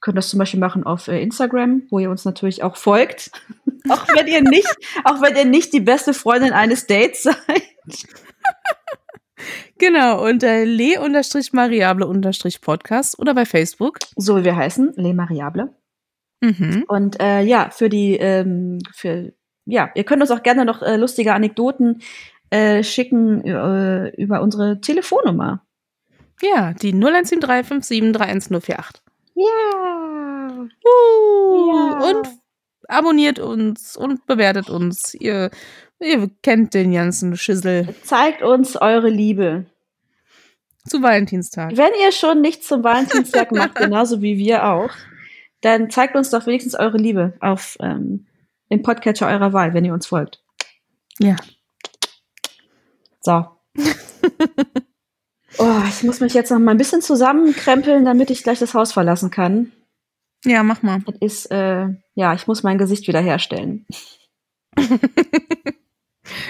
Könnt 0.00 0.16
das 0.16 0.28
zum 0.28 0.38
Beispiel 0.38 0.60
machen 0.60 0.84
auf 0.84 1.08
äh, 1.08 1.20
Instagram, 1.20 1.82
wo 1.90 1.98
ihr 1.98 2.10
uns 2.10 2.24
natürlich 2.24 2.62
auch 2.62 2.76
folgt. 2.76 3.32
auch 3.88 4.06
wenn 4.14 4.28
ihr 4.28 4.42
nicht, 4.42 4.76
auch 5.04 5.20
wenn 5.22 5.34
ihr 5.36 5.44
nicht 5.44 5.72
die 5.72 5.80
beste 5.80 6.14
Freundin 6.14 6.52
eines 6.52 6.86
Dates 6.86 7.24
seid. 7.24 7.36
Genau, 9.78 10.24
unter 10.26 10.64
le-mariable-podcast 10.64 13.18
oder 13.20 13.34
bei 13.34 13.44
Facebook. 13.46 13.98
So 14.16 14.38
wie 14.38 14.44
wir 14.44 14.56
heißen, 14.56 14.94
Le 14.96 15.14
Mariable. 15.14 15.72
Mhm. 16.40 16.84
Und 16.88 17.20
äh, 17.20 17.42
ja, 17.42 17.70
für 17.70 17.88
die, 17.88 18.16
ähm, 18.16 18.80
für, 18.92 19.32
ja, 19.64 19.92
ihr 19.94 20.02
könnt 20.04 20.22
uns 20.22 20.32
auch 20.32 20.42
gerne 20.42 20.64
noch 20.64 20.82
äh, 20.82 20.96
lustige 20.96 21.34
Anekdoten 21.34 22.02
äh, 22.50 22.82
schicken 22.82 23.44
äh, 23.44 24.08
über 24.16 24.42
unsere 24.42 24.80
Telefonnummer. 24.80 25.64
Ja, 26.42 26.74
die 26.74 26.92
017357310448. 26.94 29.02
Ja. 29.38 30.68
Uh, 30.84 31.72
Ja. 31.72 32.10
Und 32.10 32.28
abonniert 32.88 33.38
uns 33.38 33.96
und 33.96 34.26
bewertet 34.26 34.68
uns. 34.68 35.14
Ihr, 35.14 35.50
ihr 36.00 36.30
kennt 36.42 36.74
den 36.74 36.92
ganzen 36.92 37.36
Schissel 37.36 37.94
Zeigt 38.02 38.42
uns 38.42 38.76
eure 38.76 39.08
Liebe. 39.08 39.66
zu 40.88 41.02
Valentinstag. 41.02 41.76
Wenn 41.76 41.92
ihr 42.02 42.12
schon 42.12 42.40
nichts 42.40 42.66
zum 42.66 42.82
Valentinstag 42.82 43.52
macht, 43.52 43.74
genauso 43.76 44.22
wie 44.22 44.38
wir 44.38 44.64
auch, 44.66 44.90
dann 45.60 45.90
zeigt 45.90 46.16
uns 46.16 46.30
doch 46.30 46.46
wenigstens 46.46 46.74
eure 46.74 46.98
Liebe 46.98 47.34
auf 47.40 47.76
ähm, 47.80 48.26
dem 48.70 48.82
Podcatcher 48.82 49.28
eurer 49.28 49.52
Wahl, 49.52 49.74
wenn 49.74 49.84
ihr 49.84 49.92
uns 49.92 50.06
folgt. 50.06 50.42
Ja. 51.20 51.36
So. 53.20 53.44
oh, 55.58 55.82
ich 55.88 56.02
muss 56.02 56.20
mich 56.20 56.34
jetzt 56.34 56.50
noch 56.50 56.58
mal 56.58 56.72
ein 56.72 56.78
bisschen 56.78 57.02
zusammenkrempeln, 57.02 58.04
damit 58.04 58.30
ich 58.30 58.42
gleich 58.42 58.58
das 58.58 58.74
Haus 58.74 58.92
verlassen 58.92 59.30
kann. 59.30 59.72
Ja, 60.44 60.62
mach 60.62 60.82
mal. 60.82 61.00
Das 61.06 61.16
ist, 61.20 61.46
äh, 61.50 61.88
ja, 62.14 62.34
ich 62.34 62.46
muss 62.46 62.62
mein 62.62 62.78
Gesicht 62.78 63.08
wieder 63.08 63.20
herstellen. 63.20 63.86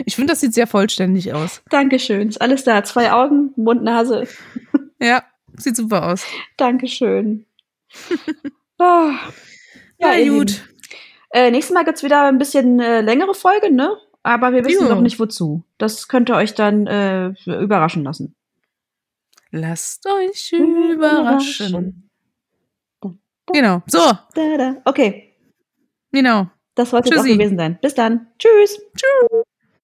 Ich 0.05 0.17
finde, 0.17 0.33
das 0.33 0.41
sieht 0.41 0.55
sehr 0.55 0.67
vollständig 0.67 1.33
aus. 1.33 1.63
Dankeschön. 1.71 2.29
Ist 2.29 2.41
alles 2.41 2.65
da. 2.65 2.83
Zwei 2.83 3.13
Augen, 3.13 3.53
Mund, 3.55 3.85
Nase. 3.85 4.27
Ja, 5.01 5.23
Sieht 5.59 5.77
super 5.77 6.07
aus. 6.07 6.25
Dankeschön. 6.57 7.47
oh. 8.79 9.11
Ja, 10.01 10.13
ja 10.13 10.31
gut. 10.31 10.63
Äh, 11.31 11.51
nächstes 11.51 11.75
Mal 11.75 11.85
gibt's 11.85 12.05
wieder 12.05 12.29
ein 12.29 12.39
bisschen 12.39 12.79
äh, 12.79 13.01
längere 13.01 13.35
Folge, 13.35 13.75
ne? 13.75 13.97
Aber 14.23 14.53
wir 14.53 14.65
wissen 14.65 14.87
jo. 14.87 14.95
noch 14.95 15.01
nicht 15.01 15.19
wozu. 15.19 15.65
Das 15.77 16.07
könnt 16.07 16.31
ihr 16.31 16.37
euch 16.37 16.55
dann 16.55 16.87
äh, 16.87 17.33
überraschen 17.47 18.05
lassen. 18.05 18.37
Lasst 19.51 20.07
euch 20.07 20.53
überraschen. 20.53 22.11
Genau. 23.53 23.83
So. 23.87 23.99
Okay. 24.85 25.35
Genau. 26.13 26.49
Das 26.75 26.91
sollte 26.91 27.15
es 27.15 27.21
auch 27.21 27.25
gewesen 27.25 27.57
sein. 27.57 27.79
Bis 27.81 27.95
dann. 27.95 28.29
Tschüss. 28.39 28.81
Tschüss. 28.95 29.45